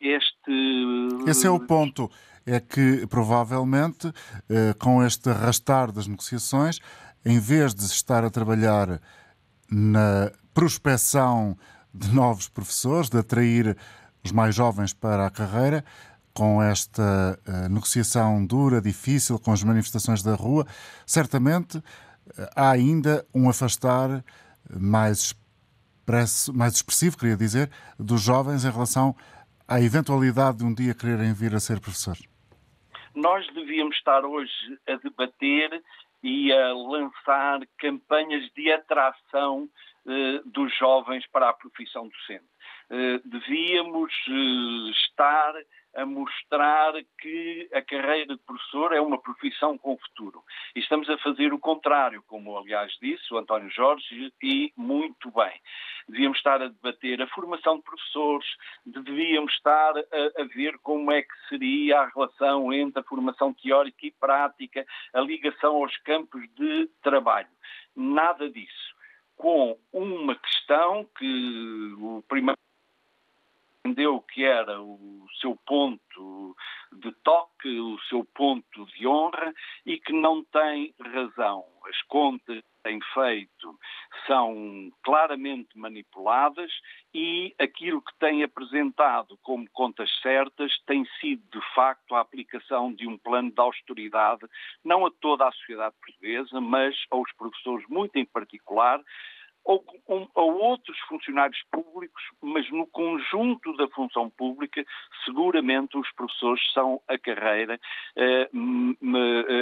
este... 0.00 1.08
Esse 1.26 1.46
é 1.46 1.50
o 1.50 1.60
ponto. 1.60 2.10
É 2.46 2.58
que 2.58 3.06
provavelmente 3.06 4.12
eh, 4.48 4.74
com 4.78 5.04
este 5.04 5.28
arrastar 5.28 5.92
das 5.92 6.06
negociações, 6.06 6.80
em 7.24 7.38
vez 7.38 7.74
de 7.74 7.84
estar 7.84 8.24
a 8.24 8.30
trabalhar 8.30 9.00
na 9.70 10.32
prospecção 10.54 11.56
de 11.92 12.12
novos 12.12 12.48
professores, 12.48 13.10
de 13.10 13.18
atrair 13.18 13.76
os 14.24 14.32
mais 14.32 14.54
jovens 14.54 14.92
para 14.92 15.26
a 15.26 15.30
carreira, 15.30 15.84
com 16.32 16.62
esta 16.62 17.38
uh, 17.46 17.68
negociação 17.68 18.44
dura, 18.46 18.80
difícil, 18.80 19.38
com 19.38 19.52
as 19.52 19.62
manifestações 19.62 20.22
da 20.22 20.34
rua, 20.34 20.66
certamente 21.04 21.82
há 22.54 22.70
ainda 22.70 23.26
um 23.34 23.48
afastar 23.48 24.24
mais, 24.78 25.34
expresso, 26.00 26.52
mais 26.56 26.74
expressivo, 26.74 27.16
queria 27.16 27.36
dizer, 27.36 27.70
dos 27.98 28.20
jovens 28.22 28.64
em 28.64 28.70
relação 28.70 29.14
à 29.68 29.80
eventualidade 29.80 30.58
de 30.58 30.64
um 30.64 30.74
dia 30.74 30.94
quererem 30.94 31.32
vir 31.32 31.54
a 31.54 31.60
ser 31.60 31.80
professores 31.80 32.30
nós 33.14 33.46
devíamos 33.54 33.96
estar 33.96 34.24
hoje 34.24 34.78
a 34.88 34.96
debater 34.96 35.82
e 36.22 36.52
a 36.52 36.72
lançar 36.72 37.60
campanhas 37.78 38.50
de 38.54 38.70
atração 38.72 39.68
eh, 40.06 40.40
dos 40.44 40.76
jovens 40.78 41.26
para 41.28 41.48
a 41.48 41.52
profissão 41.52 42.08
docente. 42.08 42.44
Eh, 42.90 43.20
devíamos 43.24 44.12
eh, 44.28 44.90
estar 44.90 45.54
a 45.94 46.06
mostrar 46.06 46.92
que 47.18 47.68
a 47.72 47.82
carreira 47.82 48.34
de 48.34 48.42
professor 48.42 48.92
é 48.92 49.00
uma 49.00 49.20
profissão 49.20 49.76
com 49.76 49.98
futuro. 49.98 50.42
E 50.74 50.80
estamos 50.80 51.08
a 51.10 51.18
fazer 51.18 51.52
o 51.52 51.58
contrário, 51.58 52.22
como 52.26 52.56
aliás 52.56 52.92
disse 53.00 53.32
o 53.32 53.38
António 53.38 53.70
Jorge, 53.70 54.32
e 54.42 54.72
muito 54.76 55.30
bem. 55.32 55.60
Devíamos 56.08 56.38
estar 56.38 56.62
a 56.62 56.68
debater 56.68 57.20
a 57.22 57.26
formação 57.28 57.76
de 57.76 57.82
professores, 57.82 58.48
devíamos 58.86 59.52
estar 59.54 59.96
a, 59.96 60.42
a 60.42 60.44
ver 60.54 60.78
como 60.78 61.10
é 61.10 61.22
que 61.22 61.48
seria 61.48 62.00
a 62.00 62.08
relação 62.08 62.72
entre 62.72 63.00
a 63.00 63.04
formação 63.04 63.52
teórica 63.54 64.06
e 64.06 64.12
prática, 64.12 64.86
a 65.12 65.20
ligação 65.20 65.76
aos 65.76 65.96
campos 65.98 66.42
de 66.54 66.88
trabalho. 67.02 67.48
Nada 67.94 68.48
disso. 68.48 68.94
Com 69.36 69.78
uma 69.92 70.34
questão 70.36 71.08
que 71.18 71.94
o 71.98 72.22
primeiro 72.28 72.58
entendeu 73.84 74.20
que 74.20 74.44
era 74.44 74.80
o 74.80 75.26
seu 75.40 75.56
ponto 75.66 76.56
de 76.92 77.12
toque, 77.22 77.80
o 77.80 77.98
seu 78.08 78.24
ponto 78.24 78.86
de 78.86 79.06
honra 79.06 79.54
e 79.86 79.98
que 79.98 80.12
não 80.12 80.44
tem 80.44 80.94
razão. 81.00 81.64
As 81.86 82.02
contas 82.02 82.58
que 82.58 82.82
tem 82.82 83.00
feito 83.14 83.78
são 84.26 84.90
claramente 85.02 85.78
manipuladas 85.78 86.70
e 87.14 87.54
aquilo 87.58 88.02
que 88.02 88.12
tem 88.18 88.42
apresentado 88.42 89.38
como 89.42 89.68
contas 89.70 90.10
certas 90.20 90.72
tem 90.86 91.04
sido, 91.20 91.42
de 91.50 91.74
facto, 91.74 92.14
a 92.14 92.20
aplicação 92.20 92.92
de 92.92 93.08
um 93.08 93.16
plano 93.16 93.50
de 93.50 93.60
austeridade, 93.60 94.42
não 94.84 95.06
a 95.06 95.10
toda 95.20 95.48
a 95.48 95.52
sociedade 95.52 95.94
portuguesa, 96.04 96.60
mas 96.60 96.94
aos 97.10 97.32
professores 97.32 97.86
muito 97.88 98.16
em 98.16 98.26
particular, 98.26 99.00
ou, 99.64 99.84
ou 100.34 100.58
outros 100.58 100.98
funcionários 101.00 101.62
públicos, 101.70 102.22
mas 102.40 102.68
no 102.70 102.86
conjunto 102.86 103.76
da 103.76 103.88
função 103.88 104.30
pública, 104.30 104.84
seguramente 105.24 105.96
os 105.96 106.10
professores 106.12 106.72
são 106.72 107.00
a 107.08 107.18
carreira 107.18 107.78
eh, 108.16 108.50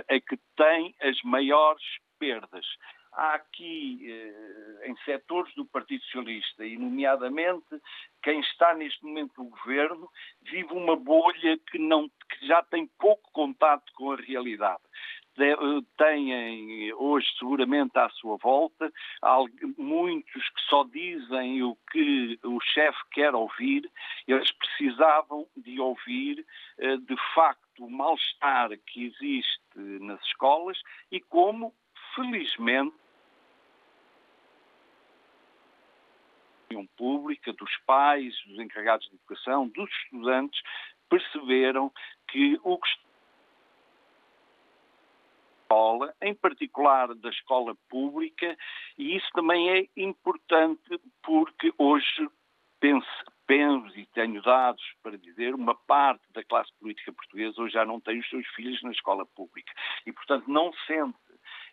eh, 0.08 0.20
que 0.20 0.38
tem 0.56 0.94
as 1.00 1.20
maiores 1.22 1.84
perdas. 2.18 2.66
Há 3.12 3.34
aqui, 3.34 4.06
eh, 4.08 4.88
em 4.88 4.96
setores 5.04 5.52
do 5.54 5.64
Partido 5.64 6.02
Socialista, 6.04 6.64
e 6.64 6.76
nomeadamente 6.76 7.80
quem 8.22 8.40
está 8.40 8.74
neste 8.74 9.04
momento 9.04 9.42
no 9.42 9.50
governo, 9.50 10.08
vive 10.42 10.72
uma 10.72 10.94
bolha 10.94 11.58
que, 11.70 11.78
não, 11.78 12.08
que 12.08 12.46
já 12.46 12.62
tem 12.62 12.87
pouco 12.98 13.30
contato 13.32 13.92
com 13.94 14.12
a 14.12 14.16
realidade 14.16 14.82
têm 15.96 16.92
hoje 16.94 17.27
seguramente 17.38 17.98
à 17.98 18.09
sua 18.11 18.37
volta 18.37 18.92
muitos 19.77 20.48
que 20.51 20.61
só 20.69 20.85
dizem 20.85 21.62
o 21.62 21.77
que 21.90 22.38
o 22.44 22.60
chefe 22.60 22.98
quer 23.12 23.35
ouvir, 23.35 23.90
eles 24.27 24.50
precisavam 24.52 25.46
de 25.56 25.81
ouvir 25.81 26.44
eh, 26.79 26.96
de 26.96 27.17
facto 27.35 27.85
o 27.85 27.90
mal-estar 27.90 28.71
que 28.87 29.06
existe 29.06 29.79
nas 30.00 30.21
escolas 30.25 30.79
e 31.12 31.21
como, 31.21 31.75
felizmente, 32.15 32.94
pública, 36.98 37.52
dos 37.52 37.75
pais, 37.87 38.35
dos 38.46 38.58
encarregados 38.58 39.08
de 39.08 39.15
educação, 39.15 39.69
dos 39.69 39.90
estudantes, 40.04 40.60
perceberam 41.08 41.90
que 42.29 42.58
o 42.62 42.77
que 42.79 42.88
escola, 45.69 46.14
em 46.23 46.35
particular 46.35 47.14
da 47.14 47.29
escola 47.29 47.77
pública, 47.90 48.56
e 48.96 49.16
isso 49.16 49.29
também 49.35 49.71
é 49.71 49.87
importante 49.96 50.98
porque 51.23 51.73
hoje 51.77 52.29
penso, 52.81 53.06
penso 53.46 53.98
e 53.98 54.06
tenho 54.06 54.40
dados 54.42 54.83
para 55.02 55.19
dizer, 55.19 55.54
uma 55.54 55.75
parte 55.75 56.23
da 56.33 56.42
classe 56.42 56.71
política 56.81 57.12
portuguesa 57.12 57.60
hoje 57.60 57.75
já 57.75 57.85
não 57.85 58.00
tem 58.00 58.19
os 58.19 58.29
seus 58.31 58.46
filhos 58.48 58.83
na 58.83 58.92
escola 58.92 59.27
pública 59.27 59.73
e, 60.06 60.12
portanto, 60.12 60.44
não 60.48 60.73
sente 60.87 61.19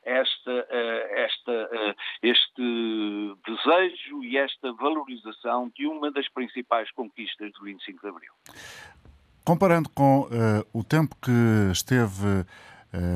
esta, 0.04 0.68
eh, 0.70 1.26
esta, 1.26 1.52
eh, 1.52 1.96
este 2.22 3.36
desejo 3.48 4.24
e 4.24 4.38
esta 4.38 4.72
valorização 4.74 5.72
de 5.76 5.88
uma 5.88 6.12
das 6.12 6.28
principais 6.30 6.92
conquistas 6.92 7.52
do 7.54 7.64
25 7.64 8.02
de 8.02 8.08
Abril. 8.08 8.34
Comparando 9.44 9.90
com 9.90 10.22
uh, 10.22 10.28
o 10.74 10.84
tempo 10.84 11.16
que 11.22 11.72
esteve 11.72 12.46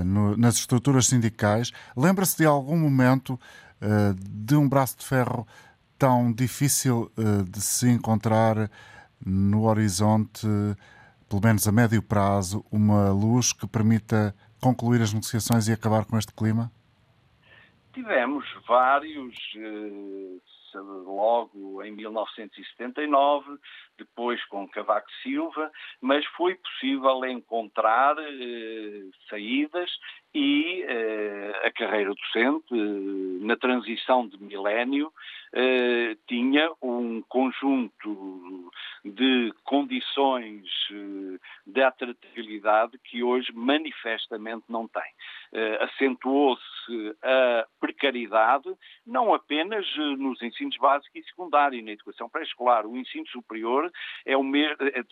no, 0.03 0.36
nas 0.38 0.55
estruturas 0.55 1.07
sindicais, 1.07 1.71
lembra-se 1.95 2.38
de 2.38 2.45
algum 2.45 2.77
momento 2.77 3.34
uh, 3.82 4.13
de 4.13 4.55
um 4.55 4.67
braço 4.67 4.97
de 4.97 5.05
ferro 5.05 5.47
tão 5.97 6.32
difícil 6.32 7.11
de 7.49 7.59
se 7.59 7.89
encontrar 7.89 8.71
no 9.25 9.65
horizonte, 9.65 10.47
pelo 11.27 11.41
menos 11.43 11.67
a 11.67 11.73
médio 11.73 12.01
prazo, 12.01 12.63
uma 12.71 13.11
luz 13.11 13.51
que 13.51 13.67
permita 13.67 14.34
concluir 14.61 15.01
as 15.01 15.13
negociações 15.13 15.67
e 15.67 15.73
acabar 15.73 16.05
com 16.05 16.17
este 16.17 16.34
clima? 16.34 16.71
Tivemos 17.93 18.45
vários, 18.67 19.36
logo 20.78 21.82
em 21.84 21.91
1979, 21.91 23.57
depois 23.97 24.43
com 24.45 24.67
Cavaco 24.67 25.09
Silva, 25.24 25.72
mas 26.01 26.26
foi 26.38 26.55
possível 26.55 27.26
encontrar 27.26 28.15
eh, 28.20 29.03
saídas 29.30 29.89
e 30.34 30.84
eh, 30.88 31.61
a 31.63 31.72
carreira 31.72 32.13
docente, 32.13 32.74
eh, 32.74 33.45
na 33.45 33.55
transição 33.55 34.28
de 34.28 34.41
milénio, 34.41 35.11
eh, 35.53 36.15
tinha 36.28 36.72
um 36.82 37.22
conjunto 37.24 38.48
de 39.03 39.53
condições 39.63 40.65
eh, 40.91 41.39
de 41.65 41.81
atratividade 41.81 42.97
que 42.99 43.23
hoje 43.23 43.51
manifestamente 43.53 44.65
não 44.67 44.87
tem. 44.87 45.11
Eh, 45.53 45.83
acentuou-se 45.83 47.15
a 47.23 47.65
precariedade, 47.79 48.69
não 49.05 49.33
apenas 49.33 49.85
nos 50.17 50.41
ensinos 50.41 50.77
básico 50.77 51.17
e 51.17 51.23
secundário, 51.23 51.83
na 51.83 51.91
educação 51.91 52.29
pré-escolar. 52.29 52.85
O 52.85 52.97
ensino 52.97 53.27
superior 53.27 53.91
é 54.25 54.35
o 54.35 54.43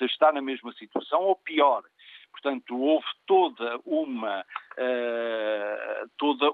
está 0.01 0.31
na 0.31 0.41
mesma 0.41 0.73
situação 0.73 1.21
ou 1.21 1.35
pior. 1.35 1.83
Portanto, 2.31 2.77
houve 2.77 3.07
toda 3.25 3.79
uma 3.85 4.41
uh, 4.41 6.09
toda, 6.17 6.51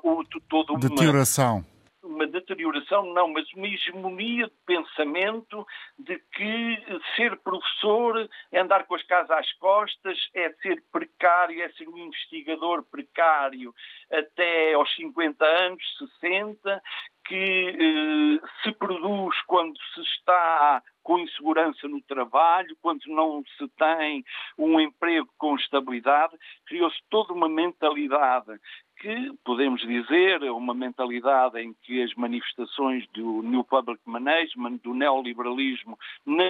toda 0.47 0.73
uma 0.73 0.79
deterioração 0.79 1.65
uma 2.03 2.27
deterioração, 2.27 3.13
não, 3.13 3.29
mas 3.29 3.51
uma 3.53 3.67
hegemonia 3.67 4.47
de 4.47 4.53
pensamento 4.65 5.65
de 5.97 6.19
que 6.33 7.01
ser 7.15 7.37
professor 7.37 8.29
é 8.51 8.59
andar 8.59 8.85
com 8.85 8.95
as 8.95 9.03
casas 9.03 9.31
às 9.31 9.51
costas, 9.53 10.17
é 10.33 10.51
ser 10.61 10.83
precário, 10.91 11.61
é 11.61 11.69
ser 11.69 11.87
um 11.87 11.97
investigador 11.97 12.83
precário 12.83 13.73
até 14.11 14.73
aos 14.73 14.93
50 14.95 15.45
anos, 15.45 15.81
60, 16.19 16.81
que 17.25 17.69
eh, 17.69 18.47
se 18.61 18.71
produz 18.73 19.41
quando 19.43 19.77
se 19.93 20.01
está 20.01 20.83
com 21.01 21.19
insegurança 21.19 21.87
no 21.87 22.01
trabalho, 22.01 22.77
quando 22.81 23.01
não 23.07 23.43
se 23.57 23.67
tem 23.77 24.23
um 24.57 24.79
emprego 24.79 25.29
com 25.37 25.55
estabilidade, 25.55 26.37
criou-se 26.65 26.97
toda 27.09 27.33
uma 27.33 27.49
mentalidade 27.49 28.59
que, 29.03 29.33
podemos 29.43 29.81
dizer, 29.81 30.41
é 30.43 30.51
uma 30.51 30.73
mentalidade 30.73 31.59
em 31.59 31.73
que 31.83 32.01
as 32.01 32.13
manifestações 32.13 33.05
do 33.09 33.43
New 33.43 33.65
Public 33.65 33.99
Management, 34.05 34.77
do 34.77 34.93
neoliberalismo, 34.93 35.99
na 36.25 36.49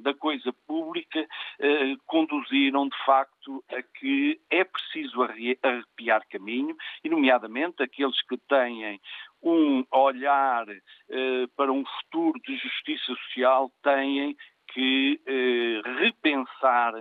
da 0.00 0.12
coisa 0.14 0.52
pública 0.66 1.24
eh, 1.60 1.94
conduziram 2.06 2.88
de 2.88 3.04
facto 3.06 3.64
a 3.70 3.80
que 3.82 4.40
é 4.50 4.64
preciso 4.64 5.22
arrepiar 5.22 6.26
caminho, 6.28 6.76
e 7.04 7.08
nomeadamente 7.08 7.80
aqueles 7.80 8.20
que 8.22 8.36
têm 8.36 9.00
um 9.40 9.84
olhar 9.92 10.66
eh, 10.68 11.46
para 11.56 11.70
um 11.70 11.84
futuro 11.84 12.40
de 12.40 12.56
justiça 12.56 13.14
social 13.14 13.70
têm 13.80 14.36
que 14.72 15.20
eh, 15.24 15.82
repensar 16.00 16.94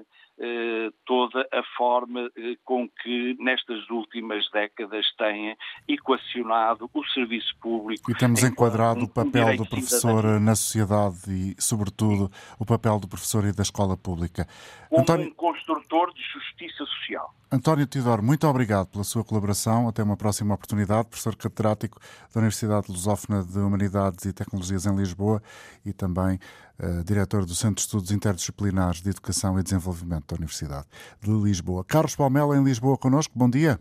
toda 1.05 1.47
a 1.51 1.63
forma 1.75 2.29
eh, 2.37 2.55
com 2.63 2.87
que 2.87 3.35
nestas 3.39 3.89
últimas 3.89 4.49
décadas 4.51 5.05
têm 5.17 5.55
equacionado 5.87 6.89
o 6.93 7.03
serviço 7.07 7.55
público. 7.59 8.11
E 8.11 8.15
temos 8.15 8.43
enquadrado 8.43 9.05
o 9.05 9.09
papel 9.09 9.57
do 9.57 9.65
professor 9.65 10.39
na 10.39 10.55
sociedade 10.55 11.17
e, 11.29 11.55
sobretudo, 11.59 12.31
o 12.59 12.65
papel 12.65 12.99
do 12.99 13.07
professor 13.07 13.45
e 13.45 13.51
da 13.51 13.63
escola 13.63 13.97
pública. 13.97 14.47
Como 14.89 15.01
António... 15.01 15.27
um 15.27 15.33
construtor 15.33 16.13
de 16.13 16.21
justiça 16.21 16.85
social. 16.85 17.33
António 17.49 17.87
Tidor, 17.87 18.21
muito 18.21 18.45
obrigado 18.45 18.87
pela 18.87 19.05
sua 19.05 19.23
colaboração. 19.23 19.87
Até 19.87 20.03
uma 20.03 20.17
próxima 20.17 20.53
oportunidade. 20.53 21.07
Professor 21.07 21.35
catedrático 21.35 21.97
da 22.33 22.41
Universidade 22.41 22.91
Lusófona 22.91 23.41
de 23.41 23.57
Humanidades 23.57 24.25
e 24.25 24.33
Tecnologias 24.33 24.85
em 24.85 24.95
Lisboa 24.95 25.41
e 25.85 25.93
também 25.93 26.37
uh, 26.79 27.03
diretor 27.05 27.41
do 27.41 27.53
Centro 27.53 27.75
de 27.75 27.81
Estudos 27.81 28.11
Interdisciplinares 28.11 29.01
de 29.01 29.09
Educação 29.09 29.59
e 29.59 29.63
Desenvolvimento 29.63 30.27
da 30.27 30.35
Universidade 30.35 30.87
de 31.21 31.31
Lisboa. 31.31 31.83
Carlos 31.85 32.15
Palmela, 32.15 32.55
em 32.55 32.63
Lisboa, 32.63 32.97
connosco. 32.97 33.33
Bom 33.37 33.49
dia. 33.49 33.79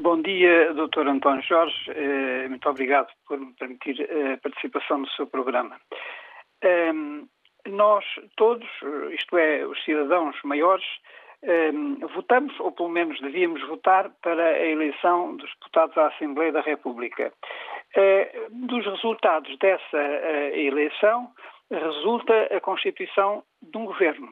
Bom 0.00 0.20
dia, 0.20 0.74
Dr. 0.74 1.06
António 1.06 1.42
Jorge. 1.42 1.76
Eh, 1.88 2.48
muito 2.48 2.68
obrigado 2.68 3.08
por 3.28 3.38
me 3.38 3.52
permitir 3.54 3.96
a 4.02 4.36
participação 4.38 4.98
no 4.98 5.08
seu 5.10 5.26
programa. 5.26 5.76
Ehm, 6.62 7.26
nós 7.68 8.04
todos, 8.36 8.66
isto 9.12 9.38
é, 9.38 9.64
os 9.64 9.82
cidadãos 9.84 10.36
maiores, 10.42 10.84
Ehm, 11.46 11.98
votamos, 12.14 12.58
ou 12.58 12.72
pelo 12.72 12.88
menos 12.88 13.20
devíamos 13.20 13.60
votar, 13.68 14.10
para 14.22 14.42
a 14.42 14.66
eleição 14.66 15.36
dos 15.36 15.50
deputados 15.56 15.96
à 15.98 16.06
Assembleia 16.06 16.52
da 16.52 16.62
República. 16.62 17.32
Dos 18.50 18.84
resultados 18.86 19.56
dessa 19.58 19.98
eleição 20.52 21.30
resulta 21.70 22.54
a 22.54 22.60
constituição 22.60 23.42
de 23.62 23.76
um 23.76 23.84
governo. 23.84 24.28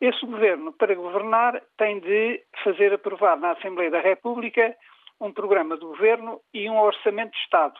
Esse 0.00 0.24
governo, 0.24 0.72
para 0.72 0.94
governar, 0.94 1.60
tem 1.76 2.00
de 2.00 2.42
fazer 2.62 2.92
aprovar 2.92 3.36
na 3.36 3.52
Assembleia 3.52 3.90
da 3.90 4.00
República 4.00 4.76
um 5.20 5.32
programa 5.32 5.76
do 5.76 5.88
governo 5.88 6.40
e 6.54 6.68
um 6.70 6.78
orçamento 6.78 7.32
de 7.32 7.38
Estado. 7.38 7.78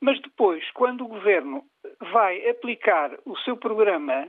Mas 0.00 0.20
depois, 0.20 0.68
quando 0.72 1.04
o 1.04 1.08
governo 1.08 1.64
vai 2.12 2.48
aplicar 2.48 3.16
o 3.24 3.36
seu 3.38 3.56
programa 3.56 4.28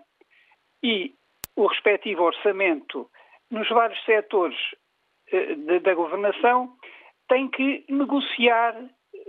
e 0.84 1.14
o 1.56 1.68
respectivo 1.68 2.24
orçamento 2.24 3.10
nos 3.52 3.68
vários 3.70 4.04
setores 4.06 4.58
eh, 5.32 5.80
da 5.80 5.94
governação, 5.94 6.76
tem 7.28 7.50
que 7.50 7.86
negociar 7.90 8.76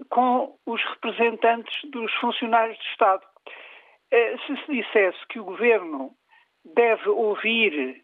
com 0.08 0.56
os 0.66 0.82
representantes 0.84 1.90
dos 1.90 2.12
funcionários 2.14 2.78
do 2.78 2.84
Estado. 2.84 3.22
Eh, 4.10 4.36
se 4.46 4.56
se 4.56 4.72
dissesse 4.72 5.18
que 5.28 5.38
o 5.38 5.44
governo 5.44 6.10
deve 6.64 7.08
ouvir 7.08 8.02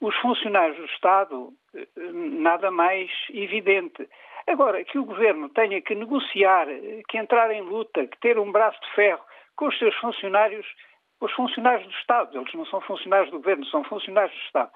os 0.00 0.14
funcionários 0.16 0.76
do 0.76 0.86
Estado, 0.86 1.52
eh, 1.74 1.86
nada 1.96 2.70
mais 2.70 3.10
evidente. 3.30 4.08
Agora, 4.46 4.84
que 4.84 4.98
o 4.98 5.04
governo 5.04 5.48
tenha 5.48 5.80
que 5.80 5.94
negociar, 5.94 6.66
que 7.08 7.16
entrar 7.16 7.50
em 7.50 7.62
luta, 7.62 8.06
que 8.06 8.18
ter 8.20 8.38
um 8.38 8.52
braço 8.52 8.78
de 8.80 8.90
ferro 8.94 9.24
com 9.56 9.68
os 9.68 9.78
seus 9.78 9.94
funcionários, 9.96 10.66
os 11.20 11.32
funcionários 11.32 11.86
do 11.86 11.94
Estado, 11.94 12.36
eles 12.36 12.52
não 12.52 12.66
são 12.66 12.80
funcionários 12.82 13.30
do 13.30 13.38
governo, 13.38 13.64
são 13.66 13.82
funcionários 13.84 14.36
do 14.36 14.44
Estado 14.44 14.70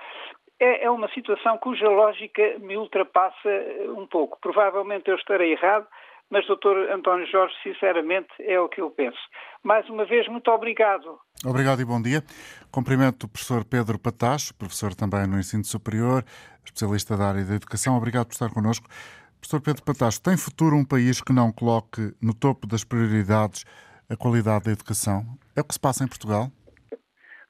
é, 0.60 0.84
é 0.84 0.90
uma 0.90 1.08
situação 1.10 1.56
cuja 1.58 1.88
lógica 1.88 2.58
me 2.58 2.76
ultrapassa 2.76 3.48
um 3.96 4.06
pouco. 4.06 4.38
Provavelmente 4.40 5.08
eu 5.08 5.16
estarei 5.16 5.52
errado, 5.52 5.86
mas, 6.30 6.46
doutor 6.46 6.90
António 6.90 7.26
Jorge, 7.26 7.54
sinceramente, 7.62 8.28
é 8.40 8.60
o 8.60 8.68
que 8.68 8.80
eu 8.80 8.90
penso. 8.90 9.18
Mais 9.62 9.88
uma 9.88 10.04
vez, 10.04 10.28
muito 10.28 10.50
obrigado. 10.50 11.18
Obrigado 11.44 11.80
e 11.80 11.84
bom 11.84 12.00
dia. 12.00 12.22
Cumprimento 12.70 13.24
o 13.24 13.28
professor 13.28 13.64
Pedro 13.64 13.98
Patacho, 13.98 14.54
professor 14.54 14.94
também 14.94 15.26
no 15.26 15.38
ensino 15.38 15.64
superior, 15.64 16.24
especialista 16.64 17.16
da 17.16 17.28
área 17.28 17.44
da 17.44 17.54
educação. 17.54 17.96
Obrigado 17.96 18.26
por 18.26 18.32
estar 18.32 18.52
connosco. 18.52 18.86
Professor 19.40 19.62
Pedro 19.62 19.84
Patacho, 19.84 20.22
tem 20.22 20.36
futuro 20.36 20.76
um 20.76 20.84
país 20.84 21.22
que 21.22 21.32
não 21.32 21.52
coloque 21.52 22.12
no 22.20 22.34
topo 22.34 22.66
das 22.66 22.84
prioridades 22.84 23.64
a 24.10 24.16
qualidade 24.16 24.64
da 24.64 24.72
educação? 24.72 25.22
É 25.56 25.60
o 25.60 25.64
que 25.64 25.74
se 25.74 25.80
passa 25.80 26.04
em 26.04 26.08
Portugal? 26.08 26.48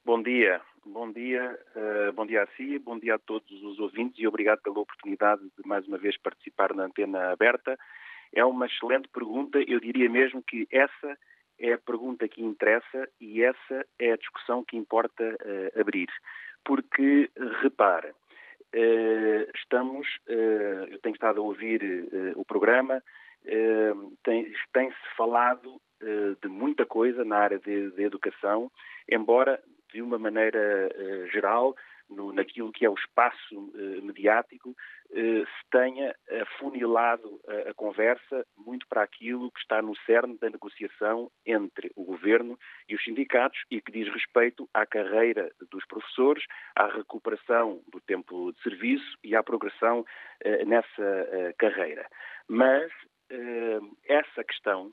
Bom 0.05 0.23
dia. 0.23 0.61
Bom 0.85 1.13
dia, 1.13 1.59
uh, 1.77 2.13
bom 2.15 2.27
dia 2.27 2.43
a 2.43 2.47
si, 2.57 2.79
bom 2.79 2.99
dia 2.99 3.17
a 3.17 3.19
todos 3.19 3.51
os 3.63 3.79
ouvintes 3.79 4.19
e 4.19 4.27
obrigado 4.27 4.61
pela 4.63 4.81
oportunidade 4.81 5.43
de 5.43 5.69
mais 5.69 5.87
uma 5.87 5.99
vez 5.99 6.17
participar 6.17 6.75
na 6.75 6.85
antena 6.85 7.31
aberta. 7.31 7.79
É 8.35 8.45
uma 8.45 8.67
excelente 8.67 9.09
pergunta, 9.09 9.59
eu 9.67 9.81
diria 9.81 10.09
mesmo 10.09 10.43
que 10.43 10.67
essa 10.71 11.19
é 11.59 11.73
a 11.73 11.79
pergunta 11.79 12.29
que 12.29 12.43
interessa 12.43 13.09
e 13.21 13.43
essa 13.43 13.87
é 13.99 14.13
a 14.13 14.17
discussão 14.17 14.65
que 14.65 14.77
importa 14.77 15.25
uh, 15.25 15.81
abrir. 15.81 16.09
Porque, 16.65 17.31
repare, 17.63 18.11
uh, 18.11 19.51
estamos, 19.55 20.07
uh, 20.29 20.87
eu 20.91 20.99
tenho 21.01 21.15
estado 21.15 21.41
a 21.41 21.45
ouvir 21.45 21.83
o 22.37 22.45
programa, 22.45 23.03
tem-se 24.25 24.55
tem 24.73 24.93
falado 25.17 25.81
de 26.43 26.49
muita 26.49 26.85
coisa 26.85 27.25
na 27.25 27.39
área 27.39 27.59
de, 27.59 27.91
de, 27.93 28.03
educação, 28.03 28.71
embora 29.09 29.63
de 29.93 30.03
uma 30.03 30.19
maneira 30.19 30.91
geral 31.33 31.75
no, 32.09 32.33
naquilo 32.33 32.73
que 32.73 32.85
é 32.85 32.91
o 32.91 32.95
espaço 32.95 33.55
uh, 33.55 34.03
mediático, 34.03 34.71
uh, 34.71 34.75
se 35.15 35.71
tenha 35.71 36.15
afunilado 36.43 37.41
a, 37.47 37.71
a, 37.71 37.75
conversa 37.75 38.47
muito 38.57 38.87
para 38.89 39.03
aquilo 39.03 39.51
que 39.53 39.61
está 39.61 39.83
no 39.83 39.97
cerne 40.07 40.39
da 40.39 40.51
negociação 40.51 41.31
entre 41.45 41.91
o 41.95 42.05
governo 42.05 42.59
e 42.89 42.95
os 42.95 43.03
sindicatos 43.05 43.59
e 43.71 43.81
que 43.81 43.93
diz 43.93 44.13
respeito 44.13 44.69
à 44.73 44.87
carreira 44.87 45.51
dos 45.71 45.85
professores, 45.87 46.45
à 46.75 46.87
recuperação 46.87 47.83
do 47.93 48.01
tempo 48.01 48.53
de 48.53 48.63
serviço 48.63 49.19
e 49.23 49.35
à 49.37 49.43
progressão 49.43 50.01
uh, 50.01 50.67
nessa 50.67 51.55
carreira. 51.59 52.07
Mas 52.49 52.91
essa 54.07 54.43
questão? 54.43 54.91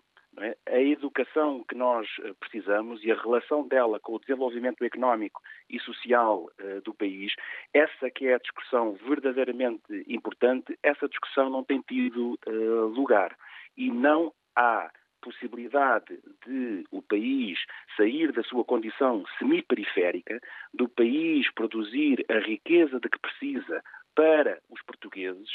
A 0.68 0.80
educação 0.80 1.64
que 1.64 1.76
nós 1.76 2.08
eh, 2.22 2.34
precisamos 2.40 3.04
e 3.04 3.12
a 3.12 3.16
relação 3.16 3.66
dela 3.66 4.00
com 4.02 4.16
o 4.16 4.20
desenvolvimento 4.20 4.84
económico 4.84 5.42
e 5.70 5.80
social 5.80 6.50
uh, 6.60 6.82
do 6.82 6.94
país, 6.94 7.34
essa 7.74 8.12
que 8.12 8.28
é 8.28 8.36
a 8.36 8.40
discussão 8.40 8.94
verdadeiramente 9.08 10.04
importante, 10.08 10.78
essa 10.84 11.08
discussão 11.08 11.50
não 11.50 11.64
tem 11.64 11.82
tido 11.82 12.38
uh, 12.48 12.86
lugar. 12.88 13.36
E 13.78 13.90
não 13.90 14.34
há 14.56 14.92
possibilidade 15.22 16.20
de 16.46 16.86
o 16.92 17.02
país 17.02 17.58
sair 17.98 18.32
da 18.32 18.44
sua 18.44 18.64
condição 18.64 19.24
semi-periférica, 19.40 20.40
do 20.74 20.88
país 20.88 21.52
produzir 21.54 22.24
a 22.30 22.40
riqueza 22.40 23.00
de 23.00 23.10
que 23.10 23.20
precisa 23.20 23.82
para 24.14 24.62
os 24.70 24.82
portugueses, 24.84 25.50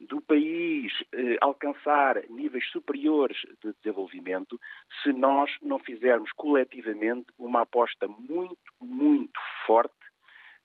do 0.00 0.20
país 0.20 0.92
eh, 1.12 1.36
alcançar 1.40 2.22
níveis 2.30 2.66
superiores 2.70 3.36
de 3.62 3.72
desenvolvimento 3.74 4.58
se 5.02 5.12
nós 5.12 5.50
não 5.60 5.78
fizermos 5.78 6.32
coletivamente 6.32 7.26
uma 7.38 7.62
aposta 7.62 8.08
muito, 8.08 8.56
muito 8.80 9.38
forte, 9.66 9.94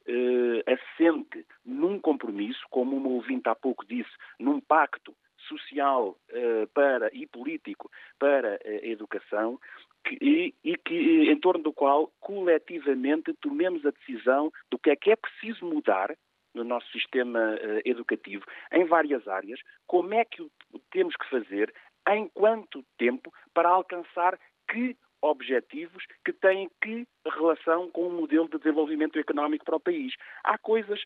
eh, 0.08 0.64
assente 0.72 1.46
num 1.66 2.00
compromisso, 2.00 2.62
como 2.70 2.96
uma 2.96 3.10
ouvinte 3.10 3.50
há 3.50 3.56
pouco 3.56 3.86
disse, 3.86 4.12
num 4.40 4.62
pacto 4.62 5.14
social 5.50 6.18
eh, 6.30 6.68
para, 6.74 7.10
e 7.14 7.28
político 7.28 7.92
para 8.18 8.60
a 8.64 8.88
educação, 8.88 9.60
que, 10.06 10.18
e, 10.22 10.54
e, 10.64 10.78
que, 10.78 11.30
em 11.30 11.40
torno 11.40 11.64
do 11.64 11.74
qual 11.74 12.12
coletivamente 12.20 13.34
tomemos 13.42 13.86
a 13.86 13.92
decisão 13.92 14.52
do 14.72 14.78
que 14.78 14.92
é 14.92 14.96
que 14.96 15.12
é 15.12 15.16
preciso 15.16 15.66
mudar 15.66 16.16
no 16.56 16.64
nosso 16.64 16.90
sistema 16.92 17.40
uh, 17.40 17.82
educativo, 17.86 18.46
em 18.72 18.86
várias 18.86 19.28
áreas, 19.28 19.60
como 19.86 20.14
é 20.14 20.26
que 20.26 20.42
o 20.42 20.50
temos 20.92 21.16
que 21.16 21.30
fazer, 21.30 21.74
em 22.10 22.28
quanto 22.30 22.84
tempo, 22.98 23.32
para 23.54 23.70
alcançar 23.70 24.40
que 24.70 24.98
objetivos 25.22 26.04
que 26.24 26.34
têm 26.34 26.70
que 26.82 27.08
relação 27.26 27.90
com 27.92 28.08
o 28.08 28.12
modelo 28.12 28.48
de 28.48 28.58
desenvolvimento 28.58 29.18
económico 29.18 29.66
para 29.66 29.76
o 29.76 29.80
país. 29.80 30.14
Há 30.44 30.58
coisas 30.58 31.02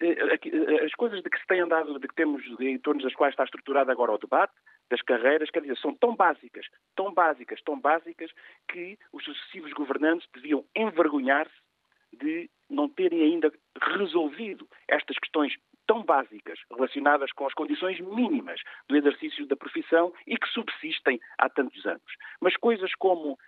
eh, 0.00 0.38
eh, 0.44 0.84
as 0.84 0.92
coisas 0.92 1.22
de 1.22 1.30
que 1.30 1.38
se 1.38 1.46
tem 1.46 1.60
andado, 1.60 1.98
de 1.98 2.08
que 2.08 2.14
temos, 2.14 2.42
em 2.60 2.78
torno 2.78 3.02
das 3.02 3.14
quais 3.14 3.32
está 3.32 3.44
estruturado 3.44 3.90
agora 3.90 4.12
o 4.12 4.18
debate, 4.18 4.52
das 4.90 5.00
carreiras, 5.02 5.50
quer 5.50 5.62
dizer, 5.62 5.78
são 5.78 5.94
tão 5.94 6.14
básicas, 6.14 6.66
tão 6.94 7.12
básicas, 7.12 7.60
tão 7.62 7.78
básicas, 7.80 8.30
que 8.68 8.98
os 9.12 9.24
sucessivos 9.24 9.72
governantes 9.72 10.28
deviam 10.34 10.64
envergonhar-se 10.74 11.54
de 12.12 12.50
não 12.68 12.88
terem 12.88 13.22
ainda 13.22 13.52
resolvido 13.80 14.68
estas 14.88 15.18
questões 15.18 15.54
tão 15.86 16.02
básicas 16.02 16.58
relacionadas 16.70 17.30
com 17.32 17.46
as 17.46 17.54
condições 17.54 18.00
mínimas 18.00 18.60
do 18.88 18.96
exercício 18.96 19.46
da 19.46 19.56
profissão 19.56 20.12
e 20.26 20.36
que 20.36 20.48
subsistem 20.48 21.20
há 21.38 21.48
tantos 21.48 21.84
anos. 21.86 22.16
Mas 22.40 22.56
coisas 22.56 22.94
como 22.94 23.38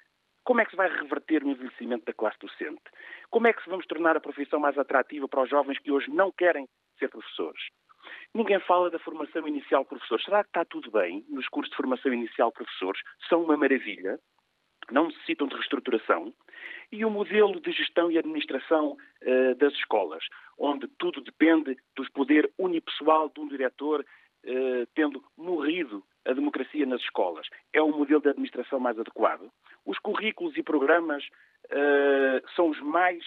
como 0.45 0.61
é 0.61 0.65
que 0.65 0.71
se 0.71 0.77
vai 0.77 0.89
reverter 0.89 1.43
o 1.43 1.49
envelhecimento 1.49 2.05
da 2.05 2.13
classe 2.13 2.39
docente? 2.39 2.83
Como 3.31 3.49
é 3.49 3.53
que 3.53 3.65
se 3.65 3.69
vamos 3.69 3.85
tornar 3.87 4.17
a 4.17 4.21
profissão 4.21 4.61
mais 4.61 4.79
atrativa 4.79 5.27
para 5.27 5.43
os 5.43 5.51
jovens 5.51 5.81
que 5.81 5.91
hoje 5.91 6.09
não 6.09 6.31
querem 6.31 6.69
ser 7.01 7.09
professores? 7.09 7.61
Ninguém 8.33 8.61
fala 8.61 8.89
da 8.89 9.01
formação 9.01 9.49
inicial 9.49 9.83
de 9.83 9.89
professores. 9.89 10.25
Será 10.25 10.45
que 10.45 10.51
está 10.51 10.65
tudo 10.65 10.89
bem 10.93 11.25
nos 11.29 11.49
cursos 11.49 11.71
de 11.71 11.77
formação 11.77 12.15
inicial 12.15 12.51
de 12.51 12.55
professores? 12.55 13.03
São 13.29 13.43
uma 13.43 13.57
maravilha 13.57 14.21
não 14.91 15.07
necessitam 15.07 15.47
de 15.47 15.55
reestruturação, 15.55 16.33
e 16.91 17.05
o 17.05 17.11
modelo 17.11 17.61
de 17.61 17.73
gestão 17.73 18.11
e 18.11 18.19
administração 18.19 18.97
uh, 19.23 19.55
das 19.57 19.73
escolas, 19.75 20.25
onde 20.59 20.87
tudo 20.99 21.21
depende 21.21 21.77
do 21.95 22.11
poder 22.13 22.51
unipessoal 22.59 23.29
de 23.29 23.41
um 23.41 23.49
diretor, 23.49 24.01
uh, 24.01 24.87
tendo 24.95 25.23
morrido 25.37 26.03
a 26.25 26.33
democracia 26.33 26.87
nas 26.87 27.01
escolas. 27.03 27.47
É 27.73 27.81
o 27.81 27.91
modelo 27.91 28.21
de 28.21 28.29
administração 28.29 28.81
mais 28.81 28.99
adequado. 28.99 29.51
Os 29.85 29.99
currículos 29.99 30.57
e 30.57 30.63
programas 30.63 31.25
uh, 31.67 32.49
são 32.55 32.69
os 32.71 32.81
mais 32.81 33.23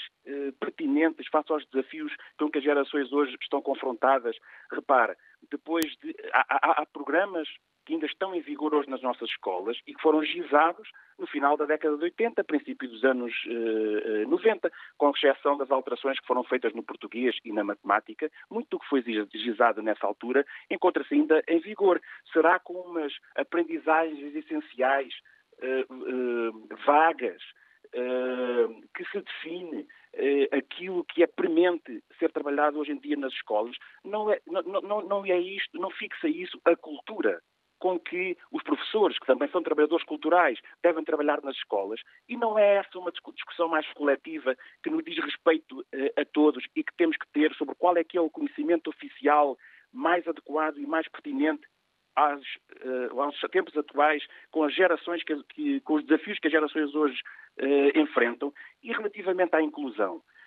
pertinentes 0.60 1.28
face 1.28 1.52
aos 1.52 1.66
desafios 1.68 2.14
com 2.38 2.52
que 2.52 2.60
as 2.60 2.64
gerações 2.64 3.12
hoje 3.12 3.36
estão 3.42 3.62
confrontadas. 3.62 4.36
Repare, 4.72 5.16
depois 5.50 5.86
de. 6.04 6.16
há, 6.34 6.46
há, 6.50 6.82
há 6.82 6.86
programas 6.86 7.48
que 7.90 7.94
ainda 7.96 8.06
estão 8.06 8.36
em 8.36 8.42
vigor 8.42 8.76
hoje 8.76 8.88
nas 8.88 9.02
nossas 9.02 9.28
escolas 9.32 9.76
e 9.88 9.96
que 9.96 10.02
foram 10.02 10.24
gizados 10.24 10.88
no 11.18 11.26
final 11.26 11.58
da 11.58 11.66
década 11.66 11.98
de 11.98 12.04
80, 12.04 12.44
princípio 12.44 12.88
dos 12.88 13.04
anos 13.04 13.34
eh, 13.48 14.26
90, 14.28 14.68
eh, 14.68 14.72
com 14.96 15.10
exceção 15.10 15.58
das 15.58 15.72
alterações 15.72 16.20
que 16.20 16.28
foram 16.28 16.44
feitas 16.44 16.72
no 16.76 16.84
português 16.84 17.36
e 17.44 17.52
na 17.52 17.64
matemática. 17.64 18.30
Muito 18.48 18.70
do 18.70 18.80
que 18.80 18.88
foi 18.88 19.02
gizado 19.34 19.82
nessa 19.82 20.06
altura 20.06 20.46
encontra-se 20.70 21.16
ainda 21.16 21.42
em 21.48 21.60
vigor. 21.62 22.00
Será 22.32 22.60
com 22.60 22.74
umas 22.74 23.12
aprendizagens 23.36 24.36
essenciais, 24.36 25.16
eh, 25.60 25.82
eh, 25.82 26.76
vagas, 26.86 27.42
eh, 27.92 28.68
que 28.96 29.04
se 29.06 29.20
define 29.20 29.88
aquilo 30.52 31.06
que 31.06 31.22
é 31.22 31.28
premente 31.28 32.04
ser 32.18 32.32
trabalhado 32.32 32.80
hoje 32.80 32.92
em 32.92 33.00
dia 33.00 33.16
nas 33.16 33.32
escolas, 33.34 33.76
não 34.04 34.32
é, 34.32 34.42
não, 34.48 34.62
não, 34.64 35.02
não 35.02 35.26
é 35.26 35.40
isto, 35.40 35.80
não 35.80 35.92
fixa 35.92 36.28
isso 36.28 36.60
a 36.66 36.76
cultura 36.76 37.40
com 37.80 38.00
que 38.00 38.38
os 38.52 38.62
professores, 38.62 39.18
que 39.18 39.26
também 39.26 39.50
são 39.50 39.64
trabalhadores 39.64 40.06
culturais, 40.06 40.60
devem 40.84 41.04
trabalhar 41.04 41.42
nas 41.42 41.56
escolas, 41.56 42.00
e 42.28 42.38
não 42.38 42.60
é 42.60 42.76
essa 42.76 43.00
uma 43.00 43.12
discussão 43.12 43.68
mais 43.68 43.88
coletiva 43.94 44.56
que 44.84 44.90
nos 44.90 45.04
diz 45.04 45.18
respeito 45.24 45.80
uh, 45.80 46.22
a 46.22 46.26
todos 46.26 46.64
e 46.76 46.84
que 46.84 46.96
temos 46.98 47.18
que 47.18 47.28
ter 47.32 47.54
sobre 47.56 47.76
qual 47.76 47.98
é 47.98 48.04
que 48.04 48.18
é 48.18 48.22
o 48.22 48.30
conhecimento 48.30 48.90
oficial 48.90 49.58
mais 49.92 50.28
adequado 50.28 50.78
e 50.78 50.86
mais 50.86 51.08
pertinente 51.08 51.66
aos, 52.16 52.46
uh, 52.84 53.22
aos 53.22 53.40
tempos 53.52 53.76
atuais, 53.78 54.24
com 54.52 54.64
as 54.64 54.74
gerações 54.76 55.24
que, 55.24 55.42
que, 55.46 55.80
com 55.82 55.96
os 55.96 56.06
desafios 56.06 56.40
que 56.40 56.48
as 56.48 56.52
gerações 56.52 56.94
hoje 56.94 57.20
uh, 57.60 58.00
enfrentam, 58.00 58.54
e 58.84 58.92
relativamente 58.92 59.56
à 59.56 59.62
inclusão 59.62 60.22
eh, 60.22 60.39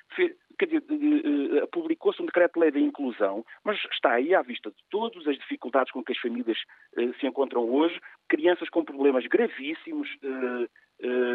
publicou-se 1.73 2.23
um 2.23 2.27
decreto-lei 2.27 2.71
da 2.71 2.79
inclusão, 2.79 3.45
mas 3.65 3.79
está 3.93 4.13
aí 4.13 4.35
à 4.35 4.43
vista 4.43 4.71
de 4.71 4.77
todas 4.91 5.27
as 5.27 5.37
dificuldades 5.37 5.93
com 5.93 6.05
que 6.05 6.13
as 6.13 6.19
famílias 6.19 6.59
uh, 6.97 7.15
se 7.19 7.27
encontram 7.27 7.69
hoje, 7.69 7.99
crianças 8.29 8.69
com 8.69 8.85
problemas 8.85 9.27
gravíssimos, 9.27 10.09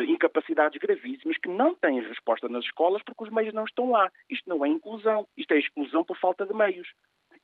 incapacidades 0.07 0.80
gravíssimas, 0.80 1.38
que 1.38 1.49
não 1.49 1.75
têm 1.75 1.99
resposta 2.01 2.47
nas 2.47 2.63
escolas 2.63 3.01
porque 3.03 3.25
os 3.25 3.30
meios 3.30 3.53
não 3.53 3.65
estão 3.65 3.91
lá. 3.91 4.09
Isto 4.30 4.49
não 4.49 4.65
é 4.65 4.69
inclusão, 4.69 5.28
isto 5.36 5.53
é 5.53 5.59
exclusão 5.59 6.03
por 6.05 6.17
falta 6.17 6.45
de 6.45 6.53
meios. 6.53 6.88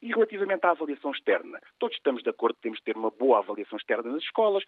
E 0.02 0.08
relativamente 0.08 0.66
à 0.66 0.72
avaliação 0.72 1.12
externa, 1.12 1.60
todos 1.80 1.96
estamos 1.96 2.24
de 2.24 2.30
acordo 2.30 2.56
que 2.56 2.62
temos 2.62 2.80
de 2.80 2.84
ter 2.86 2.98
uma 2.98 3.10
boa 3.10 3.40
avaliação 3.40 3.78
externa 3.78 4.12
nas 4.12 4.24
escolas. 4.24 4.64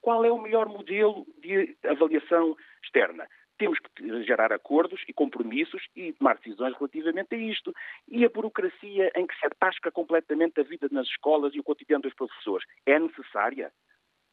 Qual 0.00 0.24
é 0.24 0.30
o 0.30 0.40
melhor 0.40 0.66
modelo 0.68 1.26
de 1.38 1.76
avaliação 1.84 2.56
externa? 2.82 3.26
Temos 3.58 3.78
que 3.78 4.22
gerar 4.24 4.52
acordos 4.52 5.02
e 5.08 5.12
compromissos 5.12 5.82
e 5.94 6.12
tomar 6.12 6.36
decisões 6.36 6.74
relativamente 6.76 7.34
a 7.34 7.38
isto. 7.38 7.74
E 8.06 8.24
a 8.24 8.28
burocracia 8.28 9.10
em 9.14 9.26
que 9.26 9.38
se 9.38 9.46
atasca 9.46 9.90
completamente 9.90 10.60
a 10.60 10.64
vida 10.64 10.88
nas 10.90 11.06
escolas 11.08 11.54
e 11.54 11.60
o 11.60 11.64
cotidiano 11.64 12.02
dos 12.02 12.14
professores 12.14 12.66
é 12.86 12.98
necessária? 12.98 13.72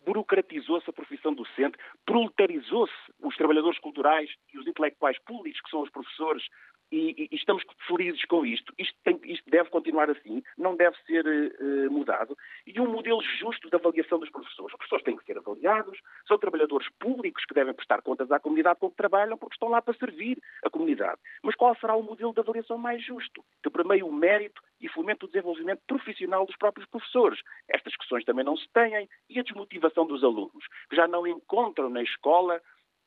burocratizou-se 0.05 0.87
a 0.89 0.93
profissão 0.93 1.33
docente, 1.33 1.77
proletarizou-se 2.05 2.93
os 3.19 3.35
trabalhadores 3.35 3.79
culturais 3.79 4.29
e 4.53 4.59
os 4.59 4.67
intelectuais 4.67 5.17
públicos, 5.25 5.59
que 5.61 5.69
são 5.69 5.81
os 5.81 5.89
professores, 5.89 6.43
e, 6.91 7.27
e, 7.31 7.35
estamos 7.35 7.63
felizes 7.87 8.23
com 8.25 8.45
isto. 8.45 8.73
Isto, 8.77 8.95
tem, 9.03 9.19
isto, 9.25 9.49
deve 9.49 9.69
continuar 9.69 10.09
assim, 10.09 10.43
não 10.57 10.75
deve 10.75 10.95
ser 11.05 11.25
uh, 11.25 11.91
mudado. 11.91 12.37
E 12.65 12.79
um 12.79 12.89
modelo 12.89 13.21
justo 13.39 13.69
de 13.69 13.75
avaliação 13.75 14.19
dos 14.19 14.29
professores. 14.29 14.71
Os 14.71 14.77
professores 14.77 15.03
têm 15.03 15.17
que 15.17 15.25
ser 15.25 15.37
avaliados, 15.37 15.99
são 16.27 16.37
trabalhadores 16.37 16.87
públicos 16.99 17.43
que 17.45 17.53
devem 17.53 17.73
prestar 17.73 18.01
contas 18.01 18.31
à 18.31 18.39
comunidade 18.39 18.79
com 18.79 18.89
que 18.89 18.97
trabalham, 18.97 19.37
porque 19.37 19.55
estão 19.55 19.69
lá 19.69 19.81
para 19.81 19.97
servir 19.97 20.39
a 20.63 20.69
comunidade. 20.69 21.19
Mas 21.43 21.55
qual 21.55 21.75
será 21.75 21.95
o 21.95 22.03
modelo 22.03 22.33
de 22.33 22.39
avaliação 22.39 22.77
mais 22.77 23.03
justo? 23.03 23.43
Que 23.63 23.69
permeie 23.69 24.03
o 24.03 24.11
mérito 24.11 24.61
e 24.79 24.89
fomente 24.89 25.25
o 25.25 25.27
desenvolvimento 25.27 25.81
profissional 25.87 26.45
dos 26.45 26.55
próprios 26.57 26.87
professores. 26.89 27.39
Estas 27.67 27.95
questões 27.95 28.23
também 28.25 28.45
não 28.45 28.57
se 28.57 28.67
têm. 28.73 29.09
E 29.29 29.39
a 29.39 29.43
desmotivação 29.43 30.05
dos 30.05 30.23
alunos, 30.23 30.65
que 30.89 30.95
já 30.95 31.07
não 31.07 31.25
encontram 31.25 31.89
na 31.89 32.03
escola 32.03 32.61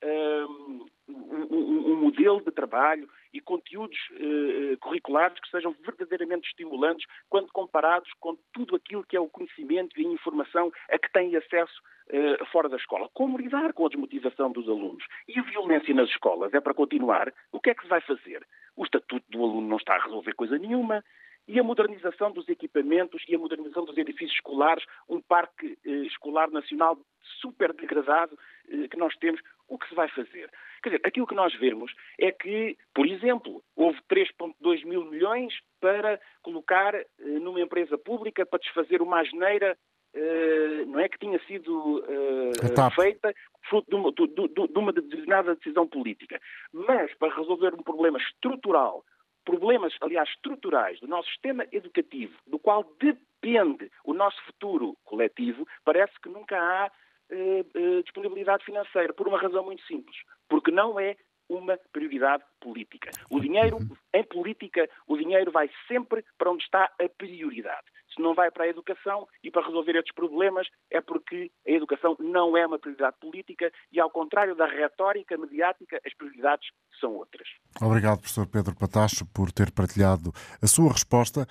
um, 0.04 0.86
um, 1.08 1.96
modelo 1.96 2.42
de 2.42 2.50
trabalho 2.50 3.08
e 3.32 3.40
conteúdos 3.40 3.98
uh, 4.12 4.76
curriculares 4.78 5.38
que 5.40 5.50
sejam 5.50 5.74
verdadeiramente 5.84 6.48
estimulantes 6.48 7.06
quando 7.28 7.52
comparados 7.52 8.10
com 8.20 8.36
tudo 8.52 8.76
aquilo 8.76 9.04
que 9.04 9.16
é 9.16 9.20
o 9.20 9.28
conhecimento 9.28 9.98
e 9.98 10.06
a 10.06 10.10
informação 10.10 10.72
a 10.90 10.98
que 10.98 11.12
têm 11.12 11.34
acesso 11.36 11.82
uh, 12.10 12.46
fora 12.46 12.68
da 12.68 12.76
escola. 12.76 13.08
Como 13.14 13.38
lidar 13.38 13.72
com 13.72 13.86
a 13.86 13.88
desmotivação 13.88 14.52
dos 14.52 14.68
alunos? 14.68 15.04
E 15.26 15.38
a 15.38 15.42
violência 15.42 15.94
nas 15.94 16.08
escolas 16.08 16.52
é 16.54 16.60
para 16.60 16.74
continuar? 16.74 17.32
O 17.52 17.60
que 17.60 17.70
é 17.70 17.74
que 17.74 17.82
se 17.82 17.88
vai 17.88 18.00
fazer? 18.00 18.46
O 18.76 18.84
estatuto 18.84 19.24
do 19.28 19.42
aluno 19.42 19.68
não 19.68 19.76
está 19.76 19.96
a 19.96 20.04
resolver 20.04 20.34
coisa 20.34 20.58
nenhuma. 20.58 21.04
E 21.48 21.58
a 21.58 21.62
modernização 21.62 22.30
dos 22.30 22.46
equipamentos 22.46 23.24
e 23.26 23.34
a 23.34 23.38
modernização 23.38 23.86
dos 23.86 23.96
edifícios 23.96 24.34
escolares, 24.34 24.84
um 25.08 25.18
parque 25.18 25.78
eh, 25.82 25.90
escolar 26.06 26.50
nacional 26.50 26.98
super 27.40 27.72
degradado 27.72 28.38
eh, 28.68 28.86
que 28.86 28.98
nós 28.98 29.16
temos, 29.16 29.40
o 29.66 29.78
que 29.78 29.88
se 29.88 29.94
vai 29.94 30.10
fazer? 30.10 30.50
Quer 30.82 30.90
dizer, 30.90 31.00
aquilo 31.04 31.26
que 31.26 31.34
nós 31.34 31.54
vemos 31.54 31.90
é 32.20 32.30
que, 32.30 32.76
por 32.94 33.06
exemplo, 33.06 33.64
houve 33.74 33.98
3,2 34.10 34.84
mil 34.84 35.06
milhões 35.06 35.54
para 35.80 36.20
colocar 36.42 36.94
eh, 36.94 37.06
numa 37.18 37.62
empresa 37.62 37.96
pública 37.96 38.44
para 38.44 38.58
desfazer 38.58 39.00
uma 39.00 39.20
asneira 39.20 39.76
Uh, 40.14 40.86
não 40.86 41.00
é 41.00 41.06
que 41.06 41.18
tinha 41.18 41.38
sido 41.40 41.98
uh, 41.98 42.90
feita 42.96 43.32
fruto 43.68 43.90
de 43.90 43.94
uma, 43.94 44.10
de, 44.10 44.26
de, 44.26 44.48
de 44.48 44.78
uma, 44.78 44.90
determinada 44.90 45.54
decisão 45.54 45.86
política. 45.86 46.40
Mas 46.72 47.14
para 47.18 47.36
resolver 47.36 47.74
um 47.74 47.82
problema 47.82 48.18
estrutural 48.18 49.04
problemas, 49.48 49.94
aliás, 50.02 50.28
estruturais 50.28 51.00
do 51.00 51.08
nosso 51.08 51.30
sistema 51.30 51.66
educativo, 51.72 52.34
do 52.46 52.58
qual 52.58 52.84
depende 53.00 53.90
o 54.04 54.12
nosso 54.12 54.38
futuro 54.44 54.94
coletivo, 55.06 55.66
parece 55.82 56.12
que 56.20 56.28
nunca 56.28 56.54
há 56.60 56.92
eh, 57.30 57.64
eh, 57.74 58.02
disponibilidade 58.02 58.62
financeira, 58.62 59.14
por 59.14 59.26
uma 59.26 59.40
razão 59.40 59.64
muito 59.64 59.82
simples, 59.86 60.18
porque 60.50 60.70
não 60.70 61.00
é 61.00 61.16
uma 61.48 61.78
prioridade 61.90 62.44
política. 62.60 63.10
O 63.30 63.40
dinheiro, 63.40 63.78
em 64.12 64.22
política, 64.22 64.86
o 65.06 65.16
dinheiro 65.16 65.50
vai 65.50 65.70
sempre 65.86 66.22
para 66.36 66.50
onde 66.50 66.64
está 66.64 66.84
a 66.84 67.08
prioridade 67.08 67.86
se 68.14 68.20
não 68.20 68.34
vai 68.34 68.50
para 68.50 68.64
a 68.64 68.68
educação 68.68 69.26
e 69.42 69.50
para 69.50 69.66
resolver 69.66 69.96
estes 69.96 70.14
problemas 70.14 70.66
é 70.90 71.00
porque 71.00 71.50
a 71.66 71.70
educação 71.70 72.16
não 72.18 72.56
é 72.56 72.66
uma 72.66 72.78
prioridade 72.78 73.16
política 73.20 73.70
e, 73.92 74.00
ao 74.00 74.10
contrário 74.10 74.54
da 74.54 74.66
retórica 74.66 75.36
mediática, 75.36 76.00
as 76.04 76.14
prioridades 76.14 76.68
são 77.00 77.14
outras. 77.14 77.48
Obrigado, 77.80 78.18
professor 78.18 78.46
Pedro 78.46 78.74
Patacho, 78.74 79.26
por 79.26 79.52
ter 79.52 79.70
partilhado 79.70 80.32
a 80.62 80.66
sua 80.66 80.92
resposta, 80.92 81.46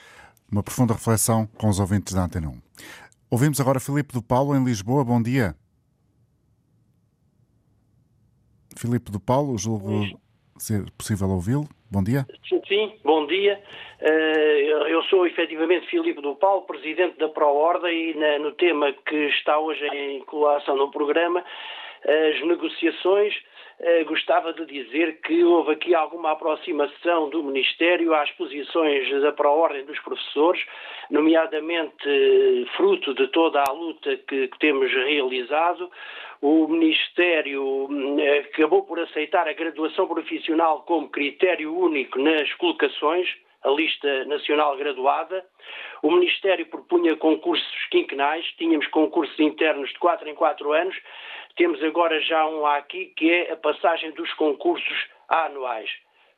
uma 0.52 0.64
profunda 0.64 0.94
reflexão 0.94 1.48
com 1.58 1.70
os 1.70 1.80
ouvintes 1.80 2.14
da 2.14 2.24
Antena 2.24 2.50
1. 2.50 2.62
Ouvimos 3.30 3.60
agora 3.60 3.80
Filipe 3.80 4.14
do 4.14 4.22
Paulo, 4.22 4.56
em 4.56 4.64
Lisboa. 4.64 5.04
Bom 5.04 5.22
dia. 5.22 5.56
Filipe 8.78 9.12
do 9.12 9.20
Paulo, 9.20 9.58
julgo 9.58 10.20
ser 10.58 10.90
possível 10.92 11.30
ouvi-lo. 11.30 11.68
Bom 11.90 12.04
dia. 12.04 12.26
Sim, 12.68 12.94
bom 13.04 13.26
dia. 13.26 13.62
Eh, 14.02 14.76
eu 14.90 15.02
sou 15.04 15.26
efetivamente 15.26 15.88
Filipe 15.88 16.22
do 16.22 16.36
Paulo, 16.36 16.64
presidente 16.64 17.18
da 17.18 17.30
ProOrda 17.30 17.92
e 17.92 18.14
no 18.40 18.52
tema 18.54 18.92
que 18.92 19.16
está 19.28 19.58
hoje 19.58 19.86
em 19.88 20.20
colação 20.26 20.76
no 20.76 20.92
programa, 20.92 21.44
as 22.04 22.42
negociações, 22.46 23.34
eh, 23.80 24.04
gostava 24.04 24.54
de 24.54 24.66
dizer 24.66 25.22
que 25.22 25.44
houve 25.44 25.72
aqui 25.72 25.96
alguma 25.96 26.32
aproximação 26.32 27.30
do 27.30 27.44
Ministério 27.44 28.14
às 28.14 28.30
posições 28.32 29.10
da 29.22 29.32
Proordem 29.32 29.86
dos 29.86 30.00
professores, 30.00 30.64
nomeadamente 31.10 32.66
fruto 32.76 33.14
de 33.14 33.28
toda 33.28 33.64
a 33.68 33.72
luta 33.72 34.18
que, 34.28 34.48
que 34.48 34.60
temos 34.60 34.92
realizado. 34.92 35.90
O 36.42 36.68
Ministério 36.68 37.88
eh, 38.20 38.40
acabou 38.40 38.84
por 38.84 39.00
aceitar 39.00 39.48
a 39.48 39.54
graduação 39.54 40.08
profissional 40.08 40.84
como 40.84 41.10
critério 41.10 41.76
único 41.76 42.20
nas 42.20 42.54
colocações, 42.56 43.28
a 43.64 43.70
lista 43.70 44.26
nacional 44.26 44.78
graduada. 44.78 45.44
O 46.04 46.12
Ministério 46.12 46.66
propunha 46.68 47.16
concursos 47.16 47.86
quinquenais, 47.90 48.46
tínhamos 48.58 48.88
concursos 48.88 49.40
internos 49.40 49.90
de 49.90 50.00
4 50.00 50.30
em 50.30 50.36
4 50.36 50.72
anos, 50.74 50.96
temos 51.56 51.84
agora 51.84 52.20
já 52.22 52.48
um 52.48 52.66
aqui 52.68 53.08
que 53.16 53.32
é 53.32 53.52
a 53.52 53.58
passagem 53.58 54.12
dos 54.12 54.32
concursos 54.34 55.08
anuais 55.28 55.90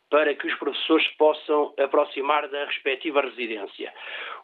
para 0.10 0.34
que 0.34 0.48
os 0.48 0.56
professores 0.56 1.08
possam 1.18 1.74
aproximar 1.78 2.48
da 2.48 2.66
respectiva 2.66 3.22
residência. 3.22 3.94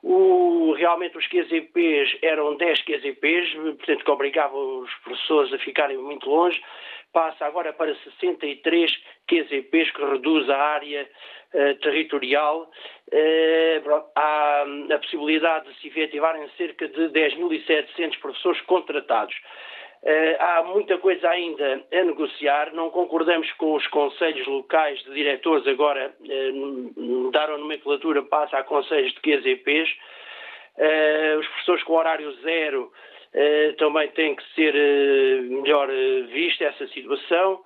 O, 0.03 0.73
realmente 0.77 1.17
os 1.17 1.27
QZPs 1.27 2.19
eram 2.21 2.55
10 2.55 2.81
QZPs, 2.83 3.53
portanto 3.53 4.05
que 4.05 4.11
obrigavam 4.11 4.79
os 4.79 4.93
professores 5.03 5.53
a 5.53 5.57
ficarem 5.57 5.97
muito 5.97 6.29
longe, 6.29 6.61
passa 7.11 7.45
agora 7.45 7.71
para 7.73 7.95
63 7.95 8.91
QZPs, 9.27 9.91
que 9.91 10.05
reduz 10.05 10.49
a 10.49 10.57
área 10.57 11.09
uh, 11.53 11.75
territorial. 11.75 12.69
Uh, 13.11 14.03
há 14.15 14.65
a 14.93 14.99
possibilidade 14.99 15.69
de 15.69 15.79
se 15.79 15.87
efetivarem 15.87 16.47
cerca 16.57 16.87
de 16.87 17.09
10.700 17.09 18.19
professores 18.19 18.61
contratados. 18.61 19.35
Uh, 20.05 20.37
há 20.39 20.63
muita 20.63 20.99
coisa 20.99 21.27
ainda 21.27 21.83
a 21.91 22.03
negociar, 22.03 22.71
não 22.75 22.91
concordamos 22.91 23.51
com 23.53 23.73
os 23.73 23.87
conselhos 23.87 24.45
locais 24.45 25.03
de 25.03 25.11
diretores, 25.11 25.65
agora 25.65 26.13
mudaram 26.95 27.55
a 27.55 27.57
nomenclatura, 27.57 28.21
passa 28.21 28.59
a 28.59 28.63
conselhos 28.63 29.11
de 29.13 29.19
QZPs. 29.21 29.89
Uh, 30.77 31.39
os 31.39 31.47
professores 31.47 31.83
com 31.83 31.93
horário 31.93 32.31
zero 32.43 32.91
também 33.77 34.07
têm 34.11 34.33
que 34.33 34.43
ser 34.53 34.73
melhor 35.43 35.89
vista 36.31 36.63
essa 36.63 36.87
situação. 36.87 37.61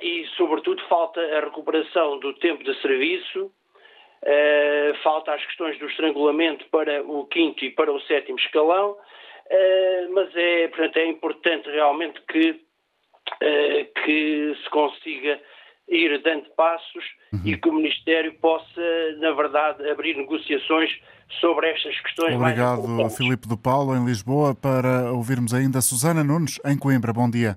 E, 0.00 0.24
sobretudo, 0.38 0.82
falta 0.88 1.20
a 1.20 1.40
recuperação 1.40 2.18
do 2.18 2.32
tempo 2.32 2.64
de 2.64 2.74
serviço, 2.80 3.52
falta 5.02 5.34
as 5.34 5.44
questões 5.44 5.78
do 5.78 5.84
estrangulamento 5.84 6.64
para 6.70 7.02
o 7.02 7.26
quinto 7.26 7.62
e 7.62 7.70
para 7.70 7.92
o 7.92 8.00
sétimo 8.00 8.38
escalão 8.38 8.96
mas 10.12 10.34
é, 10.34 10.68
portanto, 10.68 10.96
é 10.96 11.06
importante 11.06 11.70
realmente 11.70 12.20
que, 12.22 12.50
uh, 12.50 14.02
que 14.04 14.56
se 14.62 14.70
consiga 14.70 15.40
ir 15.88 16.20
dando 16.22 16.48
passos 16.56 17.04
uhum. 17.32 17.42
e 17.44 17.56
que 17.56 17.68
o 17.68 17.72
Ministério 17.72 18.34
possa, 18.40 18.80
na 19.18 19.32
verdade, 19.32 19.88
abrir 19.88 20.16
negociações 20.16 20.90
sobre 21.40 21.70
estas 21.70 21.98
questões 22.00 22.34
Obrigado, 22.34 22.88
mais 22.88 23.16
Filipe 23.16 23.48
do 23.48 23.56
Paulo, 23.56 23.94
em 23.96 24.04
Lisboa, 24.04 24.54
para 24.54 25.12
ouvirmos 25.12 25.54
ainda 25.54 25.80
Susana 25.80 26.24
Nunes, 26.24 26.58
em 26.64 26.78
Coimbra. 26.78 27.12
Bom 27.12 27.30
dia. 27.30 27.56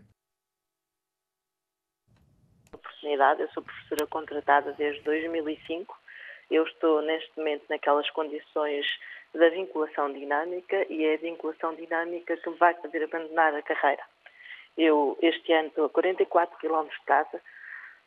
Oportunidade. 2.71 3.41
Eu 3.41 3.49
sou 3.49 3.63
professora 3.63 4.07
contratada 4.07 4.73
desde 4.73 5.01
2005. 5.03 5.97
Eu 6.51 6.63
estou, 6.63 7.01
neste 7.01 7.31
momento, 7.37 7.63
naquelas 7.69 8.09
condições 8.11 8.85
da 9.33 9.49
vinculação 9.49 10.11
dinâmica 10.11 10.85
e 10.89 11.05
é 11.05 11.13
a 11.13 11.17
vinculação 11.17 11.75
dinâmica 11.75 12.35
que 12.37 12.49
me 12.49 12.55
vai 12.57 12.73
fazer 12.75 13.03
abandonar 13.03 13.53
a 13.53 13.61
carreira. 13.61 14.03
Eu, 14.77 15.17
este 15.21 15.53
ano, 15.53 15.67
estou 15.67 15.85
a 15.85 15.89
44 15.89 16.57
km 16.57 16.87
de 16.87 17.05
casa, 17.05 17.41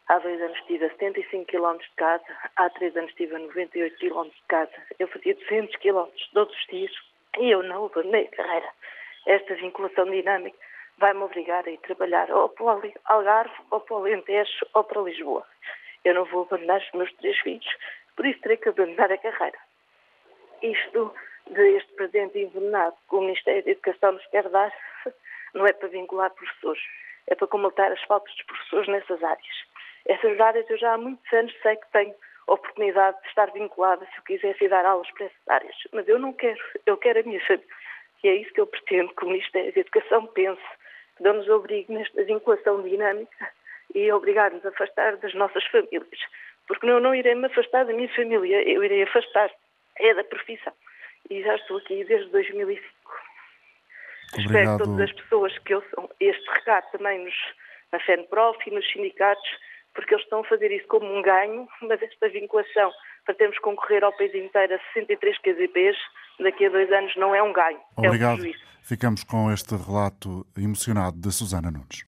há 0.08 0.18
dois 0.18 0.40
anos 0.40 0.58
estive 0.58 0.86
a 0.86 0.90
75 0.90 1.46
km 1.46 1.76
de 1.78 1.90
casa, 1.96 2.24
há 2.56 2.70
três 2.70 2.96
anos 2.96 3.10
estive 3.10 3.36
a 3.36 3.38
98 3.38 3.96
km 3.98 4.24
de 4.24 4.42
casa. 4.48 4.72
Eu 4.98 5.08
fazia 5.08 5.34
200 5.34 5.76
km 5.76 6.08
todos 6.32 6.54
os 6.54 6.66
dias 6.66 6.92
e 7.38 7.50
eu 7.50 7.62
não 7.62 7.86
abandonei 7.86 8.24
a 8.24 8.36
carreira. 8.36 8.68
Esta 9.26 9.54
vinculação 9.54 10.06
dinâmica 10.06 10.58
vai-me 10.98 11.20
obrigar 11.20 11.66
a 11.66 11.70
ir 11.70 11.78
trabalhar 11.78 12.30
ou 12.30 12.48
para 12.48 12.64
o 12.64 12.92
Algarve, 13.04 13.54
ou 13.70 13.80
para 13.80 13.94
o 13.94 13.98
Alentejo, 13.98 14.66
ou 14.74 14.84
para 14.84 15.02
Lisboa. 15.02 15.46
Eu 16.04 16.14
não 16.14 16.24
vou 16.24 16.42
abandonar 16.42 16.80
os 16.80 16.92
meus 16.92 17.12
três 17.14 17.38
filhos, 17.38 17.76
por 18.16 18.26
isso 18.26 18.40
terei 18.40 18.56
que 18.56 18.68
abandonar 18.68 19.12
a 19.12 19.18
carreira 19.18 19.58
isto 20.62 21.14
deste 21.50 21.92
presente 21.94 22.38
envenenado 22.38 22.96
que 23.08 23.14
o 23.14 23.20
Ministério 23.20 23.64
da 23.64 23.70
Educação 23.70 24.12
nos 24.12 24.26
quer 24.26 24.48
dar 24.48 24.72
não 25.54 25.66
é 25.66 25.72
para 25.72 25.88
vincular 25.88 26.30
professores, 26.30 26.82
é 27.28 27.34
para 27.34 27.46
completar 27.46 27.92
as 27.92 28.02
faltas 28.04 28.34
dos 28.34 28.46
professores 28.46 28.88
nessas 28.88 29.22
áreas. 29.22 29.64
Essas 30.06 30.40
áreas 30.40 30.68
eu 30.68 30.78
já 30.78 30.94
há 30.94 30.98
muitos 30.98 31.32
anos 31.32 31.54
sei 31.62 31.76
que 31.76 31.90
tenho 31.92 32.14
oportunidade 32.46 33.20
de 33.22 33.28
estar 33.28 33.50
vinculada 33.52 34.04
se 34.06 34.18
eu 34.18 34.22
quisesse 34.24 34.68
dar 34.68 34.84
aulas 34.84 35.10
para 35.12 35.26
essas 35.26 35.48
áreas, 35.48 35.76
mas 35.92 36.08
eu 36.08 36.18
não 36.18 36.32
quero, 36.32 36.60
eu 36.86 36.96
quero 36.96 37.20
a 37.20 37.22
minha 37.22 37.40
família. 37.46 37.66
E 38.24 38.28
é 38.28 38.34
isso 38.36 38.52
que 38.52 38.60
eu 38.60 38.66
pretendo 38.66 39.14
que 39.14 39.24
o 39.24 39.28
Ministério 39.28 39.72
da 39.72 39.80
Educação 39.80 40.26
pense, 40.28 40.62
que 41.16 41.22
não 41.22 41.34
nos 41.34 41.48
obrigue 41.48 41.92
nesta 41.92 42.22
vinculação 42.24 42.82
dinâmica 42.82 43.48
e 43.94 44.10
obrigar-nos 44.12 44.64
a 44.64 44.68
afastar 44.70 45.16
das 45.16 45.34
nossas 45.34 45.64
famílias. 45.66 46.20
Porque 46.66 46.86
eu 46.86 47.00
não 47.00 47.14
irei 47.14 47.34
me 47.34 47.46
afastar 47.46 47.84
da 47.84 47.92
minha 47.92 48.08
família, 48.14 48.62
eu 48.68 48.82
irei 48.84 49.02
afastar 49.02 49.50
é 49.98 50.14
da 50.14 50.24
profissão. 50.24 50.72
E 51.30 51.42
já 51.42 51.54
estou 51.56 51.78
aqui 51.78 52.04
desde 52.04 52.30
2005. 52.30 52.82
Obrigado. 54.32 54.46
Espero 54.46 54.78
que 54.78 54.84
todas 54.84 55.00
as 55.00 55.12
pessoas 55.12 55.58
que 55.58 55.74
ouçam 55.74 56.10
este 56.20 56.50
recado 56.50 56.90
também 56.92 57.24
nos, 57.24 57.34
na 57.92 58.00
FENPROF 58.00 58.58
e 58.66 58.74
nos 58.74 58.90
sindicatos, 58.90 59.48
porque 59.94 60.14
eles 60.14 60.24
estão 60.24 60.40
a 60.40 60.44
fazer 60.44 60.70
isso 60.72 60.86
como 60.88 61.06
um 61.06 61.22
ganho, 61.22 61.68
mas 61.82 62.02
esta 62.02 62.28
vinculação 62.28 62.92
para 63.24 63.34
termos 63.34 63.58
concorrer 63.58 64.02
ao 64.02 64.12
país 64.16 64.34
inteiro 64.34 64.74
a 64.74 64.78
63 64.94 65.38
KZPs 65.38 65.96
daqui 66.40 66.66
a 66.66 66.70
dois 66.70 66.90
anos 66.90 67.14
não 67.16 67.34
é 67.34 67.42
um 67.42 67.52
ganho, 67.52 67.80
Obrigado. 67.96 68.30
é 68.30 68.34
um 68.34 68.36
prejuízo. 68.36 68.72
Ficamos 68.82 69.22
com 69.22 69.52
este 69.52 69.76
relato 69.76 70.44
emocionado 70.56 71.16
de 71.20 71.30
Susana 71.30 71.70
Nunes. 71.70 72.04